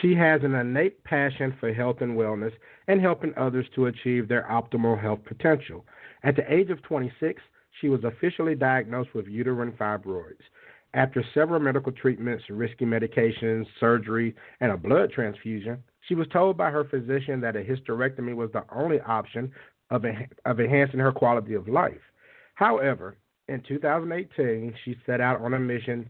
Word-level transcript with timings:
She 0.00 0.14
has 0.14 0.42
an 0.42 0.54
innate 0.54 1.04
passion 1.04 1.54
for 1.60 1.72
health 1.72 2.00
and 2.00 2.16
wellness 2.16 2.52
and 2.88 3.00
helping 3.00 3.34
others 3.36 3.66
to 3.74 3.86
achieve 3.86 4.28
their 4.28 4.46
optimal 4.50 5.00
health 5.00 5.20
potential. 5.24 5.84
At 6.22 6.36
the 6.36 6.52
age 6.52 6.70
of 6.70 6.82
26, 6.82 7.42
she 7.80 7.88
was 7.88 8.02
officially 8.04 8.54
diagnosed 8.54 9.14
with 9.14 9.26
uterine 9.26 9.72
fibroids. 9.72 10.40
After 10.94 11.24
several 11.34 11.60
medical 11.60 11.92
treatments, 11.92 12.44
risky 12.48 12.84
medications, 12.84 13.66
surgery, 13.80 14.34
and 14.60 14.72
a 14.72 14.76
blood 14.76 15.10
transfusion, 15.12 15.82
she 16.08 16.14
was 16.14 16.28
told 16.28 16.56
by 16.56 16.70
her 16.70 16.84
physician 16.84 17.40
that 17.40 17.56
a 17.56 17.64
hysterectomy 17.64 18.34
was 18.34 18.50
the 18.52 18.64
only 18.74 19.00
option 19.00 19.52
of, 19.90 20.04
of 20.44 20.60
enhancing 20.60 21.00
her 21.00 21.12
quality 21.12 21.54
of 21.54 21.68
life. 21.68 22.00
However, 22.54 23.18
in 23.48 23.60
2018, 23.66 24.74
she 24.84 24.96
set 25.04 25.20
out 25.20 25.40
on 25.40 25.54
a 25.54 25.58
mission 25.58 26.08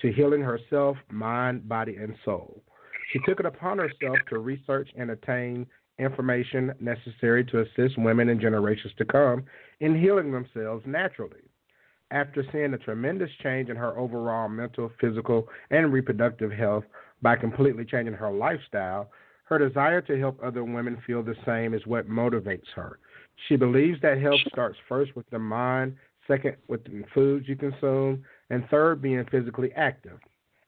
to 0.00 0.12
healing 0.12 0.40
herself, 0.40 0.96
mind, 1.10 1.68
body, 1.68 1.96
and 1.96 2.14
soul. 2.24 2.62
She 3.12 3.18
took 3.26 3.40
it 3.40 3.46
upon 3.46 3.78
herself 3.78 4.18
to 4.28 4.38
research 4.38 4.90
and 4.96 5.10
attain 5.10 5.66
information 5.98 6.72
necessary 6.80 7.44
to 7.46 7.60
assist 7.60 7.98
women 7.98 8.28
in 8.28 8.40
generations 8.40 8.92
to 8.98 9.04
come 9.04 9.44
in 9.80 10.00
healing 10.00 10.32
themselves 10.32 10.84
naturally. 10.86 11.42
After 12.12 12.44
seeing 12.50 12.74
a 12.74 12.78
tremendous 12.78 13.30
change 13.42 13.68
in 13.68 13.76
her 13.76 13.96
overall 13.96 14.48
mental, 14.48 14.90
physical, 15.00 15.48
and 15.70 15.92
reproductive 15.92 16.50
health 16.50 16.84
by 17.22 17.36
completely 17.36 17.84
changing 17.84 18.14
her 18.14 18.30
lifestyle, 18.30 19.10
her 19.44 19.58
desire 19.58 20.00
to 20.02 20.18
help 20.18 20.38
other 20.42 20.64
women 20.64 21.02
feel 21.06 21.22
the 21.22 21.36
same 21.44 21.74
is 21.74 21.86
what 21.86 22.08
motivates 22.08 22.68
her. 22.74 22.98
She 23.48 23.56
believes 23.56 24.00
that 24.00 24.20
health 24.20 24.40
starts 24.48 24.78
first 24.88 25.14
with 25.16 25.28
the 25.30 25.38
mind, 25.38 25.96
second 26.26 26.56
with 26.68 26.84
the 26.84 27.02
foods 27.14 27.48
you 27.48 27.56
consume, 27.56 28.24
and 28.50 28.64
third 28.68 29.02
being 29.02 29.24
physically 29.30 29.72
active. 29.76 30.18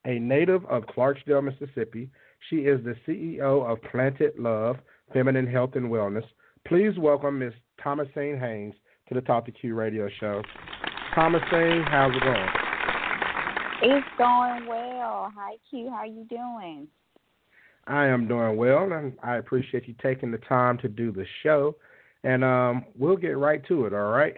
A 0.05 0.19
native 0.19 0.65
of 0.67 0.85
Clarksdale, 0.87 1.45
Mississippi, 1.45 2.11
she 2.49 2.57
is 2.57 2.81
the 2.85 2.97
CEO 3.07 3.71
of 3.71 3.83
Planted 3.91 4.39
Love 4.39 4.77
Feminine 5.13 5.47
Health 5.47 5.73
and 5.75 5.91
Wellness. 5.91 6.25
Please 6.67 6.97
welcome 6.99 7.39
Ms. 7.39 7.53
Thomasine 7.83 8.39
Haynes 8.39 8.75
to 9.09 9.15
the 9.15 9.21
Talk 9.21 9.47
to 9.47 9.53
Q 9.53 9.75
radio 9.75 10.09
show. 10.21 10.43
Thomasine, 11.15 11.85
how's 11.89 12.15
it 12.15 12.23
going? 12.23 12.49
It's 13.83 14.07
going 14.17 14.67
well. 14.67 15.33
Hi 15.37 15.57
Q, 15.69 15.89
how 15.91 15.97
are 15.97 16.07
you 16.07 16.25
doing? 16.29 16.89
I 17.87 18.07
am 18.07 18.29
doing 18.29 18.57
well, 18.57 18.93
and 18.93 19.15
I 19.23 19.37
appreciate 19.37 19.89
you 19.89 19.95
taking 20.01 20.31
the 20.31 20.39
time 20.39 20.79
to 20.79 20.89
do 20.89 21.11
the 21.11 21.27
show. 21.43 21.77
And 22.25 22.45
um, 22.45 22.85
we'll 22.97 23.17
get 23.17 23.37
right 23.37 23.65
to 23.67 23.87
it. 23.87 23.93
All 23.93 24.13
right. 24.13 24.37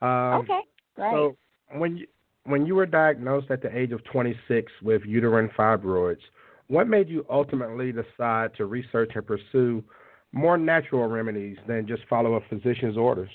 Um, 0.00 0.42
okay. 0.42 0.60
Great. 0.94 1.12
So 1.12 1.36
when 1.72 1.96
you 1.96 2.06
when 2.44 2.64
you 2.64 2.74
were 2.74 2.86
diagnosed 2.86 3.50
at 3.50 3.60
the 3.60 3.76
age 3.76 3.92
of 3.92 4.02
26 4.04 4.72
with 4.82 5.02
uterine 5.04 5.50
fibroids, 5.58 6.20
what 6.70 6.86
made 6.86 7.08
you 7.08 7.26
ultimately 7.28 7.90
decide 7.90 8.54
to 8.54 8.66
research 8.66 9.10
and 9.16 9.26
pursue 9.26 9.82
more 10.30 10.56
natural 10.56 11.08
remedies 11.08 11.56
than 11.66 11.84
just 11.84 12.02
follow 12.08 12.34
a 12.34 12.40
physician's 12.48 12.96
orders? 12.96 13.30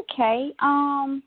Okay. 0.00 0.52
Um 0.60 1.22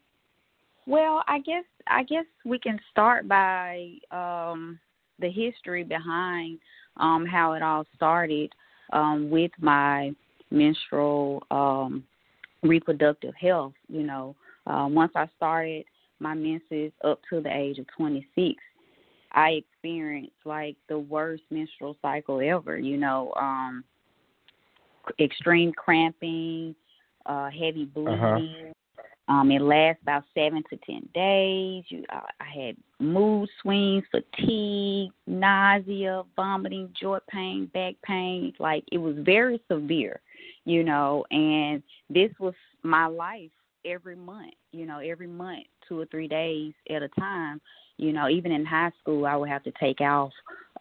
well, 0.85 1.23
I 1.27 1.39
guess 1.39 1.63
I 1.87 2.03
guess 2.03 2.25
we 2.45 2.59
can 2.59 2.79
start 2.91 3.27
by 3.27 3.93
um 4.11 4.79
the 5.17 5.31
history 5.31 5.83
behind 5.83 6.59
um 6.97 7.25
how 7.25 7.53
it 7.53 7.63
all 7.63 7.83
started 7.95 8.53
um 8.93 9.31
with 9.31 9.51
my 9.59 10.11
menstrual 10.51 11.41
um 11.49 12.03
reproductive 12.61 13.33
health, 13.33 13.73
you 13.89 14.03
know. 14.03 14.35
Uh, 14.67 14.87
once 14.87 15.13
I 15.15 15.27
started 15.37 15.85
my 16.19 16.35
menses 16.35 16.91
up 17.03 17.19
to 17.31 17.41
the 17.41 17.55
age 17.55 17.79
of 17.79 17.87
26, 17.97 18.61
I 19.37 19.51
experienced 19.51 20.33
like 20.45 20.75
the 20.89 20.97
worst 20.97 21.43
menstrual 21.51 21.95
cycle 22.01 22.41
ever, 22.41 22.77
you 22.77 22.97
know, 22.97 23.31
um 23.39 23.83
extreme 25.19 25.71
cramping, 25.71 26.75
uh 27.27 27.49
heavy 27.51 27.89
uh-huh. 27.95 28.35
bleeding. 28.35 28.73
Uh-huh. 29.29 29.33
Um 29.33 29.51
it 29.51 29.61
lasts 29.61 30.01
about 30.01 30.23
7 30.33 30.63
to 30.71 30.77
10 30.77 31.09
days. 31.13 31.83
You 31.89 32.03
uh, 32.11 32.21
I 32.39 32.65
had 32.65 32.77
mood 32.99 33.47
swings, 33.61 34.03
fatigue, 34.09 35.11
nausea, 35.27 36.23
vomiting, 36.35 36.89
joint 36.99 37.23
pain, 37.29 37.69
back 37.75 37.93
pain, 38.03 38.53
like 38.57 38.85
it 38.91 38.97
was 38.97 39.15
very 39.19 39.61
severe, 39.71 40.19
you 40.65 40.83
know, 40.83 41.23
and 41.29 41.83
this 42.09 42.31
was 42.39 42.55
my 42.81 43.05
life 43.05 43.51
every 43.85 44.15
month, 44.15 44.55
you 44.71 44.87
know, 44.87 44.97
every 44.97 45.27
month, 45.27 45.65
2 45.87 45.99
or 45.99 46.05
3 46.07 46.27
days 46.27 46.73
at 46.89 47.03
a 47.03 47.09
time 47.09 47.61
you 47.97 48.13
know, 48.13 48.29
even 48.29 48.51
in 48.51 48.65
high 48.65 48.91
school, 49.01 49.25
I 49.25 49.35
would 49.35 49.49
have 49.49 49.63
to 49.63 49.73
take 49.79 50.01
off 50.01 50.31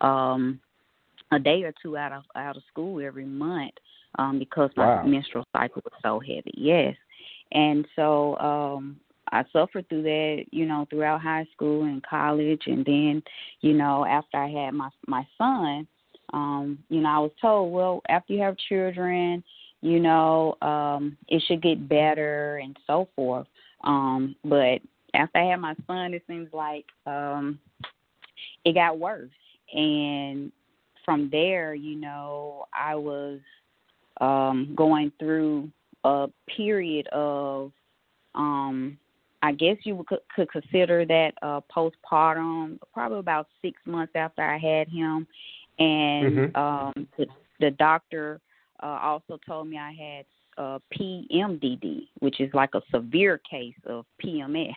um, 0.00 0.60
a 1.32 1.38
day 1.38 1.62
or 1.65 1.72
two 1.82 1.97
out 1.97 2.12
of 2.12 2.25
out 2.34 2.56
of 2.56 2.62
school 2.71 3.04
every 3.04 3.25
month 3.25 3.75
um, 4.19 4.38
because 4.38 4.71
my 4.77 4.87
wow. 4.87 5.03
menstrual 5.04 5.47
cycle 5.53 5.82
was 5.84 6.00
so 6.03 6.21
heavy. 6.21 6.53
Yes, 6.54 6.94
and 7.53 7.87
so 7.97 8.37
um, 8.38 9.00
I 9.32 9.44
suffered 9.53 9.88
through 9.88 10.03
that, 10.03 10.44
you 10.50 10.66
know, 10.66 10.87
throughout 10.88 11.21
high 11.21 11.47
school 11.53 11.84
and 11.84 12.03
college, 12.04 12.62
and 12.66 12.84
then, 12.84 13.22
you 13.60 13.72
know, 13.72 14.04
after 14.04 14.38
I 14.38 14.48
had 14.48 14.75
my 14.75 14.91
my 15.06 15.27
son, 15.38 15.87
um, 16.33 16.78
you 16.88 17.00
know, 17.00 17.09
I 17.09 17.19
was 17.19 17.33
told, 17.41 17.72
well, 17.72 18.03
after 18.09 18.33
you 18.33 18.43
have 18.43 18.56
children, 18.69 19.43
you 19.81 20.00
know, 20.00 20.56
um, 20.62 21.16
it 21.28 21.43
should 21.47 21.62
get 21.62 21.88
better 21.88 22.59
and 22.59 22.77
so 22.87 23.09
forth. 23.16 23.47
Um, 23.84 24.34
but 24.44 24.81
after 25.16 25.38
I 25.38 25.50
had 25.50 25.60
my 25.60 25.75
son, 25.87 26.15
it 26.15 26.22
seems 26.28 26.49
like 26.53 26.84
um, 27.06 27.59
it 28.65 28.75
got 28.75 28.99
worse. 28.99 29.31
And 29.75 30.53
from 31.04 31.28
there, 31.31 31.75
you 31.75 31.97
know, 31.97 32.66
I 32.72 32.94
was 32.94 33.41
um, 34.21 34.72
going 34.77 35.12
through 35.19 35.71
a 36.04 36.28
period 36.54 37.06
of, 37.09 37.72
um, 38.34 38.99
I 39.43 39.53
guess 39.53 39.77
you 39.84 40.04
could, 40.09 40.21
could 40.34 40.50
consider 40.50 41.04
that 41.07 41.33
uh, 41.42 41.60
postpartum, 41.74 42.78
probably 42.92 43.19
about 43.19 43.48
six 43.62 43.78
months 43.86 44.12
after 44.15 44.42
I 44.42 44.59
had 44.59 44.89
him. 44.89 45.27
And 45.78 46.36
mm-hmm. 46.36 46.57
um, 46.57 47.09
the, 47.19 47.27
the 47.60 47.71
doctor 47.72 48.41
uh, 48.83 48.98
also 49.03 49.39
told 49.47 49.69
me 49.69 49.78
I 49.78 49.92
had 49.92 50.24
uh, 50.59 50.78
PMDD, 50.98 52.09
which 52.21 52.41
is 52.41 52.53
like 52.54 52.74
a 52.74 52.83
severe 52.91 53.41
case 53.48 53.74
of 53.86 54.07
PMS 54.24 54.72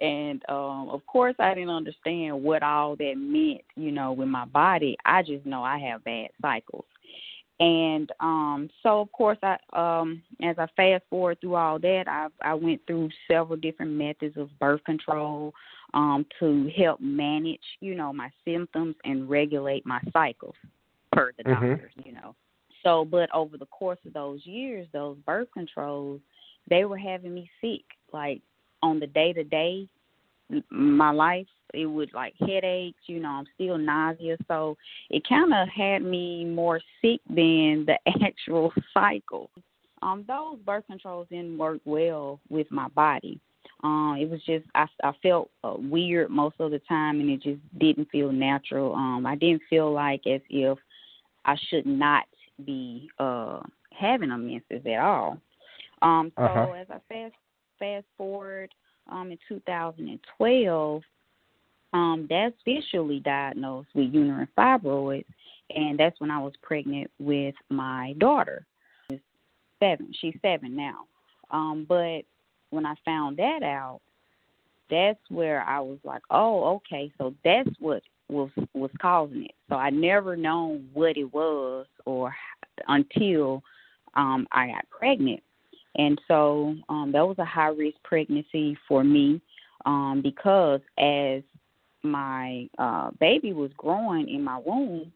and 0.00 0.42
um 0.48 0.88
of 0.90 1.06
course 1.06 1.34
I 1.38 1.54
didn't 1.54 1.70
understand 1.70 2.42
what 2.42 2.62
all 2.62 2.96
that 2.96 3.14
meant, 3.16 3.62
you 3.76 3.92
know, 3.92 4.12
with 4.12 4.28
my 4.28 4.44
body. 4.46 4.96
I 5.04 5.22
just 5.22 5.46
know 5.46 5.62
I 5.62 5.78
have 5.78 6.04
bad 6.04 6.28
cycles. 6.42 6.84
And 7.60 8.10
um 8.20 8.68
so 8.82 9.00
of 9.00 9.12
course 9.12 9.38
I 9.42 9.56
um 9.72 10.22
as 10.42 10.56
I 10.58 10.66
fast 10.76 11.04
forward 11.08 11.40
through 11.40 11.54
all 11.54 11.78
that, 11.78 12.04
I 12.08 12.28
I 12.42 12.54
went 12.54 12.80
through 12.86 13.10
several 13.30 13.56
different 13.56 13.92
methods 13.92 14.36
of 14.36 14.50
birth 14.58 14.82
control 14.84 15.52
um 15.92 16.26
to 16.40 16.70
help 16.76 17.00
manage, 17.00 17.60
you 17.80 17.94
know, 17.94 18.12
my 18.12 18.30
symptoms 18.44 18.96
and 19.04 19.30
regulate 19.30 19.86
my 19.86 20.00
cycles 20.12 20.56
per 21.12 21.32
the 21.38 21.44
mm-hmm. 21.44 21.70
doctors, 21.70 21.92
you 22.04 22.12
know. 22.12 22.34
So 22.82 23.04
but 23.04 23.32
over 23.32 23.56
the 23.56 23.66
course 23.66 23.98
of 24.06 24.12
those 24.12 24.44
years, 24.44 24.88
those 24.92 25.16
birth 25.24 25.48
controls, 25.54 26.20
they 26.68 26.84
were 26.84 26.98
having 26.98 27.32
me 27.32 27.48
sick. 27.60 27.84
Like 28.12 28.42
on 28.84 29.00
the 29.00 29.06
day 29.06 29.32
to 29.32 29.42
day, 29.42 29.88
my 30.70 31.10
life 31.10 31.46
it 31.72 31.86
would 31.86 32.12
like 32.12 32.34
headaches 32.38 33.00
you 33.06 33.18
know 33.18 33.30
i'm 33.30 33.46
still 33.54 33.78
nauseous. 33.78 34.38
So 34.46 34.76
it 35.10 35.22
kind 35.26 35.52
of 35.54 35.68
had 35.74 36.02
me 36.02 36.44
more 36.44 36.80
sick 37.00 37.20
than 37.28 37.86
the 37.86 37.96
actual 38.24 38.72
cycle. 38.92 39.50
Um 40.02 40.24
those 40.28 40.58
birth 40.64 40.84
controls 40.86 41.28
didn't 41.30 41.56
work 41.58 41.80
well 41.86 42.40
with 42.50 42.70
my 42.70 42.88
body. 42.88 43.40
Um 43.82 44.18
it 44.20 44.28
was 44.28 44.40
just 44.44 44.66
i 44.74 44.86
i 45.02 45.12
felt 45.22 45.50
uh, 45.64 45.74
weird 45.78 46.30
most 46.30 46.56
of 46.60 46.70
the 46.70 46.80
time 46.80 47.20
and 47.20 47.30
it 47.30 47.42
just 47.42 47.60
didn't 47.78 48.10
feel 48.10 48.30
natural. 48.30 48.94
Um 48.94 49.24
i 49.26 49.34
didn't 49.34 49.62
feel 49.70 49.90
like 49.92 50.26
as 50.26 50.42
if 50.50 50.78
i 51.46 51.56
should 51.70 51.86
not 51.86 52.24
be 52.66 53.08
uh 53.18 53.60
having 53.98 54.30
a 54.30 54.38
menses 54.38 54.86
at 54.86 55.00
all. 55.00 55.38
Um 56.02 56.30
so 56.36 56.44
uh-huh. 56.44 56.72
as 56.72 56.86
i 56.90 56.98
fast 57.08 57.34
fast 57.78 58.06
forward 58.16 58.70
um 59.10 59.30
in 59.30 59.38
2012 59.48 61.02
um, 61.94 62.26
that's 62.28 62.56
officially 62.66 63.20
diagnosed 63.20 63.88
with 63.94 64.12
uterine 64.12 64.48
fibroids, 64.58 65.24
and 65.70 65.96
that's 65.96 66.20
when 66.20 66.30
I 66.30 66.40
was 66.40 66.52
pregnant 66.60 67.08
with 67.20 67.54
my 67.70 68.14
daughter. 68.18 68.66
Seven, 69.78 70.12
she's 70.20 70.34
seven 70.42 70.74
now. 70.74 71.06
Um, 71.52 71.86
but 71.88 72.22
when 72.70 72.84
I 72.84 72.94
found 73.04 73.36
that 73.36 73.62
out, 73.62 74.00
that's 74.90 75.20
where 75.28 75.62
I 75.62 75.78
was 75.78 75.98
like, 76.02 76.22
oh, 76.30 76.74
okay, 76.76 77.12
so 77.16 77.32
that's 77.44 77.70
what 77.78 78.02
was 78.28 78.50
was 78.74 78.90
causing 79.00 79.44
it. 79.44 79.54
So 79.68 79.76
I 79.76 79.90
never 79.90 80.36
known 80.36 80.88
what 80.94 81.16
it 81.16 81.32
was 81.32 81.86
or 82.06 82.34
until 82.88 83.62
um 84.14 84.48
I 84.50 84.68
got 84.68 84.90
pregnant. 84.90 85.44
And 85.96 86.20
so 86.28 86.74
um 86.88 87.12
that 87.12 87.26
was 87.26 87.38
a 87.38 87.44
high 87.44 87.68
risk 87.68 87.96
pregnancy 88.04 88.76
for 88.88 89.04
me 89.04 89.40
um 89.86 90.20
because 90.22 90.80
as 90.98 91.42
my 92.04 92.68
uh, 92.78 93.10
baby 93.18 93.52
was 93.52 93.70
growing 93.76 94.28
in 94.28 94.44
my 94.44 94.58
womb, 94.58 95.10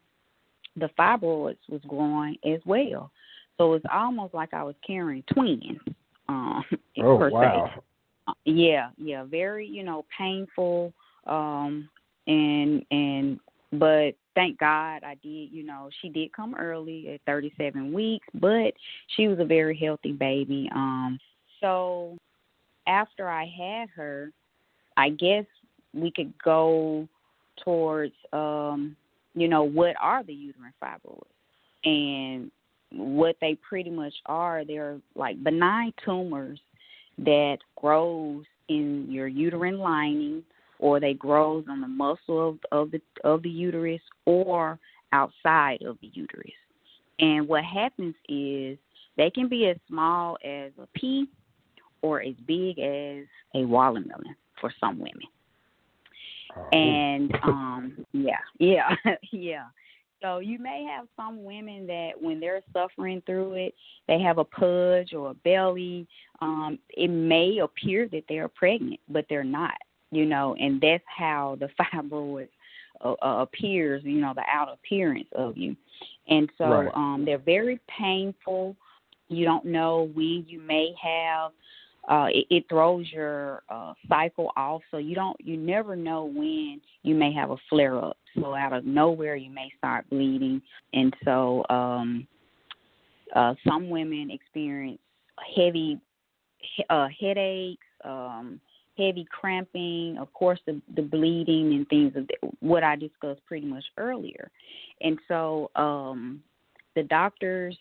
the 0.75 0.89
fibroids 0.97 1.57
was 1.69 1.81
growing 1.87 2.35
as 2.45 2.59
well. 2.65 3.11
So 3.57 3.73
it's 3.73 3.85
almost 3.91 4.33
like 4.33 4.53
I 4.53 4.63
was 4.63 4.75
carrying 4.85 5.23
twins. 5.33 5.79
Um, 6.27 6.63
oh 7.03 7.17
per 7.17 7.29
wow! 7.29 7.71
Se. 7.75 7.81
Uh, 8.27 8.33
yeah, 8.45 8.89
yeah, 8.97 9.23
very 9.23 9.67
you 9.67 9.83
know 9.83 10.05
painful. 10.17 10.93
Um, 11.27 11.89
and 12.27 12.83
and 12.91 13.39
but 13.73 14.11
thank 14.39 14.57
God 14.57 15.03
I 15.03 15.15
did. 15.21 15.51
You 15.51 15.63
know, 15.63 15.89
she 16.01 16.07
did 16.07 16.31
come 16.31 16.55
early 16.55 17.13
at 17.13 17.19
37 17.25 17.91
weeks, 17.91 18.25
but 18.35 18.73
she 19.17 19.27
was 19.27 19.37
a 19.39 19.45
very 19.45 19.77
healthy 19.77 20.13
baby. 20.13 20.69
Um, 20.73 21.19
so 21.59 22.17
after 22.87 23.27
I 23.27 23.45
had 23.45 23.89
her, 23.89 24.31
I 24.95 25.09
guess 25.09 25.43
we 25.93 26.09
could 26.09 26.33
go 26.41 27.05
towards 27.65 28.13
um, 28.31 28.95
you 29.35 29.49
know, 29.49 29.63
what 29.63 29.95
are 30.01 30.23
the 30.23 30.33
uterine 30.33 30.73
fibroids? 30.81 31.21
And 31.83 32.49
what 32.93 33.35
they 33.41 33.55
pretty 33.55 33.89
much 33.89 34.13
are, 34.25 34.63
they're 34.63 34.99
like 35.15 35.43
benign 35.43 35.93
tumors 36.05 36.59
that 37.17 37.57
grows 37.75 38.45
in 38.69 39.07
your 39.09 39.27
uterine 39.27 39.79
lining 39.79 40.43
or 40.79 40.99
they 40.99 41.13
grows 41.13 41.65
on 41.69 41.81
the 41.81 41.87
muscle 41.87 42.49
of, 42.49 42.57
of 42.71 42.91
the 42.91 43.01
of 43.23 43.43
the 43.43 43.49
uterus 43.49 44.01
or 44.25 44.79
outside 45.11 45.81
of 45.83 45.97
the 46.01 46.09
uterus. 46.13 46.51
And 47.19 47.47
what 47.47 47.63
happens 47.63 48.15
is 48.27 48.77
they 49.17 49.29
can 49.29 49.49
be 49.49 49.67
as 49.67 49.77
small 49.87 50.37
as 50.43 50.71
a 50.81 50.87
pea 50.95 51.27
or 52.01 52.21
as 52.21 52.33
big 52.47 52.79
as 52.79 53.25
a 53.53 53.65
watermelon 53.65 54.35
for 54.59 54.71
some 54.79 54.97
women. 54.97 55.27
Oh. 56.55 56.77
And 56.77 57.33
um 57.43 58.05
yeah, 58.13 58.39
yeah, 58.59 58.95
yeah. 59.31 59.65
So 60.21 60.39
you 60.39 60.59
may 60.59 60.83
have 60.83 61.07
some 61.15 61.43
women 61.43 61.87
that 61.87 62.11
when 62.19 62.39
they're 62.39 62.61
suffering 62.73 63.21
through 63.25 63.53
it, 63.53 63.73
they 64.07 64.19
have 64.19 64.37
a 64.37 64.43
pudge 64.43 65.13
or 65.13 65.31
a 65.31 65.33
belly. 65.33 66.07
Um, 66.41 66.77
it 66.89 67.07
may 67.07 67.59
appear 67.59 68.09
that 68.09 68.23
they're 68.27 68.49
pregnant, 68.49 68.99
but 69.07 69.25
they're 69.29 69.45
not. 69.45 69.77
You 70.11 70.25
know, 70.25 70.55
and 70.59 70.81
that's 70.81 71.03
how 71.05 71.57
the 71.59 71.69
fibroid 71.79 72.49
uh, 73.03 73.13
uh, 73.21 73.41
appears. 73.41 74.03
You 74.03 74.21
know, 74.21 74.33
the 74.35 74.43
out 74.51 74.69
appearance 74.71 75.27
of 75.33 75.57
you. 75.57 75.75
And 76.27 76.49
so 76.57 76.65
right. 76.65 76.91
um, 76.95 77.23
they're 77.25 77.37
very 77.37 77.79
painful. 77.99 78.75
You 79.27 79.45
don't 79.45 79.65
know 79.65 80.09
when 80.13 80.45
you 80.47 80.59
may 80.59 80.93
have 81.01 81.51
uh, 82.09 82.27
it, 82.29 82.45
it 82.49 82.65
throws 82.69 83.05
your 83.11 83.61
uh, 83.69 83.93
cycle 84.07 84.51
off. 84.57 84.81
So 84.89 84.97
you 84.97 85.15
don't, 85.15 85.37
you 85.39 85.57
never 85.57 85.95
know 85.95 86.25
when 86.25 86.81
you 87.03 87.13
may 87.15 87.31
have 87.33 87.51
a 87.51 87.57
flare 87.69 87.97
up. 87.97 88.17
So 88.35 88.55
out 88.55 88.73
of 88.73 88.85
nowhere, 88.85 89.35
you 89.35 89.51
may 89.51 89.71
start 89.77 90.09
bleeding, 90.09 90.61
and 90.93 91.13
so 91.25 91.65
um, 91.69 92.27
uh, 93.35 93.55
some 93.67 93.89
women 93.89 94.29
experience 94.31 94.99
heavy 95.55 95.99
uh, 96.89 97.07
headaches, 97.19 97.87
um, 98.05 98.61
heavy 98.99 99.25
cramping, 99.31 100.17
of 100.19 100.31
course, 100.33 100.59
the, 100.65 100.81
the 100.95 101.01
bleeding 101.01 101.73
and 101.73 101.87
things 101.87 102.13
of 102.15 102.27
the, 102.27 102.35
what 102.59 102.83
I 102.83 102.95
discussed 102.95 103.45
pretty 103.45 103.65
much 103.65 103.83
earlier. 103.97 104.51
And 105.01 105.17
so 105.27 105.71
um, 105.75 106.43
the 106.95 107.03
doctors 107.03 107.77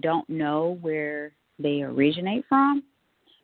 don't 0.00 0.28
know 0.28 0.78
where 0.80 1.32
they 1.58 1.82
originate 1.82 2.44
from. 2.48 2.82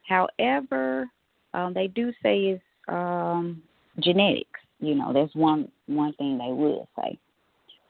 However, 0.09 1.07
um, 1.55 1.75
they 1.75 1.87
do 1.87 2.13
say 2.23 2.39
it's 2.39 2.63
um, 2.89 3.63
genetics. 4.01 4.61
You 4.81 4.95
know, 4.95 5.13
that's 5.13 5.35
one 5.35 5.71
one 5.87 6.15
thing 6.15 6.39
they 6.39 6.53
will 6.53 6.89
say. 6.97 7.19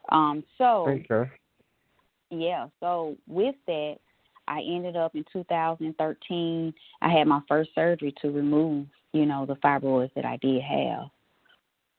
Um, 0.09 0.43
so 0.57 0.87
okay. 0.89 1.31
yeah, 2.29 2.67
so 2.79 3.15
with 3.27 3.55
that, 3.67 3.95
I 4.47 4.59
ended 4.59 4.97
up 4.97 5.15
in 5.15 5.23
2013. 5.31 6.73
I 7.01 7.09
had 7.09 7.27
my 7.27 7.39
first 7.47 7.69
surgery 7.73 8.13
to 8.21 8.31
remove, 8.31 8.87
you 9.13 9.25
know, 9.25 9.45
the 9.45 9.55
fibroids 9.55 10.13
that 10.15 10.25
I 10.25 10.37
did 10.37 10.61
have. 10.61 11.09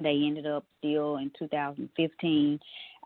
They 0.00 0.22
ended 0.26 0.46
up 0.46 0.64
still 0.78 1.16
in 1.16 1.30
2015. 1.38 2.58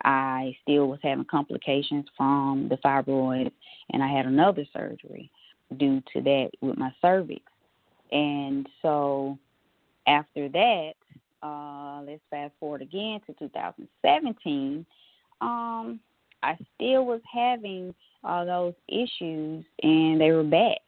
I 0.04 0.56
still 0.62 0.86
was 0.86 1.00
having 1.02 1.24
complications 1.24 2.06
from 2.16 2.68
the 2.68 2.76
fibroids, 2.76 3.52
and 3.92 4.02
I 4.02 4.08
had 4.08 4.26
another 4.26 4.64
surgery 4.72 5.30
due 5.78 6.02
to 6.12 6.22
that 6.22 6.50
with 6.60 6.78
my 6.78 6.92
cervix. 7.02 7.42
And 8.12 8.68
so 8.82 9.38
after 10.06 10.48
that, 10.48 10.92
uh, 11.42 12.02
let's 12.06 12.22
fast 12.30 12.54
forward 12.60 12.82
again 12.82 13.20
to 13.26 13.34
2017. 13.34 14.86
Um, 15.40 16.00
I 16.42 16.56
still 16.74 17.04
was 17.04 17.20
having 17.32 17.94
all 18.22 18.46
those 18.46 18.74
issues, 18.88 19.64
and 19.82 20.20
they 20.20 20.30
were 20.30 20.44
back. 20.44 20.78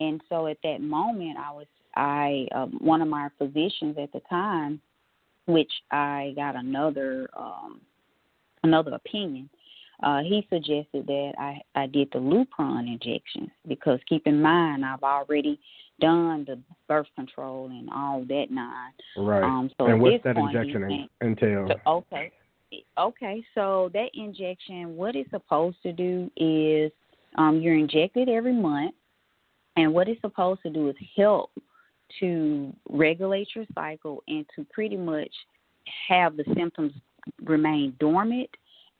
And 0.00 0.20
so 0.28 0.46
at 0.46 0.58
that 0.62 0.80
moment, 0.80 1.38
I 1.38 1.52
was 1.52 1.66
I 1.96 2.46
um, 2.54 2.78
one 2.80 3.02
of 3.02 3.08
my 3.08 3.28
physicians 3.38 3.96
at 4.00 4.12
the 4.12 4.20
time, 4.28 4.80
which 5.46 5.70
I 5.90 6.32
got 6.36 6.56
another 6.56 7.28
um, 7.36 7.80
another 8.62 8.92
opinion 8.94 9.48
uh, 10.02 10.20
he 10.22 10.46
suggested 10.50 11.06
that 11.06 11.32
I, 11.38 11.60
I 11.74 11.86
did 11.86 12.08
the 12.12 12.18
Lupron 12.18 12.86
injections 12.86 13.50
because 13.68 14.00
keep 14.08 14.26
in 14.26 14.40
mind 14.40 14.84
I've 14.84 15.02
already 15.02 15.58
done 16.00 16.44
the 16.46 16.58
birth 16.88 17.06
control 17.14 17.66
and 17.66 17.88
all 17.90 18.24
that 18.28 18.46
nine. 18.50 18.92
Right. 19.16 19.42
Um, 19.42 19.70
so 19.78 19.86
and 19.86 20.00
what's 20.00 20.22
that 20.24 20.36
injection 20.36 21.08
entail? 21.22 21.68
So, 21.68 21.90
okay. 21.90 22.32
Okay, 22.98 23.44
so 23.54 23.88
that 23.94 24.08
injection, 24.14 24.96
what 24.96 25.14
it's 25.14 25.30
supposed 25.30 25.76
to 25.84 25.92
do 25.92 26.28
is 26.36 26.90
um, 27.36 27.60
you're 27.60 27.76
injected 27.76 28.28
every 28.28 28.52
month, 28.52 28.94
and 29.76 29.94
what 29.94 30.08
it's 30.08 30.20
supposed 30.20 30.60
to 30.62 30.70
do 30.70 30.88
is 30.88 30.96
help 31.16 31.52
to 32.20 32.72
regulate 32.88 33.48
your 33.54 33.64
cycle 33.74 34.22
and 34.28 34.46
to 34.54 34.64
pretty 34.72 34.96
much 34.96 35.30
have 36.08 36.36
the 36.36 36.44
symptoms 36.54 36.92
remain 37.44 37.94
dormant 37.98 38.50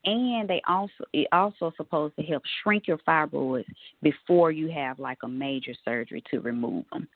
and 0.05 0.49
they 0.49 0.61
also 0.69 1.05
it 1.13 1.27
also 1.33 1.73
supposed 1.77 2.15
to 2.17 2.23
help 2.23 2.43
shrink 2.63 2.87
your 2.87 2.99
fibroids 2.99 3.65
before 4.03 4.51
you 4.51 4.71
have 4.71 4.99
like 4.99 5.19
a 5.25 5.29
major 5.29 5.73
surgery 5.85 6.23
to 6.31 6.41
remove 6.41 6.85
them. 6.93 7.09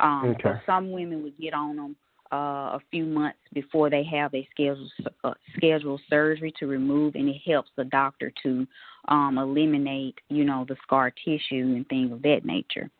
Um, 0.00 0.36
okay. 0.36 0.42
So 0.42 0.54
some 0.66 0.92
women 0.92 1.22
would 1.22 1.38
get 1.38 1.54
on 1.54 1.76
them 1.76 1.96
uh, 2.32 2.76
a 2.76 2.80
few 2.90 3.04
months 3.04 3.38
before 3.54 3.88
they 3.88 4.04
have 4.04 4.34
a 4.34 4.46
scheduled 4.50 4.90
uh, 5.24 5.32
scheduled 5.56 6.00
surgery 6.10 6.52
to 6.58 6.66
remove, 6.66 7.14
and 7.14 7.28
it 7.28 7.40
helps 7.46 7.70
the 7.76 7.84
doctor 7.84 8.32
to 8.42 8.66
um, 9.08 9.38
eliminate, 9.38 10.16
you 10.28 10.44
know, 10.44 10.66
the 10.68 10.76
scar 10.82 11.10
tissue 11.10 11.40
and 11.74 11.88
things 11.88 12.12
of 12.12 12.22
that 12.22 12.44
nature. 12.44 12.90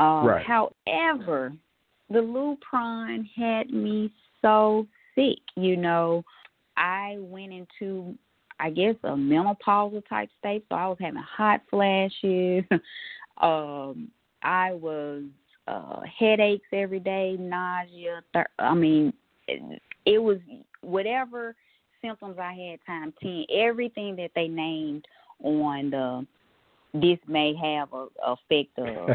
Uh, 0.00 0.22
right. 0.24 0.46
However, 0.46 1.52
the 2.08 2.18
Lupron 2.18 3.28
had 3.36 3.70
me 3.70 4.10
so 4.40 4.86
sick. 5.14 5.38
You 5.56 5.76
know, 5.76 6.24
I 6.76 7.16
went 7.18 7.52
into 7.52 8.16
I 8.58 8.70
guess 8.70 8.94
a 9.04 9.10
menopausal 9.10 10.02
type 10.08 10.28
state. 10.38 10.64
So 10.68 10.74
I 10.74 10.86
was 10.86 10.98
having 11.00 11.22
hot 11.22 11.62
flashes. 11.70 12.64
um, 13.40 14.10
I 14.42 14.72
was 14.72 15.24
uh 15.68 16.00
headaches 16.18 16.66
every 16.72 17.00
day, 17.00 17.36
nausea. 17.38 18.22
Thir- 18.32 18.46
I 18.58 18.74
mean, 18.74 19.12
it, 19.48 19.82
it 20.06 20.18
was 20.18 20.38
whatever 20.80 21.54
symptoms 22.00 22.38
I 22.40 22.54
had 22.54 22.78
time 22.86 23.12
ten. 23.22 23.44
Everything 23.52 24.16
that 24.16 24.30
they 24.34 24.48
named 24.48 25.04
on 25.42 25.90
the 25.90 26.26
this 26.92 27.18
may 27.26 27.54
have 27.54 27.92
a 27.92 28.06
effect 28.26 28.78
of 28.78 29.10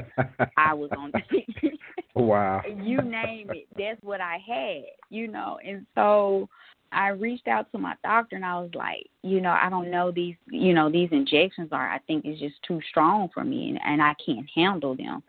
I 0.57 0.73
was 0.73 0.91
on 0.97 1.11
the 1.11 1.71
Wow. 2.15 2.61
you 2.65 3.01
name 3.01 3.49
it, 3.51 3.67
that's 3.77 4.01
what 4.01 4.21
I 4.21 4.37
had, 4.45 4.83
you 5.09 5.27
know. 5.27 5.59
And 5.65 5.85
so 5.95 6.47
I 6.93 7.09
reached 7.09 7.49
out 7.49 7.69
to 7.73 7.77
my 7.77 7.95
doctor 8.03 8.37
and 8.37 8.45
I 8.45 8.59
was 8.59 8.71
like, 8.73 9.07
you 9.21 9.41
know, 9.41 9.51
I 9.51 9.69
don't 9.69 9.91
know 9.91 10.11
these, 10.11 10.35
you 10.47 10.73
know, 10.73 10.89
these 10.89 11.09
injections 11.11 11.69
are 11.73 11.89
I 11.89 11.99
think 12.07 12.23
it's 12.23 12.39
just 12.39 12.55
too 12.65 12.79
strong 12.89 13.29
for 13.33 13.43
me 13.43 13.69
and, 13.69 13.79
and 13.85 14.01
I 14.01 14.13
can't 14.25 14.49
handle 14.55 14.95
them. 14.95 15.23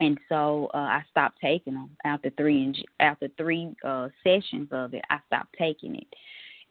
And 0.00 0.18
so 0.28 0.70
uh, 0.74 0.78
I 0.78 1.02
stopped 1.10 1.38
taking 1.40 1.74
them 1.74 1.90
after 2.04 2.30
three 2.36 2.84
after 3.00 3.28
three 3.36 3.74
uh, 3.84 4.08
sessions 4.22 4.68
of 4.70 4.94
it. 4.94 5.02
I 5.10 5.18
stopped 5.26 5.54
taking 5.58 5.96
it, 5.96 6.06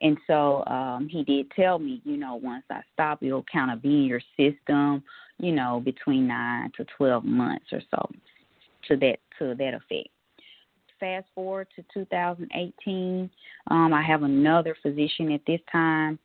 and 0.01 0.17
so 0.27 0.63
um, 0.65 1.07
he 1.09 1.23
did 1.23 1.49
tell 1.51 1.79
me, 1.79 2.01
you 2.03 2.17
know, 2.17 2.35
once 2.35 2.65
I 2.69 2.81
stop, 2.93 3.23
it'll 3.23 3.45
kind 3.51 3.71
of 3.71 3.81
be 3.81 3.89
in 3.89 4.03
your 4.03 4.21
system, 4.37 5.03
you 5.39 5.53
know, 5.53 5.81
between 5.83 6.27
nine 6.27 6.71
to 6.77 6.85
twelve 6.97 7.23
months 7.23 7.65
or 7.71 7.81
so, 7.91 8.09
to 8.87 8.97
that 8.97 9.17
to 9.39 9.55
that 9.55 9.73
effect. 9.73 10.09
Fast 10.99 11.27
forward 11.35 11.67
to 11.75 11.83
2018, 11.93 13.29
um, 13.69 13.93
I 13.93 14.01
have 14.01 14.23
another 14.23 14.77
physician 14.81 15.31
at 15.33 15.41
this 15.45 15.59
time. 15.69 16.17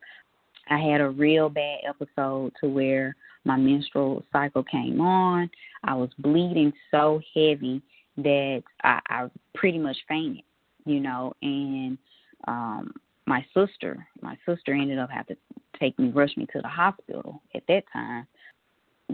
I 0.68 0.78
had 0.78 1.00
a 1.00 1.10
real 1.10 1.48
bad 1.48 1.80
episode 1.88 2.52
to 2.60 2.68
where 2.68 3.16
my 3.44 3.56
menstrual 3.56 4.24
cycle 4.32 4.62
came 4.62 5.00
on. 5.00 5.50
I 5.82 5.94
was 5.94 6.10
bleeding 6.18 6.72
so 6.92 7.20
heavy 7.34 7.82
that 8.18 8.62
I, 8.84 9.00
I 9.08 9.26
pretty 9.56 9.78
much 9.78 9.96
fainted, 10.08 10.44
you 10.84 11.00
know, 11.00 11.34
and 11.42 11.98
um 12.46 12.92
my 13.30 13.46
sister, 13.54 14.04
my 14.20 14.36
sister 14.44 14.74
ended 14.74 14.98
up 14.98 15.08
having 15.08 15.36
to 15.36 15.78
take 15.78 15.96
me, 16.00 16.10
rush 16.10 16.36
me 16.36 16.46
to 16.52 16.60
the 16.60 16.68
hospital 16.68 17.40
at 17.54 17.62
that 17.68 17.84
time 17.92 18.26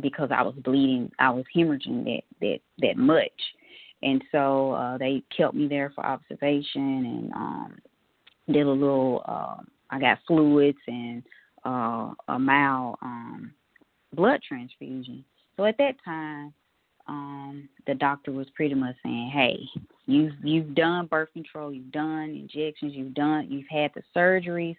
because 0.00 0.30
I 0.34 0.42
was 0.42 0.54
bleeding, 0.64 1.12
I 1.18 1.28
was 1.30 1.44
hemorrhaging 1.54 2.04
that 2.04 2.22
that 2.40 2.58
that 2.78 2.96
much, 2.96 3.40
and 4.02 4.24
so 4.32 4.72
uh, 4.72 4.96
they 4.96 5.22
kept 5.36 5.54
me 5.54 5.68
there 5.68 5.92
for 5.94 6.04
observation 6.04 6.72
and 7.06 7.32
um, 7.32 7.78
did 8.50 8.66
a 8.66 8.70
little. 8.70 9.22
Uh, 9.28 9.62
I 9.90 10.00
got 10.00 10.18
fluids 10.26 10.78
and 10.86 11.22
uh, 11.64 12.12
a 12.28 12.38
mild 12.38 12.96
um, 13.02 13.52
blood 14.14 14.40
transfusion. 14.48 15.24
So 15.56 15.64
at 15.66 15.76
that 15.78 15.94
time, 16.04 16.54
um, 17.08 17.68
the 17.86 17.94
doctor 17.94 18.32
was 18.32 18.48
pretty 18.54 18.74
much 18.74 18.96
saying, 19.02 19.30
"Hey, 19.32 19.58
you've 20.06 20.34
you've 20.42 20.74
done 20.74 21.06
birth 21.06 21.32
control, 21.32 21.72
you've 21.72 21.92
done 21.92 22.30
injections, 22.30 22.94
you've 22.94 23.14
done, 23.14 23.46
you've 23.50 23.68
had 23.70 23.92
the 23.94 24.02
surgeries. 24.14 24.76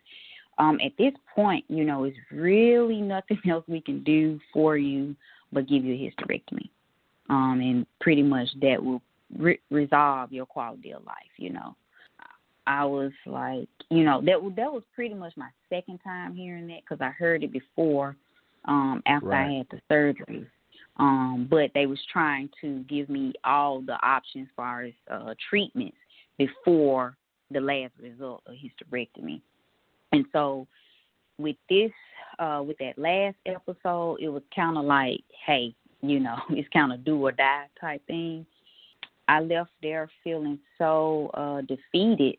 Um, 0.58 0.80
at 0.84 0.92
this 0.98 1.14
point, 1.36 1.64
you 1.68 1.84
know, 1.84 2.04
it's 2.04 2.18
really 2.32 3.02
nothing 3.02 3.40
else 3.50 3.64
we 3.68 3.82
can 3.82 4.04
do 4.04 4.40
for 4.54 4.78
you 4.78 5.16
but 5.54 5.70
give 5.70 5.86
you 5.86 5.94
a 5.94 5.98
hysterectomy, 5.98 6.70
um, 7.30 7.62
and 7.62 7.86
pretty 8.02 8.24
much 8.24 8.50
that 8.62 8.84
will 8.84 9.02
re- 9.38 9.60
resolve 9.70 10.34
your 10.34 10.46
quality 10.46 10.92
of 10.92 11.04
life. 11.06 11.32
You 11.38 11.52
know." 11.52 11.76
I 12.70 12.84
was 12.84 13.14
like, 13.26 13.70
you 13.90 14.04
know, 14.04 14.20
that 14.26 14.42
that 14.58 14.74
was 14.74 14.84
pretty 14.94 15.16
much 15.16 15.32
my 15.38 15.48
second 15.70 16.00
time 16.04 16.36
hearing 16.36 16.68
that 16.68 16.82
because 16.82 17.00
I 17.00 17.12
heard 17.12 17.42
it 17.42 17.54
before, 17.54 18.18
um, 18.66 19.02
after 19.06 19.28
right. 19.28 19.48
I 19.48 19.58
had 19.60 19.68
the 19.72 19.80
surgery. 19.88 20.46
Um, 21.00 21.48
but 21.50 21.72
they 21.75 21.86
was 21.86 22.00
trying 22.12 22.50
to 22.62 22.84
give 22.89 23.08
me 23.10 23.34
all 23.44 23.82
the 23.82 23.98
options 24.04 24.48
as 24.48 24.56
far 24.56 24.84
as 24.84 24.94
uh, 25.12 25.36
treatments 25.50 25.98
before 26.38 27.16
the 27.51 27.60
last 27.60 27.94
result 28.01 28.42
of 28.48 28.56
hysterectomy. 28.56 29.42
And 30.12 30.25
so 30.32 30.68
with 31.38 31.56
this, 31.70 31.92
uh, 32.39 32.63
with 32.66 32.77
that 32.80 32.98
last 32.98 33.36
episode, 33.46 34.18
it 34.22 34.30
was 34.30 34.44
kind 34.56 34.77
of 34.77 34.86
like, 34.86 35.22
hey, 35.46 35.74
you 36.01 36.20
know, 36.20 36.38
it's 36.50 36.70
kind 36.70 36.92
of 36.92 37.04
do 37.06 37.25
or 37.25 37.32
die 37.32 37.66
type 37.80 38.06
thing. 38.08 38.46
I 39.27 39.42
left 39.42 39.72
there 39.82 40.10
feeling 40.24 40.58
so 40.77 41.30
uh, 41.34 41.62
defeated 41.62 42.38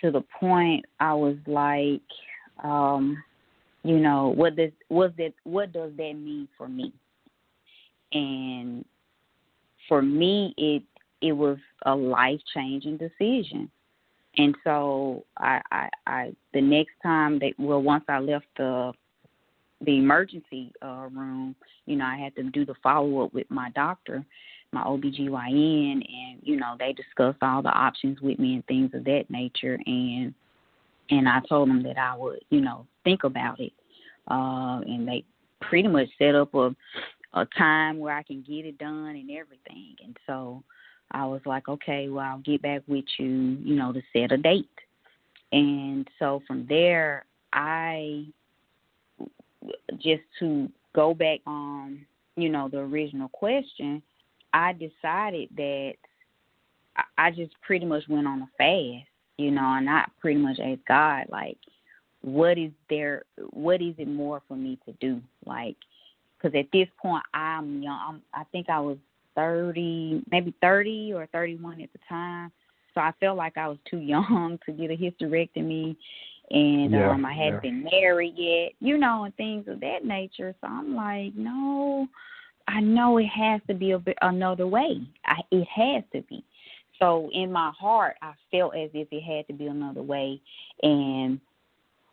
to 0.00 0.10
the 0.10 0.22
point 0.38 0.84
I 1.00 1.14
was 1.14 1.36
like, 1.46 2.02
um, 2.62 3.22
you 3.82 3.98
know, 3.98 4.28
what 4.28 4.56
does 4.56 4.70
what 4.88 5.16
that 5.16 5.32
what 5.44 5.72
does 5.72 5.92
that 5.96 6.12
mean 6.14 6.48
for 6.56 6.68
me? 6.68 6.92
And 8.12 8.84
for 9.88 10.02
me, 10.02 10.54
it 10.56 10.82
it 11.22 11.32
was 11.32 11.58
a 11.84 11.94
life 11.94 12.40
changing 12.54 12.98
decision. 12.98 13.70
And 14.36 14.54
so 14.64 15.24
I, 15.38 15.60
I, 15.70 15.88
I, 16.06 16.32
the 16.52 16.60
next 16.60 16.92
time 17.02 17.38
that, 17.38 17.52
well, 17.58 17.82
once 17.82 18.04
I 18.08 18.18
left 18.18 18.46
the, 18.56 18.92
the 19.80 19.98
emergency 19.98 20.72
uh, 20.82 21.08
room, 21.10 21.54
you 21.86 21.96
know, 21.96 22.04
I 22.04 22.16
had 22.16 22.36
to 22.36 22.42
do 22.44 22.66
the 22.66 22.74
follow 22.82 23.24
up 23.24 23.32
with 23.32 23.50
my 23.50 23.70
doctor, 23.70 24.24
my 24.72 24.82
OBGYN, 24.82 25.92
and 25.94 26.40
you 26.42 26.56
know, 26.56 26.76
they 26.78 26.92
discussed 26.92 27.38
all 27.42 27.62
the 27.62 27.70
options 27.70 28.20
with 28.20 28.38
me 28.38 28.54
and 28.54 28.66
things 28.66 28.90
of 28.94 29.04
that 29.04 29.24
nature. 29.30 29.78
And 29.86 30.34
and 31.08 31.28
I 31.28 31.40
told 31.48 31.68
them 31.68 31.82
that 31.84 31.98
I 31.98 32.16
would, 32.16 32.40
you 32.50 32.60
know, 32.60 32.86
think 33.04 33.24
about 33.24 33.60
it. 33.60 33.72
Uh, 34.28 34.80
and 34.80 35.06
they 35.06 35.24
pretty 35.60 35.88
much 35.88 36.08
set 36.18 36.34
up 36.34 36.52
a 36.54 36.74
a 37.34 37.46
time 37.58 37.98
where 37.98 38.14
I 38.14 38.22
can 38.22 38.42
get 38.42 38.64
it 38.64 38.78
done 38.78 39.16
and 39.16 39.30
everything. 39.30 39.96
And 40.04 40.16
so 40.26 40.62
I 41.10 41.26
was 41.26 41.40
like, 41.46 41.68
okay, 41.68 42.08
well, 42.08 42.24
I'll 42.24 42.38
get 42.38 42.62
back 42.62 42.82
with 42.86 43.04
you, 43.18 43.58
you 43.62 43.76
know, 43.76 43.92
to 43.92 44.02
set 44.12 44.32
a 44.32 44.36
date. 44.36 44.68
And 45.52 46.08
so 46.18 46.42
from 46.46 46.66
there, 46.68 47.24
I 47.52 48.26
just 49.98 50.22
to 50.40 50.68
go 50.94 51.14
back 51.14 51.40
on, 51.46 52.04
you 52.36 52.48
know, 52.48 52.68
the 52.68 52.78
original 52.78 53.28
question, 53.28 54.02
I 54.52 54.72
decided 54.72 55.48
that 55.56 55.94
I 57.18 57.30
just 57.30 57.52
pretty 57.62 57.86
much 57.86 58.04
went 58.08 58.26
on 58.26 58.42
a 58.42 58.48
fast, 58.58 59.08
you 59.36 59.50
know, 59.50 59.74
and 59.74 59.88
I 59.88 60.06
pretty 60.20 60.40
much 60.40 60.58
asked 60.58 60.86
God, 60.88 61.26
like, 61.28 61.58
what 62.22 62.58
is 62.58 62.72
there, 62.90 63.24
what 63.50 63.80
is 63.80 63.94
it 63.98 64.08
more 64.08 64.42
for 64.48 64.56
me 64.56 64.78
to 64.86 64.92
do? 65.00 65.20
Like, 65.44 65.76
because 66.36 66.56
at 66.58 66.70
this 66.72 66.88
point 67.00 67.24
I'm 67.34 67.82
young. 67.82 67.98
I'm, 68.08 68.22
I 68.34 68.44
think 68.52 68.68
I 68.68 68.80
was 68.80 68.98
thirty, 69.34 70.22
maybe 70.30 70.54
thirty 70.60 71.12
or 71.12 71.26
thirty-one 71.26 71.80
at 71.80 71.92
the 71.92 71.98
time. 72.08 72.52
So 72.94 73.00
I 73.00 73.12
felt 73.20 73.36
like 73.36 73.56
I 73.58 73.68
was 73.68 73.78
too 73.88 73.98
young 73.98 74.58
to 74.66 74.72
get 74.72 74.90
a 74.90 74.96
hysterectomy, 74.96 75.96
and 76.50 76.92
Yeah, 76.92 77.10
um, 77.10 77.24
I 77.24 77.32
hadn't 77.32 77.54
yeah. 77.54 77.60
been 77.60 77.84
married 77.84 78.34
yet, 78.36 78.72
you 78.80 78.98
know, 78.98 79.24
and 79.24 79.36
things 79.36 79.68
of 79.68 79.80
that 79.80 80.04
nature. 80.04 80.54
So 80.60 80.66
I'm 80.66 80.94
like, 80.94 81.34
no, 81.34 82.08
I 82.68 82.80
know 82.80 83.18
it 83.18 83.26
has 83.26 83.60
to 83.68 83.74
be 83.74 83.92
a 83.92 83.98
bit 83.98 84.16
another 84.22 84.66
way. 84.66 85.00
I, 85.24 85.40
it 85.50 85.66
has 85.68 86.04
to 86.12 86.22
be. 86.28 86.44
So 86.98 87.28
in 87.34 87.52
my 87.52 87.72
heart, 87.78 88.16
I 88.22 88.32
felt 88.50 88.74
as 88.74 88.88
if 88.94 89.08
it 89.10 89.22
had 89.22 89.46
to 89.48 89.52
be 89.52 89.66
another 89.66 90.02
way, 90.02 90.40
and 90.82 91.38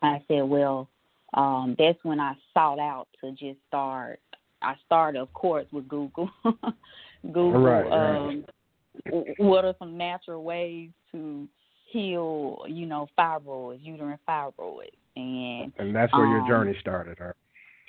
I 0.02 0.22
said, 0.28 0.42
well, 0.42 0.88
um, 1.34 1.74
that's 1.78 1.98
when 2.02 2.20
I 2.20 2.34
sought 2.52 2.78
out 2.78 3.08
to 3.22 3.30
just 3.32 3.58
start. 3.68 4.20
I 4.62 4.74
started, 4.86 5.20
of 5.20 5.32
course, 5.34 5.66
with 5.72 5.88
Google. 5.88 6.30
Google, 7.22 7.60
Right, 7.60 8.26
um, 8.26 8.44
what 9.38 9.64
are 9.64 9.74
some 9.78 9.96
natural 9.96 10.42
ways 10.44 10.90
to 11.12 11.48
heal, 11.90 12.64
you 12.68 12.86
know, 12.86 13.08
fibroids, 13.18 13.78
uterine 13.82 14.18
fibroids, 14.28 14.96
and 15.16 15.72
And 15.78 15.94
that's 15.94 16.12
where 16.12 16.26
your 16.26 16.40
Um, 16.40 16.46
journey 16.46 16.76
started, 16.80 17.18
huh? 17.18 17.32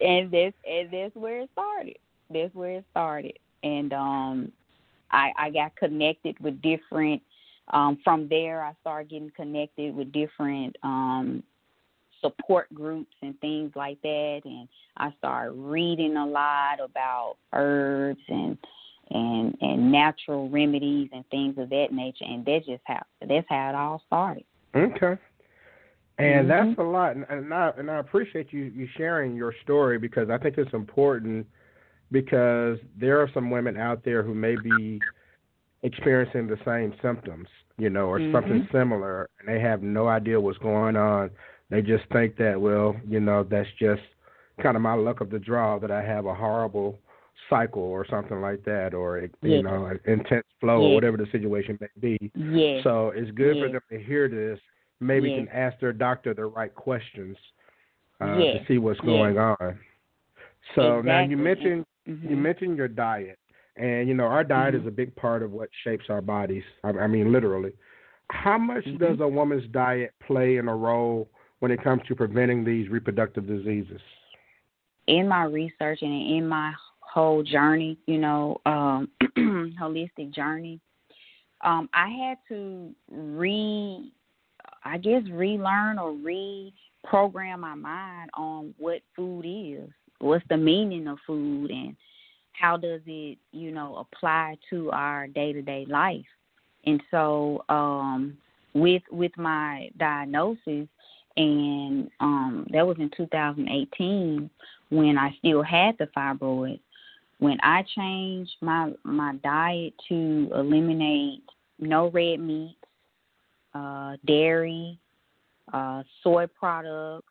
and 0.02 0.32
that's 0.32 0.56
and 0.68 0.92
that's 0.92 1.16
where 1.16 1.42
it 1.42 1.50
started. 1.54 1.98
That's 2.30 2.54
where 2.56 2.78
it 2.78 2.86
started, 2.92 3.38
and 3.64 3.94
um, 3.94 4.52
I 5.12 5.32
I 5.38 5.50
got 5.52 5.76
connected 5.76 6.40
with 6.40 6.62
different. 6.62 7.22
Um, 7.70 7.98
from 8.04 8.28
there, 8.28 8.64
I 8.64 8.74
started 8.82 9.10
getting 9.10 9.32
connected 9.32 9.96
with 9.96 10.12
different 10.12 10.76
um, 10.84 11.44
support 12.26 12.74
groups 12.74 13.14
and 13.22 13.40
things 13.40 13.72
like 13.76 14.02
that, 14.02 14.42
and 14.46 14.68
I 14.98 15.14
started 15.18 15.54
reading 15.54 16.18
a 16.18 16.26
lot 16.26 16.80
about 16.84 17.38
herbs 17.54 18.22
and 18.28 18.58
and 19.12 19.56
and 19.62 19.92
natural 19.92 20.50
remedies 20.50 21.10
and 21.14 21.24
things 21.30 21.58
of 21.58 21.70
that 21.70 21.88
nature, 21.92 22.26
and 22.26 22.44
that's 22.46 22.66
just 22.66 22.82
how 22.86 23.02
that's 23.28 23.48
how 23.50 23.70
it 23.70 23.76
all 23.76 24.02
started. 24.08 24.44
Okay. 24.76 25.18
And 26.18 26.46
Mhm. 26.46 26.48
that's 26.48 26.80
a 26.80 26.84
lot, 26.84 27.16
and, 27.16 27.54
I 27.54 27.74
and 27.78 27.92
I 27.92 27.98
appreciate 27.98 28.54
you 28.54 28.64
you 28.64 28.88
sharing 28.98 29.36
your 29.36 29.54
story 29.64 30.00
because 30.00 30.30
I 30.30 30.38
think 30.38 30.58
it's 30.58 30.74
important 30.74 31.46
because 32.12 32.80
there 32.96 33.20
are 33.20 33.30
some 33.34 33.52
women 33.52 33.78
out 33.78 34.04
there 34.04 34.24
who 34.24 34.34
may 34.34 34.56
be 34.56 35.02
experiencing 35.84 36.48
the 36.48 36.58
same 36.66 36.94
symptoms, 37.02 37.48
you 37.78 37.90
know, 37.90 38.08
or 38.08 38.22
something 38.32 38.62
Mhm. 38.62 38.72
similar, 38.72 39.30
and 39.40 39.48
they 39.48 39.60
have 39.60 39.84
no 39.84 40.08
idea 40.08 40.40
what's 40.40 40.58
going 40.60 40.96
on. 40.96 41.30
They 41.70 41.82
just 41.82 42.04
think 42.12 42.38
that, 42.38 42.60
well, 42.60 42.96
you 43.08 43.20
know, 43.20 43.44
that's 43.44 43.70
just 43.80 44.02
kind 44.62 44.76
of 44.76 44.82
my 44.82 44.94
luck 44.94 45.22
of 45.22 45.30
the 45.30 45.40
draw 45.40 45.80
that 45.80 45.92
I 45.92 46.02
have 46.04 46.26
a 46.26 46.34
horrible 46.34 47.00
cycle 47.50 47.82
or 47.82 48.06
something 48.10 48.42
like 48.42 48.64
that, 48.66 48.94
or 48.94 49.28
you 49.42 49.64
know, 49.64 49.86
an 49.86 50.00
intense 50.06 50.46
flow 50.60 50.82
yes. 50.82 50.92
or 50.92 50.96
whatever 50.96 51.18
the 51.18 51.28
situation 51.32 51.78
may 51.82 51.88
be. 52.00 52.32
Yes. 52.36 52.84
So 52.84 53.12
it's 53.16 53.32
good 53.32 53.58
yes. 53.58 53.66
for 53.66 53.72
them 53.72 53.82
to 53.92 54.00
hear 54.04 54.30
this. 54.30 54.60
Maybe 55.00 55.36
can 55.36 55.50
ask 55.50 55.78
their 55.80 55.92
doctor 55.92 56.34
the 56.34 56.46
right 56.46 56.74
questions 56.74 57.36
uh, 58.22 58.28
to 58.28 58.60
see 58.68 58.78
what's 58.78 59.00
going 59.02 59.38
on. 59.38 59.78
So 60.76 61.00
exactly. 61.00 61.12
now 61.12 61.24
you 61.26 61.38
mentioned 61.38 61.86
mm-hmm. 62.08 62.30
you 62.30 62.36
mentioned 62.36 62.78
your 62.78 62.88
diet, 62.88 63.38
and 63.76 64.08
you 64.08 64.14
know 64.14 64.24
our 64.24 64.44
diet 64.44 64.74
mm-hmm. 64.74 64.88
is 64.88 64.88
a 64.88 64.92
big 64.92 65.16
part 65.16 65.44
of 65.44 65.52
what 65.52 65.70
shapes 65.84 66.06
our 66.10 66.22
bodies. 66.22 66.64
I, 66.84 66.90
I 66.90 67.08
mean, 67.08 67.32
literally. 67.32 67.74
How 68.32 68.58
much 68.58 68.86
mm-hmm. 68.86 69.04
does 69.04 69.20
a 69.20 69.28
woman's 69.28 69.70
diet 69.72 70.12
play 70.26 70.58
in 70.58 70.68
a 70.68 70.76
role 70.76 71.30
when 71.66 71.72
it 71.72 71.84
comes 71.84 72.04
to 72.08 72.14
preventing 72.14 72.64
these 72.64 72.90
reproductive 72.90 73.48
diseases? 73.48 74.00
In 75.08 75.28
my 75.28 75.46
research 75.46 75.98
and 76.04 76.38
in 76.38 76.48
my 76.48 76.72
whole 77.00 77.42
journey, 77.42 77.98
you 78.06 78.20
know, 78.20 78.62
um, 78.68 79.10
holistic 79.36 80.32
journey, 80.32 80.80
um, 81.62 81.90
I 81.92 82.08
had 82.08 82.38
to 82.50 82.94
re, 83.10 84.12
I 84.84 85.00
guess, 85.00 85.24
relearn 85.32 85.98
or 85.98 86.12
reprogram 86.12 87.62
my 87.62 87.74
mind 87.74 88.30
on 88.36 88.76
what 88.78 89.02
food 89.16 89.46
is, 89.48 89.90
what's 90.20 90.46
the 90.50 90.58
meaning 90.58 91.08
of 91.08 91.18
food, 91.26 91.72
and 91.72 91.96
how 92.52 92.78
does 92.78 93.02
it, 93.08 93.40
you 93.54 93.72
know, 93.72 94.06
apply 94.14 94.56
to 94.70 94.92
our 94.92 95.26
day 95.26 95.52
to 95.52 95.64
day 95.64 95.88
life. 95.90 96.28
And 96.86 97.02
so, 97.10 97.66
um, 97.70 98.38
with 98.76 99.02
with 99.12 99.36
my 99.36 99.90
diagnosis, 99.98 100.88
and 101.38 102.10
um, 102.20 102.68
that 102.72 102.86
was 102.86 102.98
in 103.00 103.12
2018 103.16 104.50
when 104.90 105.18
I 105.18 105.36
still 105.40 105.62
had 105.62 105.98
the 105.98 106.08
fibroid. 106.16 106.80
When 107.40 107.58
I 107.62 107.84
changed 107.96 108.54
my 108.62 108.94
my 109.04 109.36
diet 109.44 109.94
to 110.10 110.50
eliminate 110.56 111.44
no 111.80 112.10
red 112.10 112.40
meat, 112.40 112.78
uh, 113.74 114.16
dairy, 114.26 114.98
uh, 115.74 116.04
soy 116.24 116.48
products, 116.48 117.28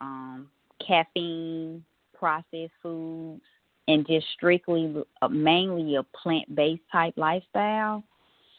um, 0.00 0.48
caffeine, 0.84 1.84
processed 2.18 2.72
foods, 2.82 3.42
and 3.86 4.06
just 4.06 4.26
strictly 4.36 4.94
uh, 5.22 5.28
mainly 5.28 5.96
a 5.96 6.02
plant 6.02 6.52
based 6.54 6.82
type 6.90 7.14
lifestyle, 7.16 8.02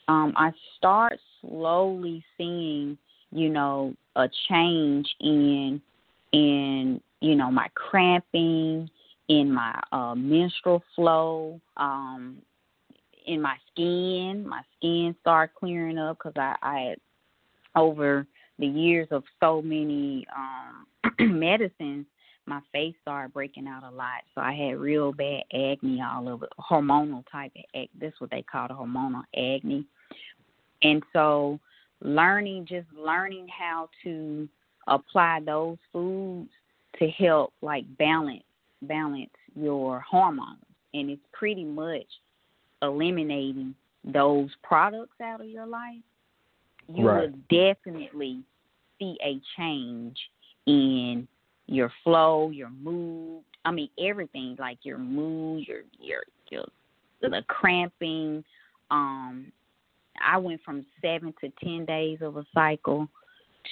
um, 0.07 0.33
I 0.35 0.51
start 0.77 1.19
slowly 1.41 2.23
seeing, 2.37 2.97
you 3.31 3.49
know, 3.49 3.93
a 4.15 4.29
change 4.49 5.07
in 5.19 5.81
in 6.33 7.01
you 7.19 7.35
know 7.35 7.51
my 7.51 7.67
cramping, 7.75 8.89
in 9.27 9.51
my 9.51 9.79
uh, 9.91 10.15
menstrual 10.15 10.83
flow, 10.95 11.59
um, 11.77 12.37
in 13.25 13.41
my 13.41 13.55
skin. 13.71 14.47
My 14.47 14.61
skin 14.77 15.15
started 15.21 15.55
clearing 15.55 15.97
up 15.97 16.17
because 16.17 16.33
I, 16.35 16.55
I 16.61 16.79
had 16.79 16.97
over 17.75 18.27
the 18.59 18.67
years 18.67 19.07
of 19.11 19.23
so 19.39 19.61
many 19.61 20.25
um, 20.35 21.39
medicines, 21.39 22.05
my 22.45 22.59
face 22.71 22.95
started 23.01 23.33
breaking 23.33 23.67
out 23.67 23.83
a 23.83 23.95
lot. 23.95 24.23
So 24.35 24.41
I 24.41 24.53
had 24.53 24.77
real 24.77 25.13
bad 25.13 25.43
acne 25.53 26.01
all 26.01 26.27
over, 26.27 26.47
hormonal 26.59 27.23
type 27.31 27.51
of 27.55 27.63
acne. 27.69 27.89
That's 27.99 28.19
what 28.19 28.31
they 28.31 28.43
call 28.43 28.67
the 28.67 28.73
hormonal 28.73 29.23
acne. 29.35 29.85
And 30.83 31.03
so 31.13 31.59
learning, 32.01 32.65
just 32.67 32.87
learning 32.95 33.47
how 33.47 33.89
to 34.03 34.47
apply 34.87 35.39
those 35.45 35.77
foods 35.91 36.49
to 36.99 37.07
help 37.09 37.53
like 37.61 37.85
balance 37.97 38.43
balance 38.83 39.29
your 39.55 39.99
hormones 39.99 40.57
and 40.93 41.09
it's 41.09 41.21
pretty 41.33 41.63
much 41.63 42.05
eliminating 42.81 43.75
those 44.03 44.49
products 44.63 45.21
out 45.21 45.39
of 45.39 45.47
your 45.47 45.67
life 45.67 46.01
you 46.91 47.07
right. 47.07 47.29
will 47.29 47.37
definitely 47.49 48.41
see 48.97 49.15
a 49.23 49.39
change 49.55 50.17
in 50.65 51.27
your 51.67 51.91
flow 52.03 52.49
your 52.49 52.69
mood 52.69 53.43
i 53.65 53.71
mean 53.71 53.89
everything 53.99 54.55
like 54.59 54.79
your 54.81 54.97
mood 54.97 55.63
your 55.67 55.81
your 55.99 56.23
your 56.49 56.65
the 57.21 57.43
cramping 57.47 58.43
um 58.89 59.51
i 60.25 60.37
went 60.37 60.61
from 60.63 60.85
seven 61.01 61.33
to 61.41 61.51
ten 61.63 61.85
days 61.85 62.19
of 62.21 62.37
a 62.37 62.45
cycle 62.53 63.07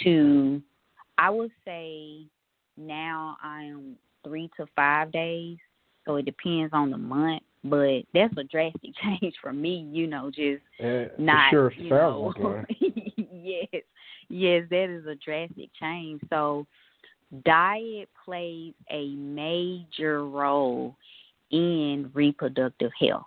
to 0.03 0.61
I 1.19 1.29
would 1.29 1.51
say 1.65 2.25
now 2.77 3.37
I 3.43 3.63
am 3.63 3.97
three 4.23 4.49
to 4.57 4.65
five 4.75 5.11
days, 5.11 5.57
so 6.05 6.15
it 6.15 6.25
depends 6.25 6.73
on 6.73 6.89
the 6.89 6.97
month. 6.97 7.43
But 7.65 8.03
that's 8.13 8.33
a 8.37 8.43
drastic 8.45 8.91
change 9.03 9.35
for 9.41 9.51
me, 9.51 9.89
you 9.91 10.07
know, 10.07 10.31
just 10.31 10.63
not. 11.19 11.51
Sure 11.51 11.73
you 11.73 11.89
know, 11.89 12.33
yes, 13.33 13.83
yes, 14.29 14.63
that 14.69 14.89
is 14.89 15.05
a 15.05 15.15
drastic 15.15 15.69
change. 15.77 16.21
So 16.29 16.65
diet 17.43 18.07
plays 18.23 18.73
a 18.89 19.09
major 19.15 20.25
role 20.25 20.95
in 21.51 22.09
reproductive 22.13 22.91
health. 22.97 23.25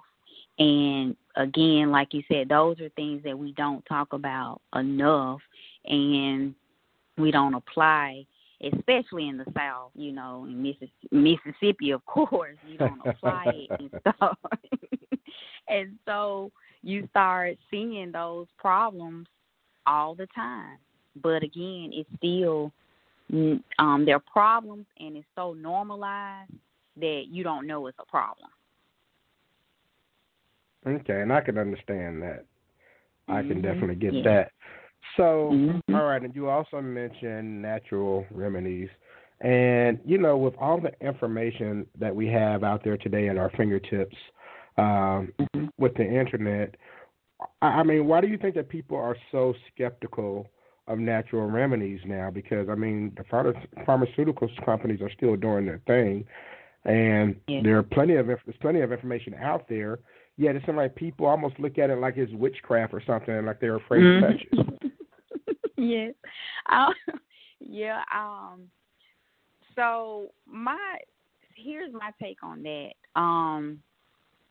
And 0.58 1.14
again, 1.36 1.90
like 1.90 2.12
you 2.12 2.22
said, 2.30 2.48
those 2.48 2.80
are 2.80 2.88
things 2.90 3.22
that 3.24 3.38
we 3.38 3.52
don't 3.52 3.84
talk 3.86 4.12
about 4.12 4.60
enough. 4.74 5.40
And 5.84 6.54
we 7.18 7.30
don't 7.30 7.54
apply, 7.54 8.26
especially 8.62 9.28
in 9.28 9.36
the 9.36 9.44
South, 9.56 9.90
you 9.94 10.12
know, 10.12 10.46
in 10.46 10.62
Mississippi, 11.10 11.90
of 11.90 12.04
course, 12.06 12.56
you 12.68 12.78
don't 12.78 13.00
apply 13.04 13.44
it 13.46 13.80
and 13.80 13.90
stuff. 14.16 14.38
and 15.68 15.98
so 16.06 16.50
you 16.82 17.06
start 17.10 17.56
seeing 17.70 18.12
those 18.12 18.46
problems 18.58 19.26
all 19.86 20.14
the 20.14 20.26
time. 20.34 20.78
But 21.22 21.42
again, 21.42 21.90
it's 21.92 22.08
still 22.16 22.72
um 23.78 24.04
there 24.04 24.16
are 24.16 24.22
problems 24.30 24.84
and 24.98 25.16
it's 25.16 25.26
so 25.34 25.54
normalized 25.54 26.52
that 26.96 27.24
you 27.28 27.42
don't 27.42 27.66
know 27.66 27.86
it's 27.86 27.98
a 27.98 28.06
problem. 28.06 28.50
Okay, 30.86 31.20
and 31.20 31.32
I 31.32 31.40
can 31.40 31.58
understand 31.58 32.22
that. 32.22 32.44
I 33.28 33.42
can 33.42 33.50
mm-hmm. 33.50 33.60
definitely 33.62 33.94
get 33.94 34.14
yeah. 34.14 34.22
that. 34.24 34.52
So, 35.16 35.50
mm-hmm. 35.52 35.94
all 35.94 36.04
right, 36.04 36.22
and 36.22 36.34
you 36.34 36.48
also 36.48 36.80
mentioned 36.80 37.62
natural 37.62 38.26
remedies. 38.30 38.88
And, 39.40 39.98
you 40.04 40.18
know, 40.18 40.36
with 40.36 40.54
all 40.58 40.80
the 40.80 40.92
information 41.04 41.86
that 41.98 42.14
we 42.14 42.28
have 42.28 42.62
out 42.62 42.84
there 42.84 42.96
today 42.96 43.28
at 43.28 43.36
our 43.36 43.50
fingertips 43.56 44.16
um, 44.78 45.32
mm-hmm. 45.40 45.66
with 45.78 45.94
the 45.94 46.04
internet, 46.04 46.76
I 47.60 47.82
mean, 47.82 48.06
why 48.06 48.20
do 48.20 48.28
you 48.28 48.38
think 48.38 48.54
that 48.54 48.68
people 48.68 48.96
are 48.96 49.16
so 49.32 49.54
skeptical 49.74 50.48
of 50.86 50.98
natural 50.98 51.50
remedies 51.50 52.00
now? 52.06 52.30
Because, 52.30 52.68
I 52.68 52.76
mean, 52.76 53.16
the 53.16 53.24
pharmaceutical 53.84 54.48
companies 54.64 55.00
are 55.00 55.10
still 55.10 55.34
doing 55.34 55.66
their 55.66 55.80
thing. 55.86 56.24
And 56.84 57.36
yeah. 57.48 57.60
there 57.62 57.78
are 57.78 57.82
plenty 57.82 58.16
of 58.16 58.26
there's 58.26 58.56
plenty 58.60 58.80
of 58.80 58.92
information 58.92 59.34
out 59.34 59.68
there. 59.68 59.98
Yet 60.36 60.56
it 60.56 60.62
seems 60.64 60.76
like 60.76 60.94
people 60.94 61.26
almost 61.26 61.60
look 61.60 61.78
at 61.78 61.90
it 61.90 61.98
like 61.98 62.16
it's 62.16 62.32
witchcraft 62.32 62.94
or 62.94 63.02
something, 63.06 63.44
like 63.44 63.60
they're 63.60 63.76
afraid 63.76 64.02
mm-hmm. 64.02 64.26
to 64.26 64.32
touch 64.32 64.46
it. 64.52 65.56
yes. 65.76 66.14
Um, 66.70 66.94
yeah. 67.60 68.02
Um. 68.14 68.70
So 69.76 70.28
my 70.46 70.98
here's 71.54 71.92
my 71.92 72.10
take 72.20 72.42
on 72.42 72.62
that. 72.62 72.92
Um, 73.20 73.82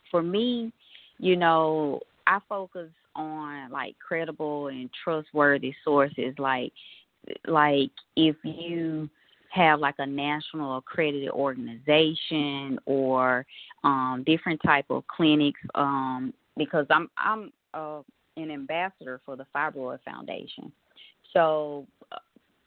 for 0.09 0.21
me, 0.21 0.71
you 1.17 1.35
know, 1.35 1.99
I 2.27 2.39
focus 2.47 2.89
on 3.15 3.71
like 3.71 3.95
credible 4.05 4.67
and 4.67 4.89
trustworthy 5.03 5.73
sources, 5.83 6.33
like 6.37 6.71
like 7.47 7.91
if 8.15 8.35
you 8.43 9.09
have 9.51 9.79
like 9.79 9.95
a 9.99 10.05
national 10.05 10.77
accredited 10.77 11.29
organization 11.29 12.79
or 12.85 13.45
um, 13.83 14.23
different 14.25 14.61
type 14.65 14.85
of 14.89 15.03
clinics 15.07 15.59
um, 15.75 16.33
because 16.57 16.85
I'm 16.89 17.09
I'm 17.17 17.51
uh, 17.73 18.01
an 18.37 18.49
ambassador 18.49 19.19
for 19.25 19.35
the 19.35 19.45
Fibroid 19.53 19.99
Foundation. 20.03 20.71
So 21.33 21.85
uh, 22.11 22.17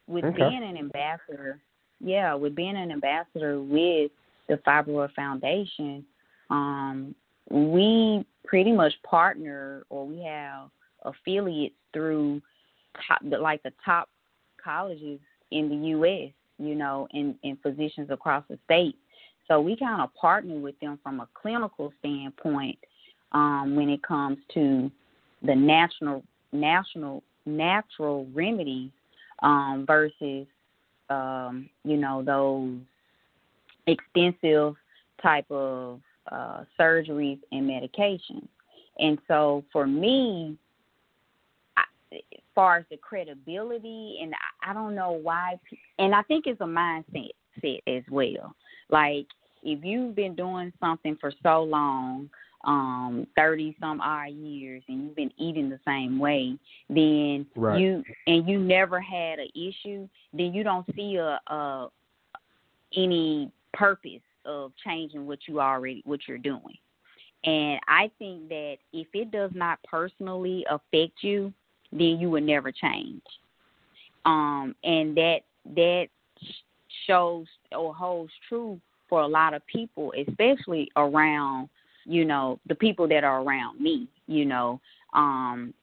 with 0.06 0.24
okay. 0.24 0.36
being 0.36 0.62
an 0.62 0.76
ambassador, 0.76 1.58
yeah, 2.00 2.34
with 2.34 2.54
being 2.54 2.76
an 2.76 2.90
ambassador 2.90 3.60
with 3.60 4.10
the 4.48 4.56
Fibroid 4.66 5.14
Foundation, 5.14 6.04
um, 6.50 7.14
we 7.50 8.26
pretty 8.44 8.72
much 8.72 8.92
partner 9.08 9.84
or 9.88 10.06
we 10.06 10.22
have 10.22 10.68
affiliates 11.02 11.74
through 11.94 12.42
top, 13.08 13.20
like 13.40 13.62
the 13.62 13.72
top 13.84 14.10
colleges 14.62 15.18
in 15.50 15.68
the 15.70 15.88
U.S 15.88 16.30
you 16.58 16.74
know, 16.74 17.08
and, 17.12 17.34
and 17.42 17.58
physicians 17.62 18.10
across 18.10 18.44
the 18.48 18.58
state. 18.64 18.96
So 19.48 19.60
we 19.60 19.76
kind 19.76 20.00
of 20.00 20.14
partner 20.14 20.54
with 20.54 20.78
them 20.80 20.98
from 21.02 21.20
a 21.20 21.28
clinical 21.34 21.92
standpoint 22.00 22.78
um, 23.32 23.74
when 23.76 23.88
it 23.90 24.02
comes 24.02 24.38
to 24.54 24.90
the 25.42 25.54
national 25.54 26.22
national 26.52 27.22
natural 27.44 28.26
remedies 28.32 28.90
um, 29.42 29.84
versus 29.86 30.46
um, 31.10 31.68
you 31.84 31.96
know 31.96 32.22
those 32.22 32.78
extensive 33.86 34.76
type 35.22 35.50
of 35.50 36.00
uh, 36.30 36.64
surgeries 36.78 37.40
and 37.52 37.68
medications. 37.68 38.48
And 38.98 39.18
so 39.28 39.64
for 39.72 39.86
me, 39.86 40.56
as 41.76 42.20
far 42.54 42.78
as 42.78 42.84
the 42.90 42.96
credibility, 42.96 44.18
and 44.22 44.32
I, 44.64 44.72
don't 44.72 44.94
know 44.94 45.12
why, 45.12 45.58
and 45.98 46.14
I 46.14 46.22
think 46.22 46.46
it's 46.46 46.60
a 46.60 46.64
mindset 46.64 47.30
set 47.60 47.80
as 47.86 48.02
well. 48.10 48.54
Like 48.90 49.26
if 49.62 49.84
you've 49.84 50.14
been 50.14 50.34
doing 50.34 50.72
something 50.80 51.16
for 51.20 51.32
so 51.42 51.62
long, 51.62 52.30
um, 52.64 53.26
thirty 53.36 53.76
some 53.78 54.00
odd 54.00 54.32
years, 54.32 54.82
and 54.88 55.04
you've 55.04 55.16
been 55.16 55.32
eating 55.36 55.68
the 55.68 55.80
same 55.86 56.18
way, 56.18 56.58
then 56.88 57.46
right. 57.56 57.78
you 57.78 58.02
and 58.26 58.48
you 58.48 58.58
never 58.58 59.00
had 59.00 59.38
an 59.38 59.48
issue, 59.54 60.08
then 60.32 60.54
you 60.54 60.64
don't 60.64 60.86
see 60.96 61.16
a, 61.16 61.40
a 61.52 61.88
any 62.96 63.50
purpose 63.72 64.22
of 64.46 64.72
changing 64.84 65.26
what 65.26 65.40
you 65.46 65.60
already 65.60 66.02
what 66.06 66.20
you're 66.26 66.38
doing. 66.38 66.78
And 67.44 67.78
I 67.86 68.10
think 68.18 68.48
that 68.48 68.76
if 68.92 69.08
it 69.12 69.30
does 69.30 69.50
not 69.54 69.78
personally 69.84 70.64
affect 70.70 71.22
you, 71.22 71.52
then 71.92 72.18
you 72.18 72.30
will 72.30 72.40
never 72.40 72.72
change. 72.72 73.22
Um, 74.24 74.74
and 74.84 75.16
that 75.16 75.40
that 75.74 76.08
shows 77.06 77.46
or 77.72 77.94
holds 77.94 78.32
true 78.48 78.80
for 79.08 79.22
a 79.22 79.26
lot 79.26 79.54
of 79.54 79.66
people, 79.66 80.12
especially 80.28 80.90
around, 80.96 81.68
you 82.04 82.24
know, 82.24 82.58
the 82.66 82.74
people 82.74 83.06
that 83.08 83.24
are 83.24 83.42
around 83.42 83.80
me, 83.80 84.08
you 84.26 84.44
know. 84.44 84.80
Um, 85.12 85.74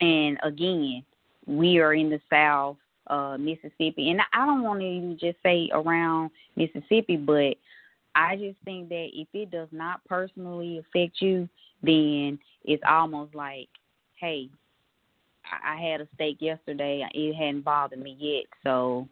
and 0.00 0.38
again, 0.42 1.04
we 1.46 1.78
are 1.78 1.94
in 1.94 2.10
the 2.10 2.20
South, 2.30 2.76
uh, 3.08 3.36
Mississippi, 3.38 4.10
and 4.10 4.20
I 4.32 4.46
don't 4.46 4.62
want 4.62 4.80
to 4.80 4.86
even 4.86 5.18
just 5.18 5.38
say 5.42 5.68
around 5.72 6.30
Mississippi, 6.56 7.16
but 7.16 7.56
I 8.14 8.36
just 8.36 8.58
think 8.64 8.88
that 8.90 9.08
if 9.12 9.28
it 9.32 9.50
does 9.50 9.68
not 9.72 10.04
personally 10.04 10.78
affect 10.78 11.20
you, 11.20 11.48
then 11.82 12.38
it's 12.64 12.82
almost 12.88 13.34
like, 13.34 13.68
hey, 14.18 14.48
I 15.64 15.76
had 15.76 16.00
a 16.00 16.08
steak 16.14 16.38
yesterday. 16.40 17.06
It 17.14 17.34
hadn't 17.34 17.62
bothered 17.62 18.00
me 18.00 18.16
yet, 18.18 18.44
so 18.64 19.08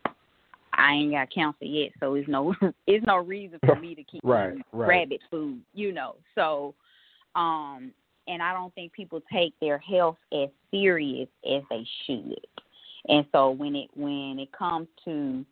I 0.72 0.94
ain't 0.94 1.12
got 1.12 1.32
cancer 1.32 1.64
yet. 1.64 1.92
So 2.00 2.14
it's 2.14 2.28
no, 2.28 2.54
it's 2.86 3.06
no 3.06 3.16
reason 3.16 3.58
for 3.64 3.76
me 3.76 3.94
to 3.94 4.02
keep 4.02 4.22
right, 4.24 4.54
right. 4.72 4.88
rabbit 4.88 5.20
food, 5.30 5.60
you 5.74 5.92
know. 5.92 6.16
So, 6.34 6.74
um, 7.34 7.92
and 8.26 8.42
I 8.42 8.52
don't 8.52 8.74
think 8.74 8.92
people 8.92 9.20
take 9.32 9.54
their 9.60 9.78
health 9.78 10.18
as 10.32 10.48
serious 10.70 11.28
as 11.44 11.62
they 11.70 11.86
should. 12.06 12.46
And 13.08 13.26
so 13.32 13.50
when 13.50 13.74
it 13.76 13.90
when 13.94 14.38
it 14.38 14.52
comes 14.52 14.88
to 15.04 15.44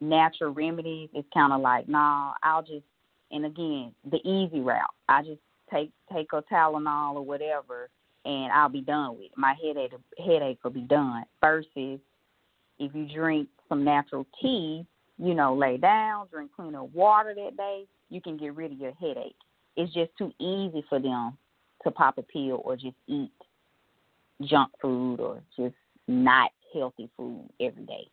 natural 0.00 0.52
remedies, 0.52 1.08
it's 1.14 1.28
kind 1.32 1.52
of 1.52 1.60
like, 1.60 1.88
nah, 1.88 2.32
I'll 2.42 2.62
just, 2.62 2.84
and 3.30 3.46
again, 3.46 3.92
the 4.10 4.18
easy 4.28 4.60
route. 4.60 4.94
I 5.08 5.22
just 5.22 5.40
take 5.72 5.90
take 6.12 6.32
a 6.32 6.42
Tylenol 6.42 7.16
or 7.16 7.22
whatever, 7.22 7.88
and 8.26 8.52
I'll 8.52 8.68
be 8.68 8.80
done 8.80 9.16
with 9.16 9.26
it. 9.26 9.32
My 9.36 9.54
headache 9.62 9.92
headache 10.18 10.58
will 10.64 10.72
be 10.72 10.82
done. 10.82 11.24
Versus 11.40 12.00
if 12.78 12.94
you 12.94 13.06
drink 13.14 13.48
some 13.68 13.84
natural 13.84 14.26
tea, 14.42 14.84
you 15.18 15.34
know, 15.34 15.54
lay 15.54 15.76
down, 15.76 16.26
drink 16.30 16.50
cleaner 16.54 16.84
water 16.84 17.34
that 17.34 17.56
day, 17.56 17.86
you 18.10 18.20
can 18.20 18.36
get 18.36 18.54
rid 18.54 18.72
of 18.72 18.78
your 18.78 18.92
headache. 19.00 19.36
It's 19.76 19.92
just 19.94 20.10
too 20.18 20.32
easy 20.40 20.84
for 20.88 20.98
them 20.98 21.38
to 21.84 21.90
pop 21.90 22.18
a 22.18 22.22
pill 22.22 22.60
or 22.64 22.76
just 22.76 22.96
eat 23.06 23.30
junk 24.42 24.72
food 24.82 25.20
or 25.20 25.40
just 25.56 25.74
not 26.08 26.50
healthy 26.74 27.08
food 27.16 27.48
every 27.60 27.84
day. 27.84 28.08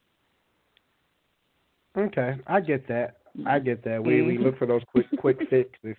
Okay, 1.97 2.35
I 2.47 2.59
get 2.59 2.87
that. 2.87 3.17
I 3.45 3.59
get 3.59 3.83
that. 3.83 4.03
We 4.03 4.21
we 4.21 4.33
Mm-hmm. 4.33 4.43
look 4.43 4.57
for 4.57 4.65
those 4.65 4.81
quick 4.87 5.07
quick 5.17 5.37
fixes, 5.49 5.97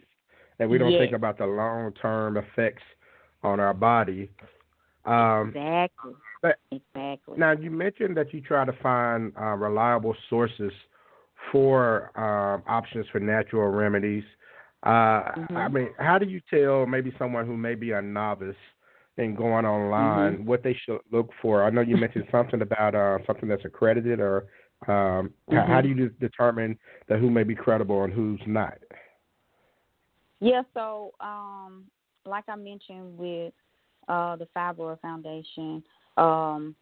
and 0.59 0.70
we 0.70 0.79
don't 0.79 0.96
think 0.96 1.12
about 1.12 1.38
the 1.38 1.46
long 1.46 1.92
term 1.92 2.37
effects 2.37 2.83
on 3.44 3.61
our 3.61 3.74
body. 3.74 4.30
Um, 5.04 5.48
Exactly. 5.54 6.14
but- 6.42 6.59
exactly. 6.72 7.38
now 7.38 7.52
you 7.52 7.70
mentioned 7.70 8.16
that 8.16 8.33
you 8.35 8.40
try 8.40 8.64
to 8.64 8.72
find 8.83 9.33
uh, 9.40 9.54
reliable 9.54 10.14
sources 10.28 10.72
for 11.52 12.11
um, 12.18 12.62
options 12.66 13.07
for 13.12 13.20
natural 13.20 13.68
remedies. 13.70 14.24
Uh, 14.83 15.33
Mhm. 15.37 15.57
I 15.57 15.68
mean, 15.68 15.88
how 15.98 16.18
do 16.18 16.26
you 16.26 16.40
tell 16.50 16.87
maybe 16.87 17.12
someone 17.18 17.46
who 17.46 17.57
may 17.57 17.74
be 17.74 17.92
a 17.92 18.02
novice 18.02 18.57
in 19.16 19.35
going 19.35 19.64
online 19.64 20.35
Mm-hmm. 20.35 20.46
what 20.46 20.62
they 20.62 20.74
should 20.85 21.00
look 21.12 21.30
for? 21.40 21.62
I 21.64 21.70
know 21.70 21.80
you 21.83 21.96
mentioned 21.96 22.26
something 22.30 22.61
about 22.62 22.94
uh, 22.94 23.18
something 23.26 23.48
that's 23.48 23.64
accredited, 23.64 24.20
or 24.20 24.46
um, 24.88 25.33
h- 25.50 25.59
how 25.66 25.80
Mhm. 25.80 25.83
do 25.83 25.88
you 25.88 26.09
determine 26.20 26.78
that 27.09 27.18
who 27.20 27.30
may 27.30 27.44
be 27.44 27.54
credible 27.54 28.02
and 28.04 28.12
who's 28.12 28.40
not? 28.46 28.78
Yeah, 30.40 30.62
so 30.74 31.12
um, 31.20 31.87
like 32.27 32.45
I 32.49 32.57
mentioned 32.57 33.19
with 33.19 33.53
uh, 34.09 34.37
the 34.37 34.47
Fibroid 34.57 35.01
Foundation, 35.01 35.83
um, 36.17 36.75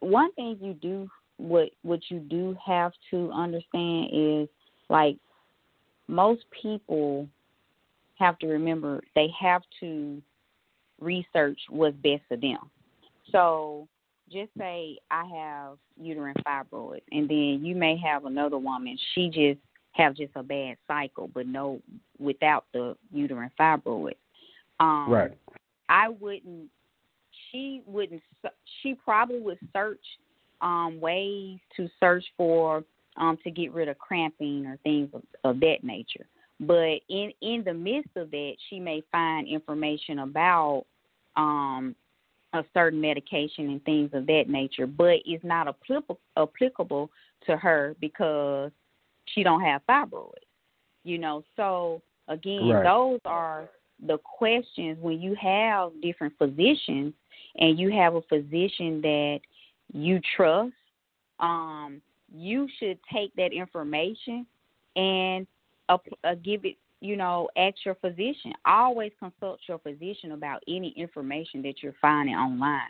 one 0.00 0.32
thing 0.34 0.58
you 0.60 0.74
do 0.74 1.08
what 1.38 1.70
what 1.82 2.00
you 2.08 2.18
do 2.18 2.56
have 2.64 2.92
to 3.10 3.30
understand 3.30 4.08
is 4.12 4.48
like 4.88 5.16
most 6.08 6.44
people 6.62 7.28
have 8.18 8.38
to 8.38 8.46
remember 8.46 9.02
they 9.14 9.28
have 9.38 9.62
to 9.80 10.22
research 11.00 11.58
what's 11.68 11.96
best 11.96 12.22
for 12.28 12.36
them. 12.36 12.70
So 13.32 13.86
just 14.30 14.50
say 14.56 14.98
I 15.10 15.24
have 15.26 15.78
uterine 16.00 16.36
fibroids 16.46 17.02
and 17.12 17.28
then 17.28 17.60
you 17.62 17.74
may 17.74 17.96
have 17.98 18.24
another 18.24 18.58
woman, 18.58 18.98
she 19.14 19.28
just 19.28 19.60
have 19.92 20.14
just 20.16 20.32
a 20.36 20.42
bad 20.42 20.76
cycle 20.86 21.28
but 21.32 21.46
no 21.46 21.80
without 22.18 22.64
the 22.72 22.96
uterine 23.12 23.50
fibroids. 23.58 24.16
Um 24.80 25.10
Right. 25.10 25.38
I 25.88 26.08
wouldn't. 26.08 26.68
She 27.50 27.82
wouldn't. 27.86 28.22
She 28.82 28.94
probably 28.94 29.40
would 29.40 29.58
search 29.72 30.04
um, 30.60 31.00
ways 31.00 31.58
to 31.76 31.88
search 32.00 32.24
for 32.36 32.84
um, 33.16 33.38
to 33.44 33.50
get 33.50 33.72
rid 33.72 33.88
of 33.88 33.98
cramping 33.98 34.66
or 34.66 34.78
things 34.82 35.08
of, 35.12 35.22
of 35.44 35.60
that 35.60 35.78
nature. 35.82 36.26
But 36.60 37.00
in 37.08 37.32
in 37.42 37.62
the 37.64 37.74
midst 37.74 38.16
of 38.16 38.30
that, 38.30 38.52
she 38.68 38.80
may 38.80 39.02
find 39.12 39.46
information 39.46 40.20
about 40.20 40.86
um, 41.36 41.94
a 42.52 42.64
certain 42.72 43.00
medication 43.00 43.68
and 43.70 43.84
things 43.84 44.10
of 44.14 44.26
that 44.26 44.44
nature, 44.48 44.86
but 44.86 45.18
it's 45.26 45.44
not 45.44 45.68
applicable 45.68 46.18
applicable 46.36 47.10
to 47.46 47.56
her 47.56 47.94
because 48.00 48.70
she 49.26 49.42
don't 49.42 49.60
have 49.60 49.82
fibroids. 49.88 50.32
You 51.04 51.18
know, 51.18 51.44
so 51.56 52.00
again, 52.28 52.68
Right. 52.68 52.84
those 52.84 53.20
are 53.24 53.68
the 54.04 54.18
questions 54.18 54.98
when 55.00 55.20
you 55.20 55.34
have 55.40 55.90
different 56.02 56.34
physicians 56.38 57.14
and 57.56 57.78
you 57.78 57.90
have 57.90 58.14
a 58.14 58.22
physician 58.22 59.00
that 59.00 59.40
you 59.92 60.20
trust 60.36 60.72
um 61.40 62.00
you 62.34 62.68
should 62.78 62.98
take 63.12 63.34
that 63.36 63.52
information 63.52 64.46
and 64.96 65.46
uh, 65.88 65.98
uh, 66.24 66.34
give 66.44 66.64
it 66.64 66.76
you 67.00 67.16
know 67.16 67.48
ask 67.56 67.76
your 67.84 67.94
physician. 67.96 68.52
Always 68.64 69.12
consult 69.18 69.60
your 69.68 69.78
physician 69.78 70.32
about 70.32 70.62
any 70.66 70.90
information 70.96 71.62
that 71.62 71.82
you're 71.82 71.94
finding 72.00 72.34
online. 72.34 72.80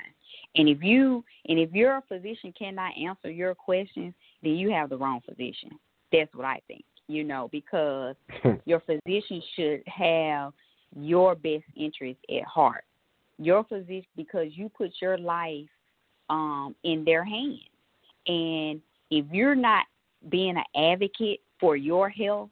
And 0.54 0.68
if 0.68 0.82
you 0.82 1.24
and 1.48 1.58
if 1.58 1.72
your 1.72 2.02
physician 2.08 2.52
cannot 2.58 2.92
answer 2.96 3.30
your 3.30 3.54
questions 3.54 4.14
then 4.42 4.52
you 4.52 4.70
have 4.70 4.88
the 4.88 4.96
wrong 4.96 5.20
physician. 5.26 5.78
That's 6.12 6.32
what 6.34 6.46
i 6.46 6.60
think 6.68 6.84
you 7.08 7.24
know 7.24 7.48
because 7.52 8.14
your 8.64 8.80
physician 8.80 9.42
should 9.54 9.82
have 9.86 10.52
your 10.96 11.34
best 11.34 11.64
interest 11.76 12.18
at 12.34 12.44
heart. 12.44 12.84
Your 13.38 13.64
physician 13.64 14.06
because 14.16 14.48
you 14.52 14.70
put 14.70 14.92
your 15.00 15.18
life 15.18 15.68
um 16.30 16.74
in 16.84 17.04
their 17.04 17.24
hands. 17.24 17.60
And 18.26 18.80
if 19.10 19.24
you're 19.30 19.54
not 19.54 19.86
being 20.30 20.56
an 20.56 20.64
advocate 20.92 21.40
for 21.60 21.76
your 21.76 22.08
health, 22.08 22.50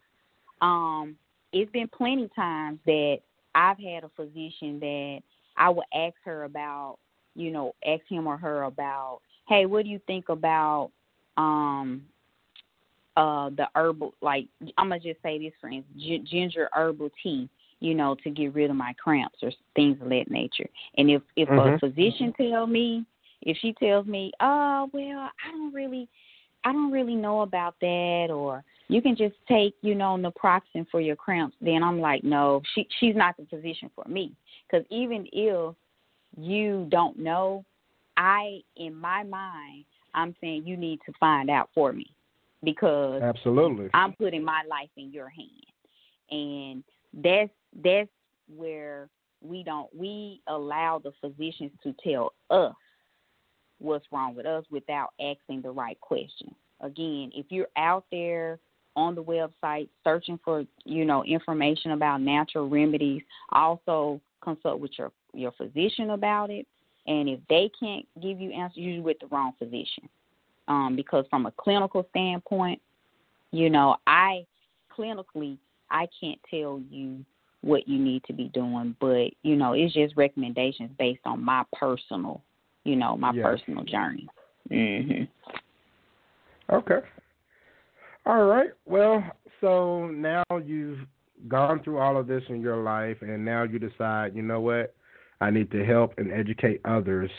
um, 0.61 1.17
it's 1.53 1.71
been 1.73 1.89
plenty 1.89 2.25
of 2.25 2.35
times 2.35 2.79
that 2.87 3.19
I've 3.55 3.79
had 3.79 4.05
a 4.05 4.11
physician 4.15 4.79
that 4.81 5.21
I 5.57 5.71
would 5.71 5.85
ask 5.95 6.15
her 6.25 6.45
about, 6.45 6.99
you 7.35 7.51
know, 7.51 7.75
ask 7.87 8.03
him 8.09 8.27
or 8.27 8.37
her 8.37 8.65
about, 8.65 9.21
hey, 9.49 9.67
what 9.67 9.85
do 9.85 9.91
you 9.91 10.01
think 10.07 10.29
about 10.29 10.91
um 11.37 12.05
uh 13.17 13.51
the 13.51 13.67
herbal 13.75 14.15
like 14.21 14.47
I'm 14.79 14.89
gonna 14.89 15.01
just 15.01 15.21
say 15.23 15.39
this 15.39 15.53
instance, 15.65 16.29
ginger 16.31 16.69
herbal 16.73 17.11
tea, 17.23 17.49
you 17.81 17.95
know, 17.95 18.17
to 18.23 18.31
get 18.31 18.55
rid 18.55 18.71
of 18.71 18.77
my 18.77 18.95
cramps 18.95 19.39
or 19.43 19.51
things 19.75 20.01
of 20.01 20.09
that 20.09 20.31
nature. 20.31 20.69
And 20.97 21.11
if 21.11 21.23
if 21.37 21.49
Mhm. 21.49 21.77
a 21.77 21.79
physician 21.79 22.33
tell 22.33 22.67
me, 22.67 23.05
if 23.43 23.57
she 23.59 23.73
tells 23.75 24.07
me, 24.07 24.33
oh 24.41 24.91
well, 24.93 25.31
I 25.45 25.51
don't 25.51 25.73
really, 25.73 26.09
I 26.65 26.73
don't 26.73 26.91
really 26.93 27.15
know 27.15 27.43
about 27.43 27.79
that, 27.81 28.31
or 28.31 28.65
you 28.89 29.01
can 29.03 29.17
just 29.17 29.37
take, 29.47 29.75
you 29.83 29.95
know, 29.95 30.17
naproxen 30.17 30.89
for 30.91 31.01
your 31.01 31.17
cramps, 31.17 31.57
then 31.61 31.83
I'm 31.83 32.01
like, 32.01 32.25
no, 32.25 32.63
she 32.75 32.87
she's 33.01 33.17
not 33.17 33.37
the 33.37 33.47
physician 33.47 33.91
for 33.95 34.05
me. 34.09 34.35
Because 34.67 34.87
even 34.91 35.27
if 35.33 35.75
you 36.37 36.87
don't 36.91 37.19
know, 37.19 37.65
I 38.17 38.61
in 38.77 38.95
my 38.95 39.23
mind, 39.23 39.85
I'm 40.15 40.35
saying 40.41 40.67
you 40.67 40.77
need 40.77 41.01
to 41.07 41.13
find 41.19 41.51
out 41.51 41.71
for 41.75 41.93
me 41.93 42.07
because 42.63 43.23
Absolutely. 43.23 43.91
I'm 43.93 44.13
putting 44.15 44.45
my 44.45 44.63
life 44.69 44.91
in 44.97 45.13
your 45.13 45.29
hand. 45.29 45.51
And 46.31 46.85
that's 47.23 47.51
that's 47.83 48.11
where 48.55 49.09
we 49.43 49.63
don't 49.63 49.95
we 49.95 50.41
allow 50.47 51.01
the 51.03 51.13
physicians 51.21 51.73
to 51.83 51.95
tell 52.03 52.33
us 52.51 52.75
what's 53.79 54.07
wrong 54.11 54.35
with 54.35 54.47
us 54.47 54.65
without 54.71 55.11
asking 55.21 55.63
the 55.63 55.71
right 55.71 56.01
question. 56.01 56.55
Again, 56.81 57.31
if 57.35 57.47
you're 57.51 57.69
out 57.77 58.05
there 58.11 58.59
on 58.97 59.15
the 59.15 59.23
website 59.23 59.89
searching 60.05 60.39
for, 60.45 60.65
you 60.85 61.05
know, 61.05 61.25
information 61.25 61.93
about 61.93 62.21
natural 62.21 62.69
remedies, 62.69 63.23
also 63.53 64.21
consult 64.43 64.81
with 64.81 64.93
your 64.99 65.11
your 65.33 65.53
physician 65.53 66.11
about 66.11 66.51
it. 66.51 66.67
And 67.07 67.29
if 67.29 67.41
they 67.49 67.71
can't 67.79 68.07
give 68.23 68.41
you 68.41 68.51
answers, 68.53 68.79
you're 68.79 69.03
with 69.03 69.19
the 69.21 69.27
wrong 69.27 69.53
physician. 69.59 70.09
Um, 70.69 70.97
because 70.97 71.27
from 71.29 71.45
a 71.45 71.51
clinical 71.51 72.07
standpoint, 72.11 72.81
you 73.51 73.69
know, 73.69 73.97
I 74.07 74.47
clinically 74.97 75.59
I 75.91 76.09
can't 76.21 76.39
tell 76.51 76.81
you 76.91 77.25
what 77.64 77.88
you 77.88 77.98
need 77.98 78.22
to 78.24 78.33
be 78.33 78.48
doing, 78.55 78.94
but 79.00 79.29
you 79.42 79.57
know, 79.57 79.72
it's 79.72 79.94
just 79.94 80.16
recommendations 80.16 80.90
based 80.98 81.22
on 81.24 81.42
my 81.42 81.64
personal, 81.72 82.42
you 82.85 82.96
know, 82.96 83.16
my 83.16 83.33
personal 83.33 83.85
journey. 83.85 84.29
Mhm. 84.70 85.29
Okay. 86.70 87.00
All 88.27 88.44
right. 88.44 88.70
Well, 88.87 89.22
so 89.61 90.07
now 90.09 90.42
you've 90.64 91.07
gone 91.48 91.81
through 91.83 91.98
all 91.98 92.16
of 92.16 92.27
this 92.27 92.42
in 92.48 92.61
your 92.61 92.83
life, 92.83 93.18
and 93.20 93.44
now 93.44 93.64
you 93.64 93.79
decide, 93.79 94.35
you 94.35 94.42
know 94.42 94.61
what, 94.61 94.94
I 95.40 95.50
need 95.50 95.70
to 95.72 95.85
help 95.85 96.14
and 96.18 96.33
educate 96.33 96.81
others. 96.85 97.31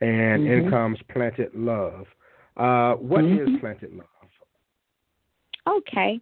And 0.00 0.42
mm-hmm. 0.42 0.66
in 0.66 0.70
comes 0.70 0.98
Planted 1.12 1.54
Love. 1.54 2.06
Uh, 2.56 2.94
what 2.94 3.24
mm-hmm. 3.24 3.54
is 3.54 3.60
Planted 3.60 3.94
Love? 3.94 4.06
Okay. 5.66 6.20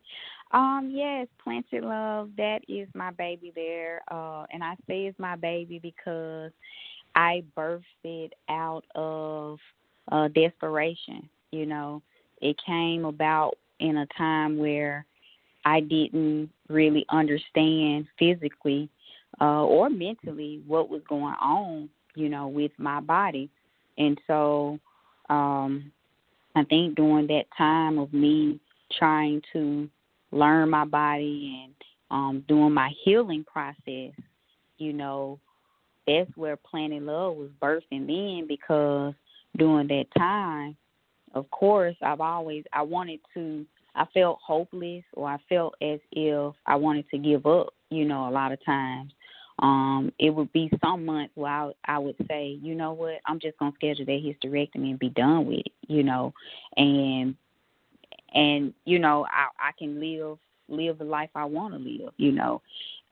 Um, 0.57 0.90
yes, 0.90 1.27
Planted 1.45 1.85
Love, 1.85 2.31
that 2.38 2.61
is 2.66 2.88
my 2.95 3.11
baby 3.11 3.53
there. 3.55 4.01
Uh, 4.11 4.47
and 4.51 4.64
I 4.64 4.73
say 4.87 5.05
it's 5.05 5.19
my 5.19 5.37
baby 5.37 5.79
because 5.79 6.51
I 7.14 7.45
birthed 7.55 7.83
it 8.05 8.33
out 8.49 8.85
of 8.95 9.59
uh, 10.11 10.29
desperation. 10.29 11.29
You 11.53 11.66
know, 11.66 12.01
it 12.40 12.57
came 12.64 13.05
about 13.05 13.59
in 13.81 13.99
a 13.99 14.07
time 14.16 14.57
where 14.57 15.05
I 15.66 15.81
didn't 15.81 16.49
really 16.71 17.05
understand 17.11 18.07
physically 18.19 18.88
uh, 19.38 19.62
or 19.62 19.90
mentally 19.90 20.62
what 20.66 20.88
was 20.88 21.03
going 21.07 21.35
on, 21.38 21.90
you 22.14 22.31
know, 22.31 22.49
with 22.49 22.73
my 22.79 23.01
body. 23.01 23.51
And 23.99 24.19
so 24.27 24.79
um, 25.29 25.92
I 26.55 26.64
think 26.64 26.95
during 26.95 27.27
that 27.27 27.45
time 27.59 27.99
of 27.99 28.14
me 28.14 28.59
trying 28.99 29.42
to 29.53 29.90
learn 30.33 30.71
my 30.71 30.85
body 30.85 31.65
and 31.65 31.75
um, 32.11 32.45
doing 32.49 32.73
my 32.73 32.91
healing 33.05 33.45
process, 33.45 34.12
you 34.79 34.93
know, 34.93 35.39
that's 36.07 36.31
where 36.37 36.57
Planted 36.57 37.03
Love 37.03 37.37
was 37.37 37.51
bursting 37.61 38.09
in 38.09 38.47
because 38.47 39.15
during 39.57 39.89
that 39.89 40.07
time, 40.17 40.77
of 41.35 41.51
course, 41.51 41.97
I've 42.03 42.21
always 42.21 42.65
I 42.73 42.83
wanted 42.83 43.21
to 43.35 43.67
I 43.95 44.05
felt 44.12 44.39
hopeless 44.45 45.05
or 45.15 45.29
I 45.29 45.39
felt 45.49 45.75
as 45.81 45.99
if 46.12 46.55
I 46.67 46.77
wanted 46.77 47.09
to 47.11 47.19
give 47.19 47.47
up, 47.47 47.75
you 47.91 48.05
know, 48.05 48.29
a 48.29 48.31
lot 48.31 48.53
of 48.53 48.65
times. 48.65 49.12
Um, 49.59 50.12
it 50.19 50.31
would 50.31 50.53
be 50.53 50.71
some 50.85 51.07
months 51.07 51.33
where 51.35 51.51
I, 51.51 51.73
I 51.87 51.99
would 51.99 52.17
say, 52.29 52.59
you 52.61 52.75
know 52.75 52.93
what, 52.93 53.21
I'm 53.25 53.41
just 53.41 53.59
gonna 53.59 53.73
schedule 53.75 54.05
that 54.05 54.23
hysterectomy 54.45 54.91
and 54.91 54.99
be 54.99 55.09
done 55.09 55.47
with 55.47 55.61
it, 55.61 55.73
you 55.89 56.03
know, 56.03 56.35
and 56.77 57.35
and 58.35 58.73
you 58.85 58.99
know 58.99 59.27
I 59.31 59.69
I 59.69 59.73
can 59.79 60.01
live 60.01 60.39
live 60.69 60.99
the 60.99 61.05
life 61.05 61.31
I 61.35 61.45
want 61.45 61.75
to 61.75 61.79
live, 61.79 62.12
you 62.17 62.33
know, 62.33 62.61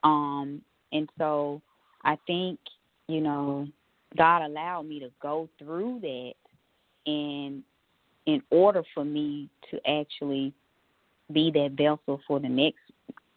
um, 0.03 0.61
and 0.91 1.09
so 1.17 1.61
I 2.03 2.17
think 2.27 2.59
you 3.07 3.21
know 3.21 3.67
God 4.17 4.43
allowed 4.43 4.83
me 4.83 4.99
to 4.99 5.11
go 5.21 5.49
through 5.59 5.99
that, 6.01 6.33
and 7.05 7.63
in 8.25 8.41
order 8.49 8.83
for 8.93 9.05
me 9.05 9.49
to 9.71 9.79
actually 9.89 10.53
be 11.31 11.51
that 11.51 11.71
vessel 11.71 12.21
for 12.27 12.39
the 12.39 12.49
next 12.49 12.79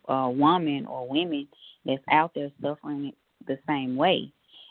uh, 0.08 0.30
woman 0.32 0.86
or 0.86 1.08
women 1.08 1.46
that's 1.84 2.02
out 2.10 2.32
there 2.34 2.50
suffering 2.62 3.12
the 3.46 3.58
same 3.66 3.96
way. 3.96 4.30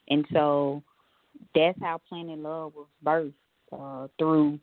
And 0.10 0.26
so 0.34 0.84
that's 1.54 1.78
how 1.82 2.00
Planted 2.10 2.40
Love 2.40 2.74
was 2.76 2.88
birthed 3.04 3.34
uh, 3.72 4.08
through 4.18 4.60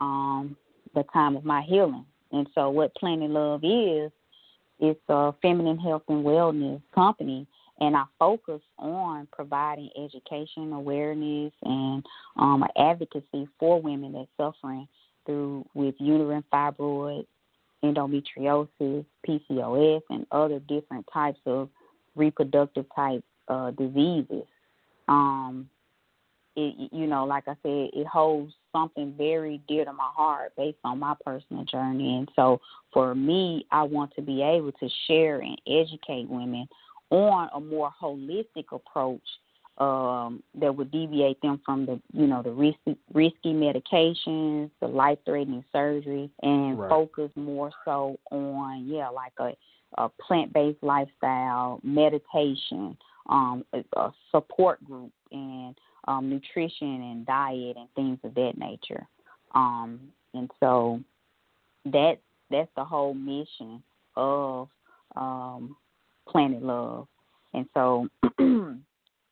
um, 0.00 0.56
the 0.94 1.04
time 1.12 1.36
of 1.36 1.44
my 1.44 1.62
healing. 1.62 2.06
And 2.32 2.46
so 2.54 2.70
what 2.70 2.94
Planted 2.94 3.30
Love 3.30 3.62
is, 3.64 4.10
it's 4.80 5.00
a 5.08 5.32
feminine 5.42 5.78
health 5.78 6.02
and 6.08 6.24
wellness 6.24 6.82
company 6.94 7.46
and 7.82 7.96
I 7.96 8.04
focus 8.16 8.60
on 8.78 9.26
providing 9.32 9.90
education, 9.96 10.72
awareness, 10.72 11.52
and 11.64 12.06
um, 12.36 12.64
advocacy 12.78 13.48
for 13.58 13.82
women 13.82 14.12
that's 14.12 14.28
suffering 14.36 14.86
through 15.26 15.66
with 15.74 15.96
uterine 15.98 16.44
fibroids, 16.52 17.26
endometriosis, 17.82 19.04
PCOS, 19.28 20.00
and 20.10 20.26
other 20.30 20.60
different 20.60 21.04
types 21.12 21.40
of 21.44 21.68
reproductive 22.14 22.86
type 22.94 23.24
uh, 23.48 23.72
diseases. 23.72 24.44
Um, 25.08 25.68
it, 26.54 26.90
you 26.92 27.08
know, 27.08 27.24
like 27.24 27.48
I 27.48 27.54
said, 27.64 27.90
it 27.94 28.06
holds 28.06 28.52
something 28.72 29.14
very 29.16 29.60
dear 29.68 29.84
to 29.84 29.92
my 29.92 30.08
heart 30.14 30.52
based 30.56 30.78
on 30.84 30.98
my 30.98 31.14
personal 31.24 31.64
journey. 31.64 32.16
And 32.16 32.28
so 32.34 32.60
for 32.92 33.14
me, 33.14 33.66
I 33.70 33.82
want 33.82 34.14
to 34.16 34.22
be 34.22 34.42
able 34.42 34.72
to 34.72 34.88
share 35.06 35.40
and 35.40 35.60
educate 35.66 36.28
women 36.28 36.68
on 37.10 37.48
a 37.54 37.60
more 37.60 37.92
holistic 38.02 38.72
approach 38.72 39.20
um, 39.78 40.42
that 40.60 40.74
would 40.74 40.90
deviate 40.90 41.40
them 41.40 41.60
from 41.64 41.86
the 41.86 42.00
you 42.12 42.26
know 42.26 42.42
the 42.42 42.50
risky 42.50 42.96
risky 43.12 43.52
medications, 43.52 44.70
the 44.80 44.86
life 44.86 45.18
threatening 45.24 45.64
surgery, 45.72 46.30
and 46.42 46.78
right. 46.78 46.90
focus 46.90 47.30
more 47.36 47.70
so 47.84 48.18
on 48.30 48.86
yeah 48.86 49.08
like 49.08 49.32
a, 49.38 49.52
a 49.98 50.08
plant 50.08 50.52
based 50.52 50.82
lifestyle, 50.82 51.80
meditation, 51.82 52.96
um, 53.28 53.64
a, 53.72 53.82
a 53.98 54.12
support 54.30 54.82
group, 54.84 55.10
and 55.30 55.74
um, 56.08 56.28
nutrition 56.30 57.02
and 57.02 57.26
diet 57.26 57.76
and 57.76 57.88
things 57.94 58.18
of 58.24 58.34
that 58.34 58.52
nature. 58.56 59.06
Um, 59.54 60.00
and 60.34 60.50
so 60.60 61.00
that 61.86 62.18
that's 62.50 62.70
the 62.76 62.84
whole 62.84 63.14
mission 63.14 63.82
of 64.16 64.68
um, 65.16 65.76
Planted 66.28 66.62
Love. 66.62 67.06
And 67.54 67.66
so 67.74 68.08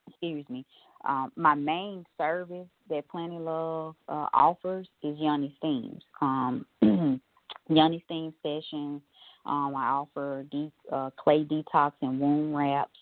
excuse 0.09 0.48
me, 0.48 0.64
um, 1.04 1.33
my 1.37 1.54
main 1.54 2.04
service 2.18 2.68
that 2.88 3.09
Planted 3.09 3.40
Love 3.40 3.94
uh, 4.09 4.26
offers 4.35 4.87
is 5.02 5.16
Yoni 5.18 5.54
Steams. 5.59 6.02
Um, 6.20 6.66
Yoni 7.68 8.02
Steam 8.06 8.35
sessions. 8.42 9.00
Um, 9.46 9.74
I 9.74 9.88
offer 9.88 10.44
de- 10.50 10.72
uh, 10.92 11.11
clay 11.16 11.44
detox 11.44 11.92
and 12.02 12.20
womb 12.20 12.54
wraps 12.54 12.98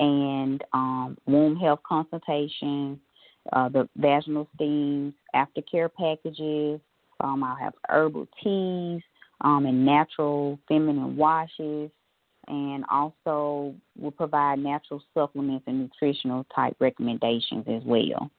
and 0.00 0.62
um, 0.72 1.18
womb 1.26 1.56
health 1.56 1.80
consultations, 1.86 2.98
uh, 3.52 3.68
the 3.68 3.88
vaginal 3.96 4.48
steams, 4.54 5.14
aftercare 5.34 5.90
packages. 5.92 6.80
Um, 7.20 7.44
I 7.44 7.56
have 7.60 7.74
herbal 7.88 8.26
teas 8.42 9.02
um, 9.40 9.66
and 9.66 9.84
natural 9.84 10.58
feminine 10.68 11.16
washes 11.16 11.90
and 12.48 12.84
also 12.90 13.74
will 13.98 14.10
provide 14.10 14.58
natural 14.58 15.02
supplements 15.14 15.64
and 15.66 15.80
nutritional 15.80 16.44
type 16.54 16.76
recommendations 16.78 17.64
as 17.68 17.82
well. 17.84 18.30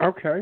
Okay. 0.00 0.40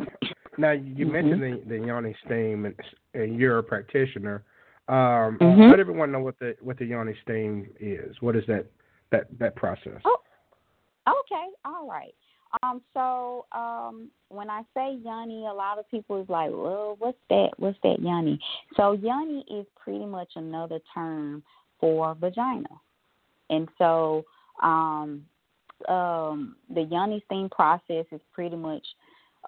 Now 0.59 0.73
you 0.73 1.07
mm-hmm. 1.07 1.12
mentioned 1.12 1.42
the, 1.42 1.68
the 1.68 1.87
yoni 1.87 2.14
steam, 2.25 2.66
and, 2.66 2.75
and 3.14 3.38
you're 3.38 3.59
a 3.59 3.62
practitioner. 3.62 4.44
Um, 4.88 5.38
mm-hmm. 5.40 5.70
Let 5.70 5.81
everyone 5.81 6.12
know 6.12 6.20
what 6.20 6.38
the 6.38 6.57
what 6.61 6.79
the 6.79 6.87
yoni 6.87 7.14
steam 7.23 7.68
is. 7.79 8.16
What 8.20 8.37
is 8.37 8.44
that 8.46 8.66
that 9.11 9.27
that 9.38 9.57
process? 9.57 10.01
Oh, 10.05 10.18
okay. 11.20 11.46
All 11.64 11.88
right. 11.88 12.14
Um, 12.62 12.83
so 12.94 13.46
um, 13.53 14.11
when 14.29 14.51
I 14.51 14.62
say 14.75 14.99
yoni, 15.05 15.46
a 15.46 15.53
lot 15.53 15.79
of 15.79 15.88
people 15.90 16.20
is 16.20 16.29
like, 16.29 16.51
well, 16.51 16.96
what's 16.99 17.18
that? 17.29 17.51
What's 17.59 17.79
that 17.85 18.01
yoni? 18.01 18.40
So 18.77 18.92
yoni 18.92 19.44
is 19.51 19.66
pretty 19.83 20.07
much 20.07 20.31
another 20.35 20.81
term 20.92 21.44
for 21.79 22.14
vagina, 22.14 22.68
and 23.51 23.68
so 23.79 24.25
um, 24.62 25.25
um, 25.88 26.57
the 26.75 26.83
yoni 26.83 27.23
steam 27.27 27.49
process 27.51 28.05
is 28.11 28.20
pretty 28.35 28.57
much 28.57 28.85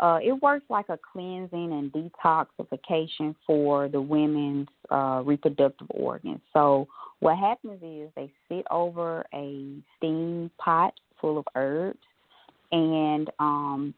uh, 0.00 0.18
it 0.22 0.32
works 0.42 0.64
like 0.70 0.88
a 0.88 0.98
cleansing 1.12 1.50
and 1.72 1.92
detoxification 1.92 3.34
for 3.46 3.88
the 3.88 4.00
women's 4.00 4.68
uh, 4.90 5.22
reproductive 5.24 5.86
organs. 5.90 6.40
So 6.52 6.88
what 7.20 7.36
happens 7.36 7.82
is 7.82 8.10
they 8.16 8.30
sit 8.48 8.64
over 8.70 9.24
a 9.34 9.76
steam 9.96 10.50
pot 10.58 10.94
full 11.22 11.38
of 11.38 11.46
herbs 11.54 11.98
and 12.72 13.30
um, 13.38 13.94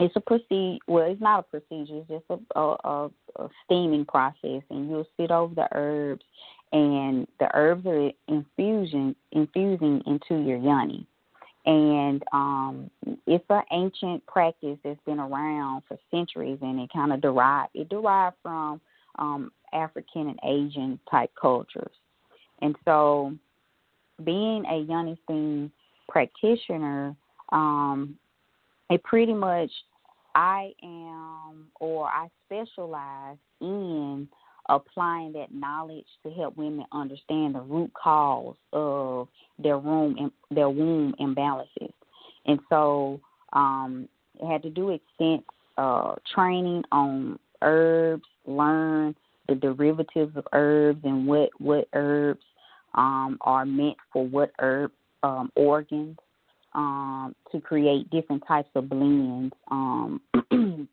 it's 0.00 0.14
a 0.16 0.20
procedure. 0.20 0.78
Well, 0.86 1.10
it's 1.10 1.20
not 1.20 1.40
a 1.40 1.42
procedure. 1.42 1.98
It's 1.98 2.08
just 2.08 2.40
a, 2.54 2.60
a, 2.60 3.10
a, 3.36 3.48
steaming 3.64 4.04
process, 4.06 4.62
and 4.70 4.88
you'll 4.88 5.06
sit 5.18 5.30
over 5.30 5.54
the 5.54 5.68
herbs, 5.72 6.22
and 6.72 7.26
the 7.40 7.48
herbs 7.54 7.86
are 7.86 8.10
infusion 8.28 9.14
infusing 9.32 10.02
into 10.06 10.42
your 10.42 10.58
yoni. 10.58 11.06
And 11.66 12.22
um, 12.32 12.90
it's 13.26 13.44
an 13.48 13.62
ancient 13.72 14.26
practice 14.26 14.78
that's 14.84 15.00
been 15.06 15.18
around 15.18 15.82
for 15.88 15.98
centuries, 16.10 16.58
and 16.60 16.80
it 16.80 16.90
kind 16.92 17.12
of 17.12 17.20
derived 17.20 17.70
it 17.74 17.88
derived 17.88 18.36
from 18.42 18.80
um, 19.18 19.50
African 19.72 20.28
and 20.28 20.38
Asian 20.44 20.98
type 21.10 21.30
cultures. 21.40 21.92
And 22.60 22.76
so, 22.84 23.34
being 24.22 24.64
a 24.66 24.78
yoni 24.86 25.18
steam 25.24 25.72
practitioner, 26.14 27.16
um, 27.50 28.16
it 28.88 29.02
pretty 29.02 29.34
much 29.34 29.70
I 30.36 30.70
am 30.80 31.66
or 31.80 32.06
I 32.06 32.28
specialize 32.46 33.36
in 33.60 34.28
applying 34.68 35.32
that 35.32 35.52
knowledge 35.52 36.06
to 36.22 36.30
help 36.30 36.56
women 36.56 36.86
understand 36.92 37.56
the 37.56 37.62
root 37.62 37.90
cause 38.00 38.54
of 38.72 39.26
their 39.58 39.76
womb 39.76 40.32
their 40.52 40.70
womb 40.70 41.14
imbalances. 41.20 41.92
And 42.46 42.60
so 42.68 43.20
um 43.52 44.08
it 44.40 44.46
had 44.46 44.62
to 44.62 44.70
do 44.70 44.90
extensive 44.90 45.44
uh 45.76 46.14
training 46.32 46.84
on 46.92 47.38
herbs, 47.60 48.24
learn 48.46 49.14
the 49.48 49.56
derivatives 49.56 50.36
of 50.36 50.46
herbs 50.52 51.00
and 51.04 51.26
what 51.26 51.50
what 51.58 51.88
herbs 51.92 52.44
um 52.94 53.36
are 53.42 53.66
meant 53.66 53.96
for 54.12 54.26
what 54.26 54.52
herb 54.60 54.90
um 55.24 55.50
organs 55.56 56.16
um 56.74 57.34
to 57.50 57.60
create 57.60 58.08
different 58.10 58.42
types 58.46 58.68
of 58.74 58.88
blends 58.88 59.54
um 59.70 60.20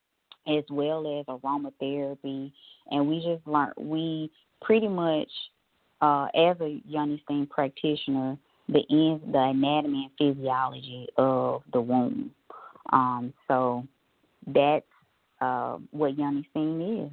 as 0.47 0.63
well 0.69 1.19
as 1.19 1.25
aromatherapy. 1.25 2.51
And 2.89 3.07
we 3.07 3.17
just 3.17 3.45
learned, 3.47 3.73
we 3.77 4.31
pretty 4.61 4.87
much, 4.87 5.29
uh, 6.01 6.27
as 6.35 6.57
a 6.61 6.81
Yoni 6.87 7.21
Steam 7.25 7.47
practitioner, 7.47 8.37
the 8.67 8.79
ins, 8.89 9.21
the 9.31 9.39
anatomy 9.39 10.09
and 10.19 10.35
physiology 10.35 11.07
of 11.17 11.61
the 11.73 11.81
womb. 11.81 12.31
Um, 12.91 13.33
so 13.47 13.85
that's 14.47 14.85
uh, 15.41 15.77
what 15.91 16.17
Yoni 16.17 16.47
Steam 16.51 17.05
is. 17.05 17.11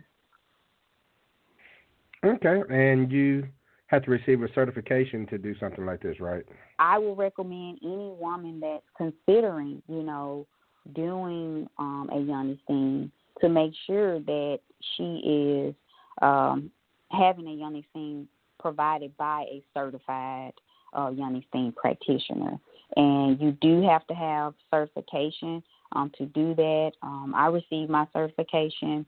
Okay, 2.24 2.62
and 2.70 3.12
you 3.12 3.46
have 3.88 4.04
to 4.04 4.10
receive 4.10 4.42
a 4.42 4.52
certification 4.54 5.26
to 5.26 5.38
do 5.38 5.54
something 5.58 5.84
like 5.84 6.00
this, 6.00 6.20
right? 6.20 6.44
I 6.78 6.98
would 6.98 7.18
recommend 7.18 7.78
any 7.82 8.12
woman 8.18 8.60
that's 8.60 8.84
considering, 8.96 9.82
you 9.88 10.02
know, 10.02 10.46
doing 10.94 11.68
um, 11.78 12.08
a 12.12 12.18
Yoni 12.18 12.60
Steam 12.64 13.10
to 13.40 13.48
make 13.48 13.72
sure 13.86 14.20
that 14.20 14.60
she 14.96 15.02
is 15.24 15.74
um, 16.22 16.70
having 17.10 17.46
a 17.46 17.52
Yoni 17.52 17.86
Steam 17.90 18.28
provided 18.60 19.16
by 19.16 19.44
a 19.50 19.62
certified 19.74 20.52
uh, 20.96 21.10
Yoni 21.14 21.46
Steam 21.48 21.72
practitioner. 21.72 22.58
And 22.96 23.40
you 23.40 23.52
do 23.60 23.82
have 23.82 24.06
to 24.08 24.14
have 24.14 24.54
certification 24.70 25.62
um, 25.92 26.10
to 26.18 26.26
do 26.26 26.54
that. 26.54 26.92
Um, 27.02 27.34
I 27.36 27.46
received 27.46 27.90
my 27.90 28.06
certification 28.12 29.06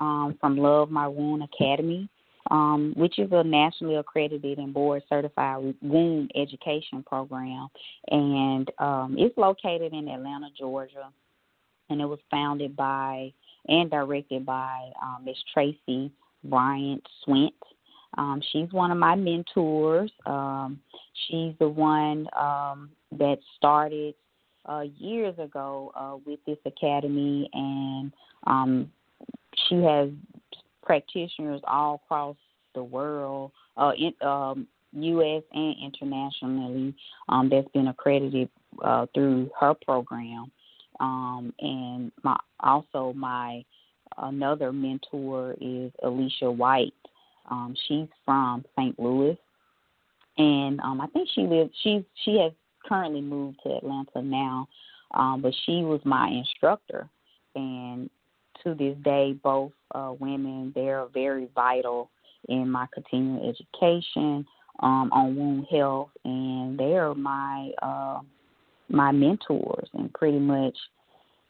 um, 0.00 0.36
from 0.40 0.56
Love 0.56 0.90
My 0.90 1.08
Womb 1.08 1.42
Academy, 1.42 2.08
um, 2.50 2.92
which 2.96 3.18
is 3.18 3.28
a 3.32 3.42
nationally 3.42 3.96
accredited 3.96 4.58
and 4.58 4.72
board 4.72 5.02
certified 5.08 5.74
womb 5.82 6.28
education 6.34 7.02
program. 7.04 7.68
And 8.08 8.70
um, 8.78 9.16
it's 9.18 9.36
located 9.36 9.92
in 9.92 10.08
Atlanta, 10.08 10.48
Georgia. 10.58 11.10
And 11.88 12.00
it 12.00 12.06
was 12.06 12.18
founded 12.30 12.74
by 12.74 13.32
and 13.68 13.90
directed 13.90 14.44
by 14.44 14.90
um, 15.02 15.24
Miss 15.24 15.36
Tracy 15.52 16.10
Bryant 16.44 17.06
Swint. 17.26 17.50
Um, 18.18 18.40
she's 18.52 18.72
one 18.72 18.90
of 18.90 18.98
my 18.98 19.14
mentors. 19.14 20.10
Um, 20.24 20.80
she's 21.26 21.52
the 21.58 21.68
one 21.68 22.26
um, 22.38 22.90
that 23.12 23.38
started 23.56 24.14
uh, 24.66 24.84
years 24.98 25.38
ago 25.38 25.92
uh, 25.94 26.16
with 26.24 26.40
this 26.46 26.58
academy, 26.64 27.48
and 27.52 28.12
um, 28.46 28.90
she 29.68 29.76
has 29.76 30.08
practitioners 30.86 31.60
all 31.66 32.00
across 32.04 32.36
the 32.74 32.82
world, 32.82 33.52
uh, 33.76 33.92
in, 33.98 34.14
um, 34.26 34.66
U.S. 34.92 35.42
and 35.52 35.74
internationally, 35.84 36.94
um, 37.28 37.50
that's 37.50 37.68
been 37.74 37.88
accredited 37.88 38.48
uh, 38.82 39.04
through 39.14 39.50
her 39.60 39.74
program 39.74 40.50
um, 41.00 41.52
and 41.60 42.12
my 42.22 42.36
also 42.60 43.12
my 43.14 43.64
another 44.18 44.72
mentor 44.72 45.54
is 45.60 45.92
Alicia 46.02 46.50
White. 46.50 46.94
Um, 47.50 47.74
she's 47.86 48.08
from 48.24 48.64
St. 48.78 48.98
Louis, 48.98 49.38
and 50.38 50.80
um, 50.80 51.00
I 51.00 51.06
think 51.08 51.28
she 51.34 51.42
lives. 51.42 51.70
She 51.82 52.04
she 52.24 52.38
has 52.38 52.52
currently 52.86 53.20
moved 53.20 53.58
to 53.64 53.76
Atlanta 53.76 54.22
now, 54.22 54.68
um, 55.14 55.42
but 55.42 55.54
she 55.64 55.82
was 55.82 56.00
my 56.04 56.28
instructor, 56.28 57.08
and 57.54 58.10
to 58.66 58.74
this 58.74 58.96
day, 59.04 59.32
both 59.32 59.72
uh, 59.94 60.12
women 60.18 60.72
they're 60.74 61.06
very 61.14 61.48
vital 61.54 62.10
in 62.48 62.70
my 62.70 62.86
continuing 62.92 63.48
education 63.48 64.44
um, 64.80 65.10
on 65.12 65.36
wound 65.36 65.66
health, 65.70 66.10
and 66.24 66.78
they 66.78 66.96
are 66.96 67.14
my 67.14 67.70
uh, 67.80 68.20
my 68.88 69.12
mentors 69.12 69.88
and 69.94 70.12
pretty 70.12 70.38
much 70.38 70.76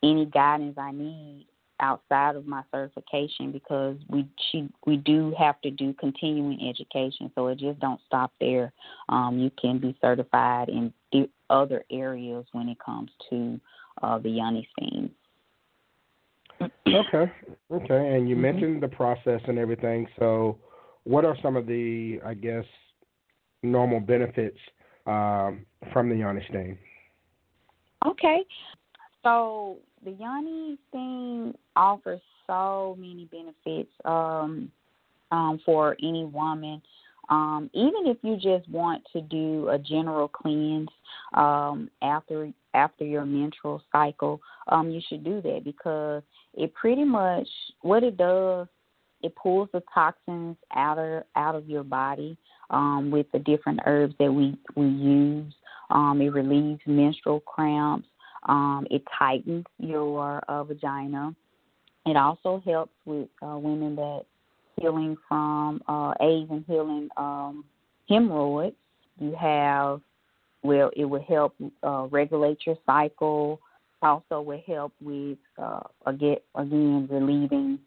any 0.03 0.27
guidance 0.27 0.77
I 0.79 0.93
need 0.93 1.47
outside 1.81 2.37
of 2.37 2.47
my 2.47 2.63
certification 2.73 3.53
because 3.53 3.97
we 4.09 4.27
she 4.51 4.69
we 4.87 4.97
do 4.97 5.35
have 5.39 5.61
to 5.63 5.71
do 5.71 5.93
continuing 5.95 6.69
education. 6.69 7.31
So 7.35 7.49
it 7.49 7.59
just 7.59 7.81
don't 7.81 8.01
stop 8.07 8.33
there. 8.41 8.73
Um 9.09 9.39
you 9.39 9.51
can 9.61 9.79
be 9.79 9.97
certified 10.01 10.69
in 10.69 10.93
the 11.13 11.29
other 11.51 11.85
areas 11.91 12.47
when 12.53 12.69
it 12.69 12.79
comes 12.79 13.11
to 13.31 13.61
uh 14.03 14.19
the 14.19 14.31
yoni 14.31 14.69
steam 14.73 15.11
okay 16.63 17.33
okay 17.71 18.17
and 18.17 18.29
you 18.29 18.35
mm-hmm. 18.35 18.43
mentioned 18.43 18.83
the 18.83 18.89
process 18.89 19.41
and 19.49 19.59
everything 19.59 20.07
so 20.19 20.59
what 21.05 21.25
are 21.25 21.37
some 21.43 21.57
of 21.57 21.67
the 21.67 22.19
i 22.25 22.35
guess 22.35 22.65
normal 23.63 24.01
benefits 24.01 24.59
um, 25.07 25.65
from 25.93 26.09
the 26.09 26.17
yoni 26.17 26.45
steam 26.49 26.79
Okay. 28.07 28.45
So 29.23 29.79
the 30.05 30.13
Yoni 30.13 30.79
thing 30.93 31.55
offers 31.75 32.21
so 32.47 32.97
many 32.99 33.29
benefits 33.31 33.91
um, 34.05 34.71
um, 35.33 35.61
for 35.65 35.97
any 36.03 36.25
woman. 36.25 36.81
Um, 37.29 37.69
even 37.75 38.07
if 38.07 38.19
you 38.23 38.37
just 38.37 38.69
want 38.71 39.03
to 39.13 39.21
do 39.21 39.69
a 39.69 39.79
general 39.79 40.29
cleanse 40.29 40.89
um, 41.35 41.91
after 42.03 42.53
after 42.77 43.05
your 43.05 43.25
menstrual 43.25 43.83
cycle, 43.91 44.41
um, 44.69 44.91
you 44.91 45.01
should 45.09 45.25
do 45.25 45.41
that 45.43 45.63
because 45.65 46.23
it 46.55 46.73
pretty 46.75 47.05
much 47.05 47.49
what 47.81 48.05
it 48.05 48.17
does 48.17 48.69
it 49.23 49.35
pulls 49.35 49.69
the 49.73 49.83
toxins 49.93 50.57
out 50.75 50.99
of 50.99 51.25
out 51.35 51.55
of 51.55 51.69
your 51.69 51.83
body 51.83 52.37
um, 52.71 53.11
with 53.11 53.27
the 53.33 53.39
different 53.39 53.81
herbs 53.87 54.15
that 54.19 54.33
we 54.33 54.57
we 54.75 54.87
use. 54.87 55.53
Um, 55.91 56.21
it 56.21 56.29
relieves 56.29 56.81
menstrual 56.87 57.41
cramps. 57.41 58.07
Um, 58.49 58.87
it 58.91 59.03
tightens 59.19 59.65
your 59.79 60.39
uh, 60.49 60.65
vagina. 60.65 61.35
It 62.05 62.17
also 62.17 62.63
helps 62.65 62.93
with 63.05 63.29
uh, 63.43 63.59
women 63.59 63.97
that 63.97 64.27
healing 64.81 65.17
from 65.29 65.81
uh, 65.89 66.13
AIDS 66.21 66.51
and 66.51 66.65
healing 66.67 67.09
um, 67.17 67.65
hemorrhoids. 68.09 68.77
You 69.19 69.35
have, 69.35 70.01
well, 70.67 70.91
it 70.97 71.05
will 71.05 71.23
help 71.23 71.55
uh, 71.83 72.07
regulate 72.11 72.59
your 72.67 72.77
cycle. 72.87 73.61
Also, 74.03 74.41
will 74.43 74.63
help 74.67 74.93
with 75.01 75.39
uh, 75.59 75.81
again, 76.07 76.37
again 76.55 77.09
relieving 77.11 77.79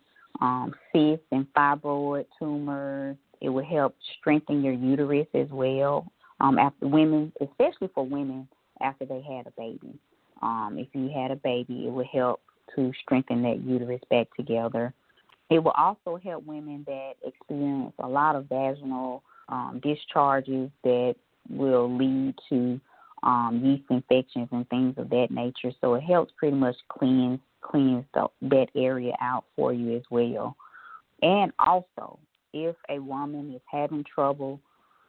um, 0.41 0.73
cysts 0.91 1.25
and 1.31 1.45
fibroid 1.53 2.25
tumors. 2.37 3.15
It 3.41 3.49
will 3.49 3.65
help 3.65 3.95
strengthen 4.19 4.63
your 4.63 4.73
uterus 4.73 5.27
as 5.33 5.47
well. 5.49 6.11
Um, 6.41 6.57
after 6.57 6.87
women, 6.87 7.31
especially 7.41 7.89
for 7.93 8.05
women 8.05 8.47
after 8.81 9.05
they 9.05 9.21
had 9.21 9.45
a 9.47 9.51
baby. 9.57 9.99
Um, 10.41 10.77
if 10.77 10.87
you 10.93 11.09
had 11.13 11.31
a 11.31 11.35
baby, 11.35 11.85
it 11.85 11.91
would 11.91 12.07
help 12.07 12.41
to 12.75 12.91
strengthen 13.03 13.41
that 13.43 13.61
uterus 13.61 14.01
back 14.09 14.27
together. 14.35 14.93
It 15.49 15.59
will 15.59 15.71
also 15.71 16.19
help 16.23 16.45
women 16.45 16.85
that 16.87 17.13
experience 17.25 17.93
a 17.99 18.07
lot 18.07 18.35
of 18.35 18.47
vaginal 18.47 19.23
um, 19.49 19.81
discharges 19.83 20.69
that 20.83 21.15
will 21.49 21.95
lead 21.95 22.35
to 22.49 22.79
um, 23.23 23.61
yeast 23.63 23.83
infections 23.89 24.47
and 24.51 24.67
things 24.69 24.95
of 24.97 25.09
that 25.09 25.27
nature. 25.29 25.71
So 25.81 25.95
it 25.95 26.01
helps 26.01 26.31
pretty 26.37 26.55
much 26.55 26.75
cleanse 26.87 27.39
cleanse 27.61 28.05
the, 28.13 28.27
that 28.43 28.67
area 28.75 29.13
out 29.19 29.43
for 29.55 29.73
you 29.73 29.95
as 29.97 30.03
well. 30.09 30.55
And 31.21 31.51
also, 31.59 32.19
if 32.53 32.75
a 32.89 32.99
woman 32.99 33.53
is 33.53 33.61
having 33.69 34.03
trouble 34.03 34.61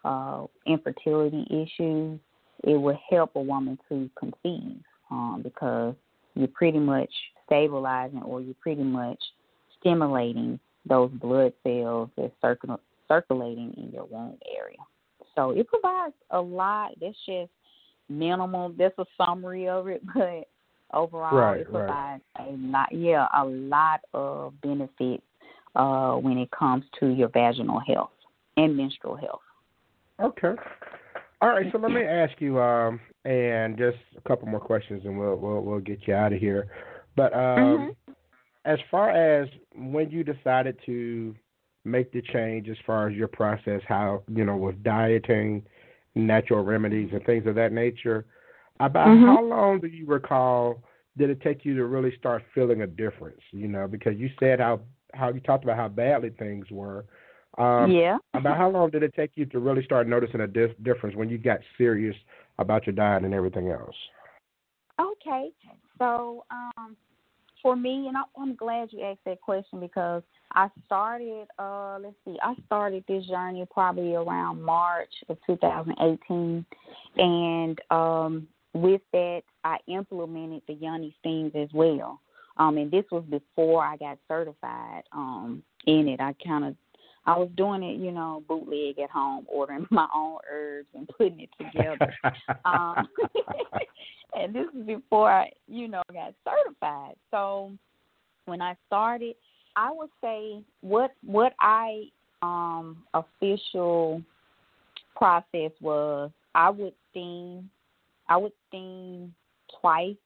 uh, 0.05 0.47
infertility 0.67 1.47
issues, 1.49 2.19
it 2.65 2.75
will 2.75 2.99
help 3.09 3.37
a 3.37 3.41
woman 3.41 3.79
to 3.89 4.11
conceive 4.19 4.81
um, 5.11 5.41
because 5.43 5.95
you're 6.35 6.49
pretty 6.49 6.81
much 6.81 7.11
stabilizing 7.47 8.23
or 8.23 8.41
you're 8.41 8.55
pretty 8.61 8.83
much 8.83 9.19
stimulating 9.79 10.59
those 10.87 11.11
blood 11.13 11.53
cells 11.63 12.11
that 12.17 12.33
circulate 12.41 12.81
circulating 13.09 13.75
in 13.77 13.91
your 13.93 14.05
womb 14.05 14.39
area. 14.57 14.79
So 15.35 15.51
it 15.51 15.67
provides 15.69 16.15
a 16.31 16.41
lot. 16.41 16.93
That's 17.01 17.17
just 17.27 17.51
minimal. 18.09 18.75
That's 18.77 18.99
a 18.99 19.05
summary 19.17 19.69
of 19.69 19.89
it, 19.89 20.03
but 20.15 20.49
overall, 20.93 21.37
right, 21.37 21.61
it 21.61 21.71
provides 21.71 22.23
right. 22.39 22.49
a 22.49 22.53
lot. 22.53 22.89
Yeah, 22.93 23.27
a 23.35 23.45
lot 23.45 24.01
of 24.13 24.61
benefits 24.61 25.23
uh, 25.77 26.15
when 26.15 26.39
it 26.39 26.51
comes 26.51 26.85
to 27.01 27.09
your 27.09 27.29
vaginal 27.29 27.81
health 27.81 28.11
and 28.57 28.77
menstrual 28.77 29.17
health. 29.17 29.41
Okay. 30.21 30.61
All 31.43 31.49
right, 31.49 31.67
so 31.73 31.79
let 31.79 31.91
me 31.91 32.03
ask 32.03 32.39
you, 32.39 32.61
um, 32.61 33.01
and 33.25 33.79
just 33.79 33.97
a 34.15 34.21
couple 34.29 34.47
more 34.47 34.61
questions, 34.61 35.03
and 35.07 35.19
we'll 35.19 35.37
we'll, 35.37 35.63
we'll 35.63 35.81
get 35.81 36.07
you 36.07 36.15
out 36.15 36.35
of 36.35 36.39
here. 36.39 36.69
But 37.17 37.33
um, 37.33 37.39
mm-hmm. 37.39 38.13
as 38.67 38.79
far 38.91 39.11
as 39.11 39.49
when 39.75 40.11
you 40.11 40.23
decided 40.23 40.77
to 40.85 41.35
make 41.85 42.13
the 42.13 42.23
change, 42.23 42.69
as 42.69 42.77
far 42.87 43.09
as 43.09 43.17
your 43.17 43.29
process, 43.29 43.81
how 43.87 44.23
you 44.29 44.45
know 44.45 44.57
with 44.57 44.83
dieting, 44.83 45.65
natural 46.15 46.65
remedies, 46.65 47.11
and 47.13 47.25
things 47.25 47.47
of 47.47 47.55
that 47.55 47.73
nature, 47.73 48.27
about 48.81 49.09
mm-hmm. 49.09 49.27
how 49.27 49.43
long 49.43 49.81
do 49.81 49.87
you 49.87 50.07
recall 50.07 50.83
did 51.17 51.31
it 51.31 51.41
take 51.43 51.65
you 51.65 51.77
to 51.77 51.85
really 51.87 52.15
start 52.17 52.43
feeling 52.55 52.83
a 52.83 52.87
difference? 52.87 53.41
You 53.51 53.69
know, 53.69 53.87
because 53.89 54.17
you 54.17 54.31
said 54.39 54.61
how 54.61 54.81
how 55.15 55.33
you 55.33 55.41
talked 55.41 55.65
about 55.65 55.77
how 55.77 55.89
badly 55.89 56.31
things 56.31 56.67
were. 56.71 57.05
Um, 57.59 57.91
yeah. 57.91 58.17
about 58.33 58.57
how 58.57 58.71
long 58.71 58.91
did 58.91 59.03
it 59.03 59.13
take 59.15 59.33
you 59.35 59.45
to 59.47 59.59
really 59.59 59.85
start 59.85 60.07
noticing 60.07 60.41
a 60.41 60.47
dif- 60.47 60.83
difference 60.83 61.17
when 61.17 61.29
you 61.29 61.37
got 61.37 61.59
serious 61.77 62.15
about 62.59 62.87
your 62.87 62.95
diet 62.95 63.25
and 63.25 63.35
everything 63.35 63.69
else? 63.69 63.97
Okay, 65.01 65.51
so 65.99 66.45
um, 66.51 66.97
for 67.63 67.77
me, 67.77 68.09
and 68.09 68.17
I'm 68.39 68.55
glad 68.55 68.93
you 68.93 69.03
asked 69.03 69.21
that 69.27 69.41
question 69.41 69.81
because 69.81 70.23
I 70.53 70.69
started. 70.87 71.47
Uh, 71.59 71.99
let's 72.03 72.17
see, 72.25 72.37
I 72.43 72.55
started 72.67 73.05
this 73.09 73.27
journey 73.27 73.67
probably 73.71 74.15
around 74.15 74.63
March 74.63 75.13
of 75.29 75.39
2018, 75.47 76.65
and 77.17 77.81
um, 77.91 78.49
with 78.73 79.03
that, 79.13 79.43
I 79.65 79.79
implemented 79.89 80.63
the 80.67 80.75
Yoni 80.75 81.15
steams 81.21 81.53
as 81.55 81.69
well. 81.73 82.21
Um, 82.57 82.77
and 82.77 82.91
this 82.91 83.05
was 83.11 83.25
before 83.31 83.83
I 83.83 83.97
got 83.97 84.19
certified 84.29 85.05
um, 85.13 85.63
in 85.87 86.09
it. 86.09 86.21
I 86.21 86.35
kind 86.45 86.65
of 86.65 86.77
I 87.27 87.37
was 87.37 87.49
doing 87.57 87.83
it, 87.83 88.01
you 88.01 88.13
know, 88.13 88.43
bootleg 88.49 88.99
at 88.99 89.11
home, 89.11 89.47
ordering 89.49 89.87
my 89.91 90.07
own 90.15 90.39
herbs 90.51 90.89
and 90.95 91.09
putting 91.09 91.41
it 91.41 91.51
together. 91.59 92.13
um, 92.65 93.09
and 94.37 94.55
this 94.55 94.67
is 94.77 94.87
before 94.87 95.31
I, 95.31 95.51
you 95.69 95.89
know, 95.89 96.03
got 96.13 96.35
certified. 96.45 97.17
So 97.31 97.73
when 98.47 98.61
I 98.63 98.75
started, 98.87 99.37
I 99.77 99.93
would 99.93 100.11
say 100.21 100.63
what 100.81 101.13
what 101.25 101.53
I 101.61 102.05
um 102.43 103.05
official 103.15 104.23
process 105.15 105.71
was 105.81 106.31
I 106.55 106.71
would 106.71 106.95
steam 107.11 107.71
I 108.29 108.37
would 108.37 108.53
steam 108.69 109.35
twice 109.81 110.17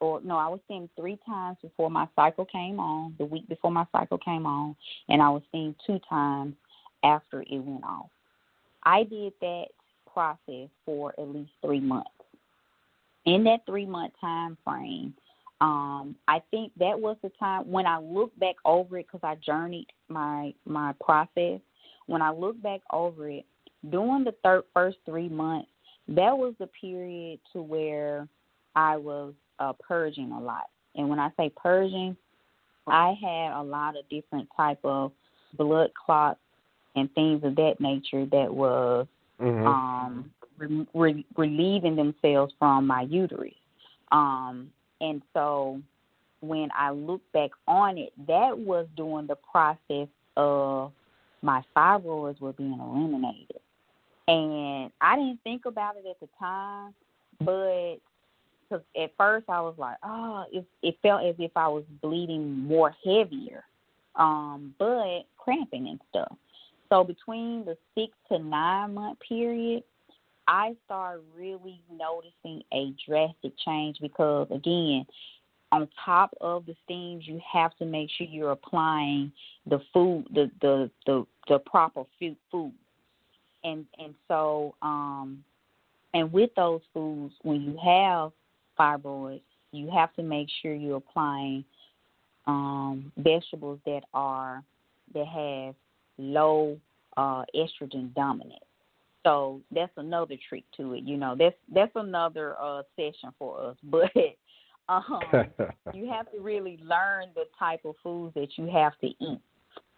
or 0.00 0.20
no, 0.22 0.36
I 0.36 0.48
was 0.48 0.60
steam 0.64 0.88
three 0.96 1.18
times 1.26 1.58
before 1.62 1.90
my 1.90 2.08
cycle 2.16 2.46
came 2.46 2.80
on, 2.80 3.14
the 3.18 3.24
week 3.24 3.48
before 3.48 3.70
my 3.70 3.86
cycle 3.92 4.18
came 4.18 4.46
on, 4.46 4.74
and 5.08 5.20
I 5.22 5.28
was 5.28 5.42
steam 5.48 5.74
two 5.86 6.00
times 6.08 6.54
after 7.04 7.42
it 7.42 7.58
went 7.58 7.84
off. 7.84 8.08
I 8.82 9.04
did 9.04 9.34
that 9.40 9.66
process 10.12 10.68
for 10.84 11.14
at 11.18 11.28
least 11.28 11.50
three 11.62 11.80
months. 11.80 12.10
In 13.26 13.44
that 13.44 13.66
three 13.66 13.86
month 13.86 14.14
time 14.20 14.56
frame, 14.64 15.14
um, 15.60 16.16
I 16.26 16.40
think 16.50 16.72
that 16.78 16.98
was 16.98 17.16
the 17.22 17.30
time 17.38 17.70
when 17.70 17.86
I 17.86 17.98
look 17.98 18.36
back 18.38 18.56
over 18.64 18.98
it 18.98 19.06
because 19.06 19.20
I 19.22 19.36
journeyed 19.44 19.88
my 20.08 20.54
my 20.64 20.94
process. 21.04 21.60
When 22.06 22.22
I 22.22 22.30
look 22.30 22.60
back 22.62 22.80
over 22.92 23.28
it, 23.28 23.44
during 23.90 24.24
the 24.24 24.34
third 24.42 24.62
first 24.72 24.96
three 25.04 25.28
months, 25.28 25.68
that 26.08 26.36
was 26.36 26.54
the 26.58 26.68
period 26.68 27.40
to 27.52 27.60
where 27.60 28.26
I 28.74 28.96
was 28.96 29.34
uh, 29.60 29.72
purging 29.74 30.32
a 30.32 30.40
lot. 30.40 30.68
And 30.96 31.08
when 31.08 31.20
I 31.20 31.30
say 31.36 31.52
purging, 31.56 32.16
I 32.86 33.14
had 33.20 33.60
a 33.60 33.62
lot 33.62 33.96
of 33.96 34.08
different 34.08 34.48
type 34.56 34.80
of 34.82 35.12
blood 35.56 35.90
clots 35.94 36.40
and 36.96 37.12
things 37.14 37.44
of 37.44 37.54
that 37.56 37.76
nature 37.78 38.26
that 38.26 38.52
was 38.52 39.06
mm-hmm. 39.40 39.66
um, 39.66 40.30
re- 40.58 40.86
re- 40.94 41.26
relieving 41.36 41.94
themselves 41.94 42.52
from 42.58 42.86
my 42.86 43.02
uterus. 43.02 43.52
Um, 44.10 44.70
and 45.00 45.22
so 45.32 45.80
when 46.40 46.70
I 46.76 46.90
look 46.90 47.20
back 47.32 47.50
on 47.68 47.98
it, 47.98 48.12
that 48.26 48.58
was 48.58 48.86
during 48.96 49.26
the 49.26 49.36
process 49.36 50.08
of 50.36 50.92
my 51.42 51.62
fibroids 51.76 52.40
were 52.40 52.52
being 52.52 52.78
eliminated. 52.80 53.60
And 54.26 54.90
I 55.00 55.16
didn't 55.16 55.40
think 55.42 55.66
about 55.66 55.96
it 55.96 56.04
at 56.08 56.20
the 56.20 56.28
time, 56.38 56.94
but 57.40 57.96
because 58.70 58.84
at 59.00 59.12
first 59.16 59.46
I 59.48 59.60
was 59.60 59.74
like, 59.78 59.96
oh, 60.02 60.44
it, 60.52 60.64
it 60.82 60.96
felt 61.02 61.24
as 61.24 61.34
if 61.38 61.50
I 61.56 61.68
was 61.68 61.84
bleeding 62.02 62.58
more 62.58 62.94
heavier, 63.04 63.64
um, 64.16 64.74
but 64.78 65.22
cramping 65.36 65.88
and 65.88 66.00
stuff. 66.10 66.36
So 66.88 67.04
between 67.04 67.64
the 67.64 67.76
six 67.94 68.12
to 68.30 68.38
nine 68.38 68.94
month 68.94 69.18
period, 69.26 69.82
I 70.48 70.74
started 70.84 71.22
really 71.36 71.80
noticing 71.92 72.62
a 72.72 72.92
drastic 73.06 73.52
change 73.64 73.98
because 74.00 74.48
again, 74.50 75.06
on 75.72 75.88
top 76.04 76.34
of 76.40 76.66
the 76.66 76.74
steams, 76.84 77.26
you 77.26 77.40
have 77.52 77.76
to 77.76 77.84
make 77.84 78.10
sure 78.16 78.26
you're 78.28 78.50
applying 78.50 79.30
the 79.66 79.78
food, 79.92 80.26
the 80.34 80.50
the 80.60 80.90
the, 81.06 81.24
the 81.48 81.58
proper 81.60 82.02
food, 82.18 82.36
food, 82.50 82.72
and 83.62 83.86
and 84.00 84.14
so 84.26 84.74
um, 84.82 85.44
and 86.12 86.32
with 86.32 86.50
those 86.56 86.80
foods, 86.92 87.34
when 87.42 87.62
you 87.62 87.78
have 87.84 88.32
fibroids, 88.80 89.42
you 89.72 89.90
have 89.90 90.14
to 90.14 90.22
make 90.22 90.48
sure 90.62 90.74
you're 90.74 90.96
applying 90.96 91.64
um, 92.46 93.12
vegetables 93.18 93.78
that 93.84 94.02
are 94.14 94.62
that 95.14 95.26
have 95.26 95.74
low 96.18 96.78
uh, 97.16 97.44
estrogen 97.54 98.14
dominance. 98.14 98.64
So 99.24 99.60
that's 99.70 99.92
another 99.96 100.36
trick 100.48 100.64
to 100.78 100.94
it. 100.94 101.04
You 101.04 101.16
know, 101.16 101.36
that's 101.38 101.56
that's 101.72 101.92
another 101.94 102.56
uh, 102.60 102.82
session 102.96 103.32
for 103.38 103.70
us. 103.70 103.76
But 103.84 104.10
um, 104.88 105.20
you 105.94 106.10
have 106.10 106.30
to 106.32 106.40
really 106.40 106.78
learn 106.82 107.26
the 107.34 107.44
type 107.58 107.80
of 107.84 107.94
foods 108.02 108.34
that 108.34 108.48
you 108.56 108.66
have 108.66 108.98
to 109.00 109.06
eat. 109.06 109.40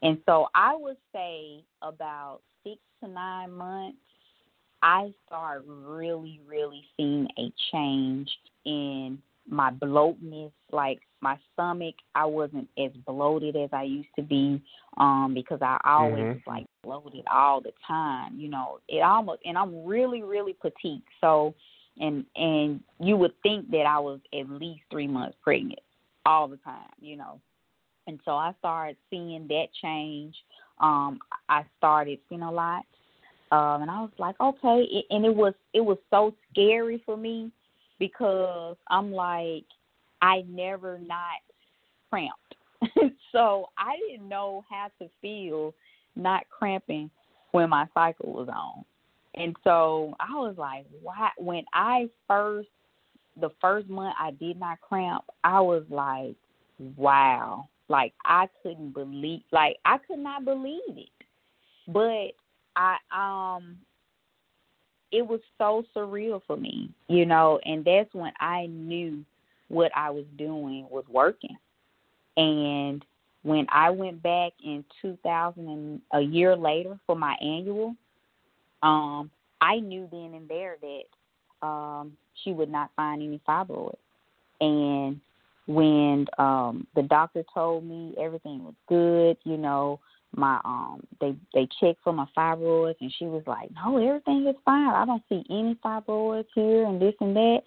And 0.02 0.18
so 0.26 0.48
I 0.54 0.76
would 0.76 0.96
say 1.12 1.64
about 1.80 2.40
six 2.64 2.78
to 3.02 3.08
nine 3.08 3.52
months, 3.52 3.98
I 4.82 5.12
start 5.26 5.64
really, 5.66 6.40
really 6.46 6.82
seeing 6.96 7.28
a 7.38 7.52
change 7.72 8.28
in 8.64 9.18
my 9.48 9.70
bloatness, 9.70 10.52
like 10.72 11.00
my 11.20 11.38
stomach. 11.52 11.94
I 12.14 12.24
wasn't 12.24 12.68
as 12.78 12.90
bloated 13.06 13.56
as 13.56 13.70
I 13.72 13.84
used 13.84 14.08
to 14.16 14.22
be, 14.22 14.62
um, 14.96 15.32
because 15.34 15.60
I 15.62 15.78
always 15.84 16.22
mm-hmm. 16.22 16.50
like 16.50 16.66
bloated 16.82 17.24
all 17.32 17.60
the 17.60 17.72
time. 17.86 18.38
You 18.38 18.48
know, 18.48 18.80
it 18.88 19.00
almost 19.00 19.42
and 19.44 19.56
I'm 19.56 19.84
really, 19.84 20.22
really 20.22 20.54
petite. 20.60 21.04
So 21.20 21.54
and 21.98 22.24
and 22.36 22.80
you 22.98 23.16
would 23.16 23.34
think 23.42 23.70
that 23.70 23.86
I 23.86 23.98
was 23.98 24.20
at 24.34 24.48
least 24.48 24.82
three 24.90 25.08
months 25.08 25.36
pregnant 25.42 25.80
all 26.26 26.48
the 26.48 26.56
time, 26.58 26.90
you 27.00 27.16
know. 27.16 27.40
And 28.06 28.18
so 28.24 28.32
I 28.32 28.52
started 28.58 28.96
seeing 29.10 29.46
that 29.48 29.66
change. 29.80 30.34
Um, 30.80 31.20
I 31.48 31.64
started 31.78 32.18
seeing 32.28 32.42
a 32.42 32.50
lot. 32.50 32.84
Um, 33.52 33.82
and 33.82 33.90
I 33.90 34.00
was 34.00 34.10
like, 34.18 34.34
okay, 34.40 35.04
and 35.10 35.26
it 35.26 35.34
was 35.34 35.52
it 35.74 35.82
was 35.82 35.98
so 36.08 36.34
scary 36.50 37.02
for 37.04 37.18
me 37.18 37.52
because 37.98 38.76
I'm 38.88 39.12
like, 39.12 39.66
I 40.22 40.42
never 40.48 40.98
not 40.98 41.42
cramped. 42.08 42.54
so 43.32 43.68
I 43.76 43.98
didn't 44.08 44.26
know 44.26 44.64
how 44.70 44.88
to 44.98 45.08
feel 45.20 45.74
not 46.16 46.44
cramping 46.48 47.10
when 47.50 47.68
my 47.68 47.86
cycle 47.92 48.32
was 48.32 48.48
on. 48.48 48.86
And 49.34 49.54
so 49.64 50.14
I 50.18 50.32
was 50.32 50.54
like, 50.56 50.86
why 51.02 51.28
when 51.36 51.64
I 51.74 52.08
first 52.26 52.68
the 53.38 53.50
first 53.60 53.86
month 53.86 54.14
I 54.18 54.30
did 54.30 54.58
not 54.58 54.80
cramp, 54.80 55.24
I 55.44 55.60
was 55.60 55.84
like, 55.90 56.36
wow. 56.96 57.68
Like 57.88 58.14
I 58.24 58.48
couldn't 58.62 58.94
believe 58.94 59.42
like 59.52 59.76
I 59.84 59.98
could 59.98 60.20
not 60.20 60.46
believe 60.46 60.80
it. 60.88 61.10
But 61.86 62.32
I 62.76 62.96
um 63.12 63.78
it 65.12 65.26
was 65.26 65.40
so 65.58 65.84
surreal 65.94 66.40
for 66.46 66.56
me, 66.56 66.90
you 67.08 67.26
know, 67.26 67.60
and 67.64 67.84
that's 67.84 68.12
when 68.14 68.32
I 68.40 68.66
knew 68.66 69.24
what 69.68 69.92
I 69.94 70.10
was 70.10 70.24
doing 70.38 70.86
was 70.90 71.04
working. 71.08 71.56
And 72.36 73.04
when 73.42 73.66
I 73.70 73.90
went 73.90 74.22
back 74.22 74.52
in 74.64 74.84
2000 75.02 75.68
and 75.68 76.00
a 76.12 76.20
year 76.20 76.56
later 76.56 76.98
for 77.06 77.14
my 77.14 77.36
annual, 77.42 77.94
um, 78.82 79.30
I 79.60 79.80
knew 79.80 80.08
then 80.10 80.32
and 80.34 80.48
there 80.48 80.76
that 80.80 81.66
um, 81.66 82.16
she 82.42 82.52
would 82.52 82.70
not 82.70 82.90
find 82.96 83.22
any 83.22 83.40
fibroids. 83.46 83.96
And 84.60 85.20
when 85.66 86.26
um, 86.38 86.86
the 86.94 87.02
doctor 87.02 87.44
told 87.52 87.84
me 87.84 88.14
everything 88.18 88.64
was 88.64 88.74
good, 88.88 89.36
you 89.44 89.56
know, 89.56 90.00
my 90.34 90.60
um 90.64 91.02
they 91.20 91.34
they 91.54 91.68
checked 91.80 92.00
for 92.02 92.12
my 92.12 92.26
fibroids 92.36 92.96
and 93.00 93.12
she 93.18 93.26
was 93.26 93.42
like 93.46 93.70
no 93.74 93.96
everything 93.96 94.46
is 94.46 94.56
fine. 94.64 94.88
I 94.94 95.04
don't 95.04 95.22
see 95.28 95.44
any 95.50 95.76
fibroids 95.84 96.46
here 96.54 96.86
and 96.86 97.00
this 97.00 97.14
and 97.20 97.36
that. 97.36 97.60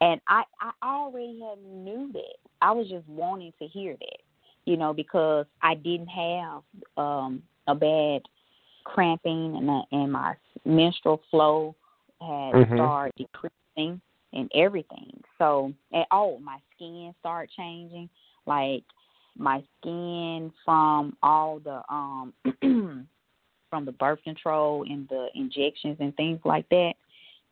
And 0.00 0.20
i 0.28 0.42
i 0.60 0.70
already 0.82 1.40
had 1.40 1.58
knew 1.64 2.10
that. 2.12 2.36
I 2.62 2.72
was 2.72 2.88
just 2.88 3.08
wanting 3.08 3.52
to 3.58 3.66
hear 3.66 3.94
that 3.94 4.18
you 4.64 4.76
know 4.76 4.92
because 4.92 5.46
i 5.62 5.74
didn't 5.74 6.08
have 6.08 6.62
um 6.96 7.42
a 7.66 7.74
bad 7.74 8.22
cramping 8.84 9.56
and 9.56 9.84
and 9.92 10.12
my 10.12 10.34
menstrual 10.64 11.20
flow 11.30 11.74
had 12.20 12.54
Mhm. 12.54 12.74
started 12.76 13.12
decreasing 13.16 14.00
and 14.32 14.50
everything. 14.54 15.22
So 15.38 15.72
and 15.92 16.06
oh 16.10 16.38
my 16.38 16.58
skin 16.74 17.14
started 17.20 17.50
changing. 17.54 18.08
Like 18.46 18.84
my 19.38 19.62
skin 19.80 20.52
from 20.64 21.16
all 21.22 21.58
the 21.58 21.82
um 21.92 22.32
from 23.70 23.84
the 23.84 23.92
birth 23.92 24.22
control 24.24 24.84
and 24.88 25.08
the 25.08 25.28
injections 25.34 25.96
and 26.00 26.16
things 26.16 26.40
like 26.44 26.68
that 26.70 26.94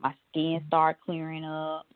my 0.01 0.15
skin 0.31 0.63
started 0.69 1.01
clearing 1.05 1.45
up 1.45 1.87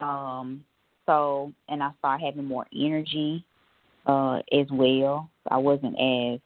um 0.00 0.64
so 1.06 1.52
and 1.68 1.82
i 1.82 1.90
started 1.98 2.24
having 2.24 2.44
more 2.44 2.66
energy 2.74 3.44
uh 4.06 4.40
as 4.52 4.66
well 4.70 5.30
i 5.50 5.56
wasn't 5.56 5.94
as 5.98 6.40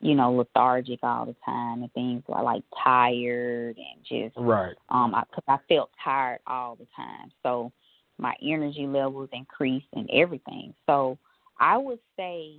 you 0.00 0.14
know 0.14 0.32
lethargic 0.32 0.98
all 1.02 1.24
the 1.24 1.34
time 1.44 1.82
and 1.82 1.92
things 1.94 2.22
like 2.28 2.44
like 2.44 2.62
tired 2.82 3.76
and 3.78 4.04
just 4.04 4.36
Right. 4.36 4.74
um 4.90 5.14
I, 5.14 5.22
cause 5.34 5.44
I 5.48 5.56
felt 5.68 5.90
tired 6.02 6.40
all 6.46 6.76
the 6.76 6.86
time. 6.94 7.32
So 7.42 7.72
my 8.18 8.34
energy 8.42 8.86
levels 8.86 9.30
increased 9.32 9.86
and 9.94 10.08
everything. 10.12 10.74
So 10.86 11.18
I 11.58 11.76
would 11.76 12.00
say 12.16 12.56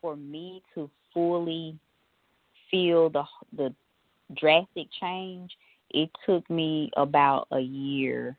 for 0.00 0.16
me 0.16 0.62
to 0.74 0.90
fully 1.12 1.78
feel 2.70 3.10
the 3.10 3.24
the 3.56 3.74
drastic 4.36 4.88
change, 5.00 5.56
it 5.90 6.10
took 6.26 6.48
me 6.50 6.90
about 6.96 7.48
a 7.52 7.60
year 7.60 8.36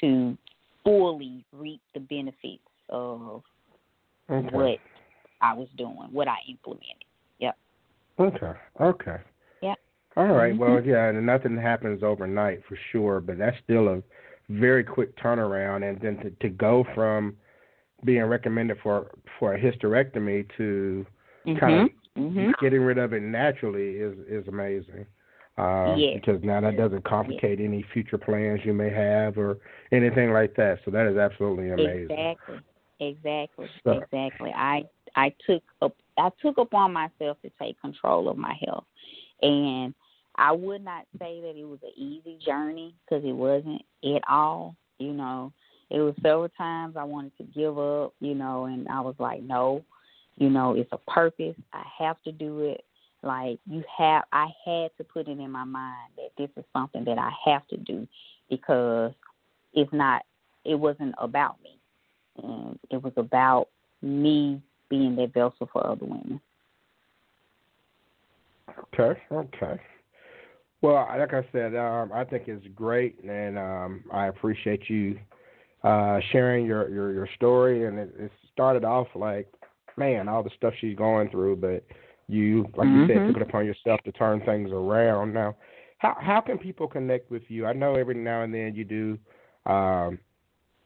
to 0.00 0.36
fully 0.82 1.44
reap 1.52 1.80
the 1.94 2.00
benefits 2.00 2.62
of 2.88 3.42
Okay. 4.30 4.48
what 4.50 4.78
I 5.40 5.52
was 5.52 5.68
doing, 5.76 6.08
what 6.10 6.28
I 6.28 6.36
implemented. 6.48 7.04
Yep. 7.38 7.56
Okay. 8.18 8.52
Okay. 8.80 9.18
Yeah. 9.60 9.74
All 10.16 10.26
right. 10.26 10.54
Mhm. 10.54 10.58
Well, 10.58 10.84
yeah, 10.84 11.08
and 11.08 11.26
nothing 11.26 11.56
happens 11.56 12.02
overnight 12.02 12.64
for 12.64 12.76
sure, 12.90 13.20
but 13.20 13.38
that's 13.38 13.58
still 13.62 13.88
a 13.88 14.02
very 14.48 14.84
quick 14.84 15.14
turnaround, 15.16 15.88
and 15.88 16.00
then 16.00 16.16
to, 16.18 16.30
to 16.30 16.48
go 16.48 16.84
from 16.94 17.36
being 18.04 18.24
recommended 18.24 18.78
for 18.82 19.10
for 19.38 19.54
a 19.54 19.60
hysterectomy 19.60 20.46
to 20.56 21.06
kind 21.58 21.90
Mhm. 22.16 22.48
of 22.50 22.58
getting 22.60 22.82
rid 22.82 22.98
of 22.98 23.12
it 23.12 23.22
naturally 23.22 23.96
is 23.96 24.18
is 24.28 24.46
amazing. 24.48 25.06
Um, 25.58 25.98
Yes. 25.98 26.14
Because 26.14 26.42
now 26.42 26.60
that 26.60 26.76
doesn't 26.76 27.04
complicate 27.04 27.60
any 27.60 27.82
future 27.82 28.18
plans 28.18 28.60
you 28.64 28.74
may 28.74 28.90
have 28.90 29.38
or 29.38 29.58
anything 29.90 30.32
like 30.32 30.54
that. 30.56 30.80
So 30.84 30.90
that 30.90 31.06
is 31.06 31.16
absolutely 31.16 31.70
amazing. 31.70 32.10
Exactly. 32.10 32.60
Exactly. 33.00 33.70
So- 33.84 33.92
Exactly. 33.92 34.52
I 34.54 34.84
I 35.14 35.30
took 35.46 35.62
up 35.80 35.94
I 36.18 36.30
took 36.42 36.58
upon 36.58 36.92
myself 36.92 37.40
to 37.42 37.50
take 37.58 37.80
control 37.80 38.28
of 38.28 38.36
my 38.36 38.54
health, 38.66 38.84
and 39.42 39.94
I 40.36 40.52
would 40.52 40.84
not 40.84 41.06
say 41.18 41.40
that 41.40 41.56
it 41.56 41.64
was 41.64 41.82
an 41.82 41.92
easy 41.96 42.36
journey 42.44 42.94
because 43.04 43.24
it 43.24 43.32
wasn't 43.32 43.82
at 44.04 44.22
all. 44.28 44.76
You 44.98 45.12
know, 45.12 45.52
it 45.90 46.00
was 46.00 46.14
several 46.22 46.48
times 46.50 46.96
I 46.96 47.04
wanted 47.04 47.36
to 47.38 47.44
give 47.44 47.78
up. 47.78 48.14
You 48.20 48.34
know, 48.34 48.66
and 48.66 48.88
I 48.88 49.00
was 49.00 49.14
like, 49.18 49.42
no, 49.42 49.84
you 50.36 50.50
know, 50.50 50.74
it's 50.74 50.92
a 50.92 51.10
purpose. 51.10 51.56
I 51.72 51.84
have 51.98 52.22
to 52.24 52.32
do 52.32 52.60
it. 52.60 52.84
Like 53.22 53.58
you 53.68 53.82
have, 53.98 54.24
I 54.32 54.46
had 54.64 54.90
to 54.98 55.04
put 55.04 55.28
it 55.28 55.38
in 55.38 55.50
my 55.50 55.64
mind 55.64 56.12
that 56.16 56.30
this 56.38 56.50
is 56.56 56.64
something 56.72 57.04
that 57.04 57.18
I 57.18 57.30
have 57.44 57.66
to 57.68 57.76
do 57.76 58.06
because 58.50 59.12
it's 59.74 59.92
not. 59.92 60.22
It 60.64 60.74
wasn't 60.74 61.14
about 61.18 61.62
me 61.62 61.76
and 62.42 62.78
it 62.90 63.02
was 63.02 63.12
about 63.16 63.68
me 64.02 64.60
being 64.88 65.16
that 65.16 65.32
vessel 65.32 65.68
for 65.72 65.86
other 65.86 66.04
women. 66.04 66.40
Okay, 68.94 69.20
okay. 69.32 69.80
Well, 70.82 70.94
like 71.18 71.32
I 71.32 71.44
said, 71.52 71.74
um, 71.74 72.10
I 72.12 72.24
think 72.24 72.44
it's 72.46 72.66
great, 72.74 73.22
and 73.24 73.58
um, 73.58 74.04
I 74.12 74.26
appreciate 74.26 74.88
you 74.88 75.18
uh, 75.86 76.20
sharing 76.32 76.66
your, 76.66 76.90
your, 76.90 77.12
your 77.12 77.28
story. 77.36 77.86
And 77.86 77.98
it, 77.98 78.12
it 78.18 78.32
started 78.52 78.84
off 78.84 79.06
like, 79.14 79.48
man, 79.96 80.28
all 80.28 80.42
the 80.42 80.50
stuff 80.56 80.74
she's 80.80 80.96
going 80.96 81.30
through, 81.30 81.56
but 81.56 81.84
you, 82.28 82.66
like 82.76 82.88
you 82.88 83.06
said, 83.06 83.24
took 83.26 83.36
it 83.36 83.42
upon 83.42 83.64
yourself 83.64 84.00
to 84.04 84.12
turn 84.12 84.40
things 84.40 84.70
around. 84.72 85.32
Now, 85.32 85.56
how 85.98 86.16
how 86.20 86.40
can 86.40 86.58
people 86.58 86.88
connect 86.88 87.30
with 87.30 87.42
you? 87.48 87.64
I 87.66 87.72
know 87.72 87.94
every 87.94 88.16
now 88.16 88.42
and 88.42 88.52
then 88.52 88.74
you 88.74 88.84
do, 88.84 89.18
um, 89.64 90.18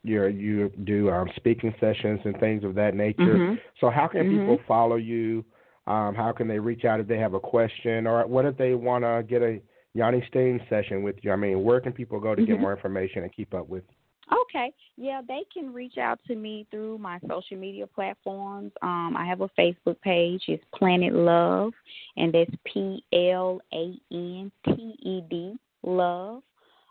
you 0.04 0.26
you 0.26 0.68
do 0.84 1.10
um, 1.10 1.28
speaking 1.34 1.74
sessions 1.80 2.20
and 2.24 2.38
things 2.38 2.62
of 2.62 2.74
that 2.74 2.94
nature. 2.94 3.38
Mhm. 3.38 3.58
So 3.80 3.90
how 3.90 4.06
can 4.06 4.26
Mhm. 4.26 4.30
people 4.30 4.58
follow 4.68 4.96
you? 4.96 5.44
Um, 5.86 6.14
how 6.14 6.30
can 6.32 6.46
they 6.46 6.58
reach 6.58 6.84
out 6.84 7.00
if 7.00 7.08
they 7.08 7.18
have 7.18 7.34
a 7.34 7.40
question, 7.40 8.06
or 8.06 8.24
what 8.26 8.44
if 8.44 8.56
they 8.56 8.74
want 8.74 9.02
to 9.04 9.24
get 9.26 9.42
a 9.42 9.60
Yoni 9.94 10.22
Steam 10.28 10.60
session 10.68 11.02
with 11.02 11.24
you? 11.24 11.32
I 11.32 11.36
mean, 11.36 11.64
where 11.64 11.80
can 11.80 11.92
people 11.92 12.20
go 12.20 12.34
to 12.34 12.42
get 12.42 12.56
Mhm. 12.56 12.60
more 12.60 12.72
information 12.72 13.24
and 13.24 13.32
keep 13.32 13.54
up 13.54 13.68
with? 13.68 13.82
you? 13.88 13.99
Okay. 14.32 14.72
Yeah, 14.96 15.22
they 15.26 15.42
can 15.52 15.72
reach 15.72 15.98
out 15.98 16.20
to 16.28 16.36
me 16.36 16.66
through 16.70 16.98
my 16.98 17.18
social 17.28 17.56
media 17.56 17.86
platforms. 17.86 18.72
Um, 18.82 19.16
I 19.16 19.24
have 19.26 19.40
a 19.40 19.48
Facebook 19.58 20.00
page. 20.02 20.42
It's 20.46 20.64
Planted 20.74 21.14
Love, 21.14 21.72
and 22.16 22.32
that's 22.32 22.50
P 22.64 23.04
L 23.12 23.60
A 23.72 23.94
N 24.12 24.52
T 24.64 24.94
E 25.02 25.20
D 25.28 25.56
Love. 25.82 26.42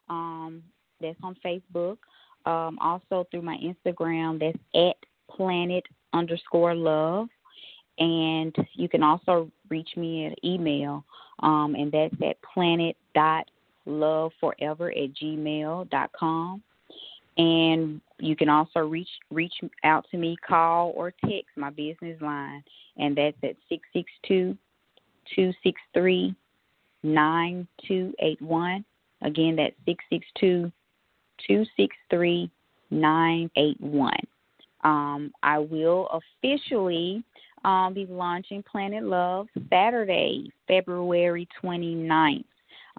Um, 0.10 0.64
that's 1.00 1.18
on 1.24 1.38
Facebook. 1.46 1.98
Um, 2.46 2.78
also 2.82 3.28
through 3.32 3.44
my 3.44 3.58
Instagram, 3.58 4.40
that's 4.40 4.58
at 4.76 4.98
Planted 5.34 5.86
underscore 6.14 6.76
Love. 6.76 7.28
And 8.00 8.56
you 8.74 8.90
can 8.90 9.04
also 9.04 9.52
reach 9.70 9.90
me 9.98 10.28
at 10.28 10.38
email, 10.44 11.04
um, 11.40 11.76
and 11.76 11.92
that's 11.92 12.16
at 12.26 12.38
planted 12.42 12.96
dot 13.14 13.46
love 13.86 14.32
at 14.42 14.58
gmail 14.62 15.90
dot 15.90 16.10
com 16.18 16.64
and 17.40 18.02
you 18.20 18.36
can 18.36 18.50
also 18.50 18.82
reach 18.82 19.08
reach 19.32 19.54
out 19.86 20.06
to 20.12 20.18
me 20.18 20.36
call 20.46 20.92
or 20.94 21.14
text 21.26 21.50
my 21.56 21.70
business 21.70 22.22
line. 22.22 22.62
And 22.98 23.18
that's 23.18 23.38
at 23.44 23.56
six 23.70 23.88
six 23.94 24.12
two 24.28 24.58
two 25.34 25.54
six 25.64 25.80
three 25.94 26.36
nine 27.02 27.66
two 27.88 28.14
eight 28.20 28.42
one. 28.42 28.84
Again 29.22 29.56
that's 29.56 29.76
six 29.86 30.04
six 30.12 30.28
two 30.38 30.70
two 31.48 31.64
six 31.78 31.96
three 32.10 32.52
nine 32.92 33.50
eight 33.56 33.80
one. 33.80 34.20
Um 34.84 35.32
i 35.42 35.58
will 35.58 36.10
officially 36.44 37.24
um 37.64 37.94
be 37.94 38.06
launching 38.06 38.64
planted 38.64 39.04
love 39.04 39.48
saturday 39.70 40.50
february 40.68 41.48
twenty 41.60 41.94
ninth 41.94 42.46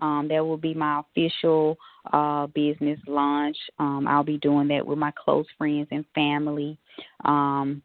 um, 0.01 0.29
that 0.29 0.45
will 0.45 0.57
be 0.57 0.75
my 0.75 1.01
official 1.01 1.77
uh, 2.13 2.47
business 2.49 2.99
launch. 3.07 3.57
Um, 3.79 4.07
I'll 4.09 4.25
be 4.25 4.39
doing 4.39 4.69
that 4.69 4.87
with 4.87 4.99
my 4.99 5.13
close 5.13 5.47
friends 5.59 5.89
and 5.91 6.05
family. 6.15 6.79
Um, 7.25 7.83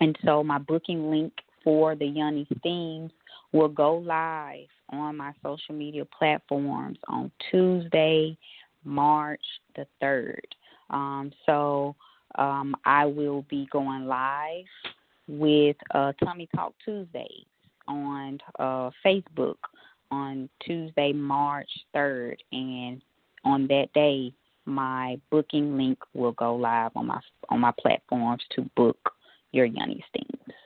and 0.00 0.18
so 0.24 0.42
my 0.42 0.58
booking 0.58 1.10
link 1.10 1.32
for 1.62 1.94
the 1.94 2.06
Yoni 2.06 2.46
Steams 2.58 3.12
will 3.52 3.68
go 3.68 3.96
live 3.96 4.66
on 4.90 5.16
my 5.16 5.32
social 5.42 5.74
media 5.74 6.04
platforms 6.04 6.98
on 7.08 7.30
Tuesday, 7.50 8.36
March 8.84 9.44
the 9.76 9.86
3rd. 10.02 10.40
Um, 10.88 11.32
so 11.46 11.94
um, 12.36 12.74
I 12.84 13.06
will 13.06 13.42
be 13.48 13.68
going 13.70 14.06
live 14.06 14.64
with 15.28 15.76
uh, 15.94 16.12
Tummy 16.24 16.48
Talk 16.54 16.74
Tuesdays 16.84 17.44
on 17.86 18.38
uh, 18.58 18.90
Facebook 19.04 19.56
on 20.10 20.48
Tuesday, 20.64 21.12
March 21.12 21.70
3rd, 21.94 22.36
and 22.52 23.02
on 23.44 23.66
that 23.68 23.88
day, 23.94 24.32
my 24.66 25.18
booking 25.30 25.76
link 25.76 25.98
will 26.14 26.32
go 26.32 26.54
live 26.54 26.92
on 26.94 27.06
my 27.06 27.20
on 27.48 27.60
my 27.60 27.72
platforms 27.80 28.42
to 28.54 28.62
book 28.76 28.98
your 29.52 29.64
Yoni 29.66 30.04
Steams. 30.08 30.56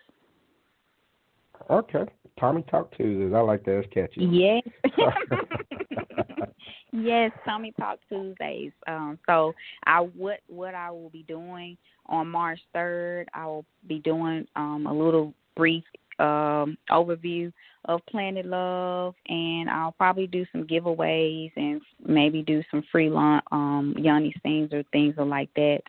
Okay, 1.71 2.05
Tommy 2.39 2.63
Talk 2.71 2.95
Tuesdays. 2.97 3.33
I 3.35 3.41
like 3.41 3.65
that. 3.65 3.79
It's 3.79 3.95
catchy. 3.95 4.25
Yes. 4.25 4.63
yes, 6.93 7.31
Tommy 7.45 7.73
Talk 7.79 7.99
Tuesdays. 8.09 8.73
Um, 8.87 9.19
so 9.27 9.55
I 9.87 10.01
what 10.01 10.41
what 10.49 10.75
I 10.75 10.91
will 10.91 11.11
be 11.11 11.23
doing 11.23 11.77
on 12.07 12.29
March 12.29 12.61
third, 12.73 13.29
I 13.33 13.47
will 13.47 13.65
be 13.87 13.99
doing 14.01 14.47
um, 14.57 14.87
a 14.87 14.93
little 14.93 15.33
brief 15.57 15.85
um, 16.19 16.77
overview 16.91 17.53
of 17.87 18.01
Planted 18.11 18.47
Love, 18.47 19.15
and 19.29 19.69
I'll 19.69 19.93
probably 19.93 20.27
do 20.27 20.45
some 20.53 20.65
giveaways 20.65 21.53
and 21.57 21.81
maybe 22.05 22.43
do 22.43 22.63
some 22.71 22.83
free 22.91 23.11
launch, 23.11 23.45
um, 23.53 23.95
Yoni 23.99 24.35
Steams 24.39 24.73
or 24.73 24.83
things 24.93 25.15
like 25.19 25.51
that 25.57 25.81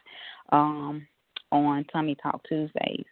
um, 0.52 1.08
on 1.52 1.86
Tummy 1.86 2.16
Talk 2.22 2.42
Tuesdays. 2.48 3.06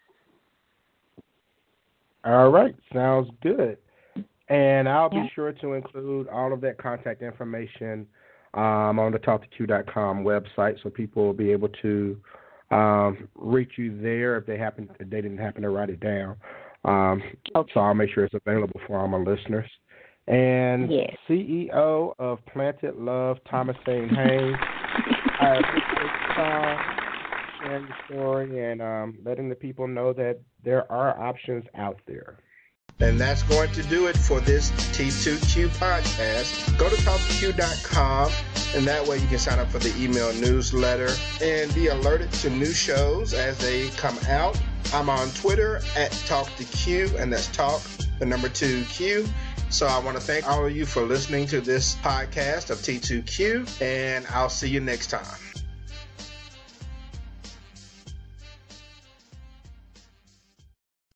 All 2.26 2.50
right, 2.50 2.76
sounds 2.94 3.30
good. 3.42 3.78
And 4.50 4.88
I'll 4.88 5.10
be 5.10 5.32
sure 5.34 5.52
to 5.52 5.74
include 5.74 6.28
all 6.28 6.54
of 6.54 6.62
that 6.62 6.78
contact 6.78 7.22
information 7.22 8.06
um, 8.54 9.00
on 9.00 9.12
the 9.12 9.20
talktoq.com 9.20 10.24
website 10.24 10.82
so 10.84 10.90
people 10.90 11.26
will 11.26 11.34
be 11.34 11.52
able 11.52 11.70
to 11.82 12.18
um, 12.72 13.28
reach 13.36 13.74
you 13.78 14.00
there 14.02 14.38
if 14.38 14.46
they 14.46 14.58
happen 14.58 14.90
if 15.00 15.10
they 15.10 15.22
didn't 15.22 15.38
happen 15.38 15.62
to 15.64 15.70
write 15.70 15.90
it 15.90 16.00
down. 16.00 16.36
Um, 16.86 17.22
okay. 17.56 17.72
So 17.74 17.80
I'll 17.80 17.94
make 17.94 18.10
sure 18.14 18.26
it's 18.26 18.34
available 18.34 18.80
for 18.88 19.00
all 19.00 19.08
my 19.08 19.18
listeners. 19.18 19.70
And 20.28 20.90
yes. 20.92 21.16
CEO 21.28 22.14
of 22.18 22.40
Planted 22.46 22.96
Love, 22.96 23.38
Thomasine 23.50 24.10
Haynes. 24.10 24.58
I 25.40 25.56
appreciate 25.58 26.12
the 26.28 26.34
time, 26.34 26.98
sharing 27.60 27.88
your 27.88 27.98
story, 28.08 28.72
and 28.72 28.82
um, 28.82 29.18
letting 29.26 29.50
the 29.50 29.56
people 29.56 29.88
know 29.88 30.14
that 30.14 30.40
there 30.64 30.90
are 30.92 31.20
options 31.20 31.66
out 31.76 32.00
there. 32.08 32.38
And 33.00 33.20
that's 33.20 33.44
going 33.44 33.72
to 33.74 33.84
do 33.84 34.08
it 34.08 34.16
for 34.16 34.40
this 34.40 34.72
T2Q 34.72 35.68
podcast. 35.78 36.78
Go 36.78 36.90
to 36.90 36.96
talktoq.com, 36.96 38.32
and 38.76 38.88
that 38.88 39.06
way 39.06 39.18
you 39.18 39.28
can 39.28 39.40
sign 39.40 39.60
up 39.60 39.68
for 39.68 39.80
the 39.80 39.94
email 40.02 40.32
newsletter 40.36 41.10
and 41.42 41.74
be 41.74 41.88
alerted 41.88 42.32
to 42.34 42.50
new 42.50 42.72
shows 42.72 43.34
as 43.34 43.58
they 43.58 43.90
come 43.90 44.18
out. 44.30 44.58
I'm 44.92 45.10
on 45.10 45.30
Twitter 45.32 45.82
at 45.96 46.12
Talk 46.28 46.54
to 46.56 46.64
Q, 46.66 47.10
and 47.18 47.32
that's 47.32 47.48
talk, 47.48 47.82
the 48.20 48.26
number 48.26 48.50
two 48.50 48.84
Q. 48.86 49.28
So 49.70 49.88
I 49.88 49.98
want 50.00 50.18
to 50.18 50.24
thank 50.24 50.48
all 50.48 50.66
of 50.66 50.76
you 50.76 50.86
for 50.86 51.02
listening 51.02 51.48
to 51.48 51.60
this 51.60 51.96
podcast 51.96 52.70
of 52.70 52.78
T2Q, 52.78 53.82
and 53.82 54.26
I'll 54.28 54.50
see 54.50 54.70
you 54.70 54.80
next 54.80 55.08
time. 55.08 55.26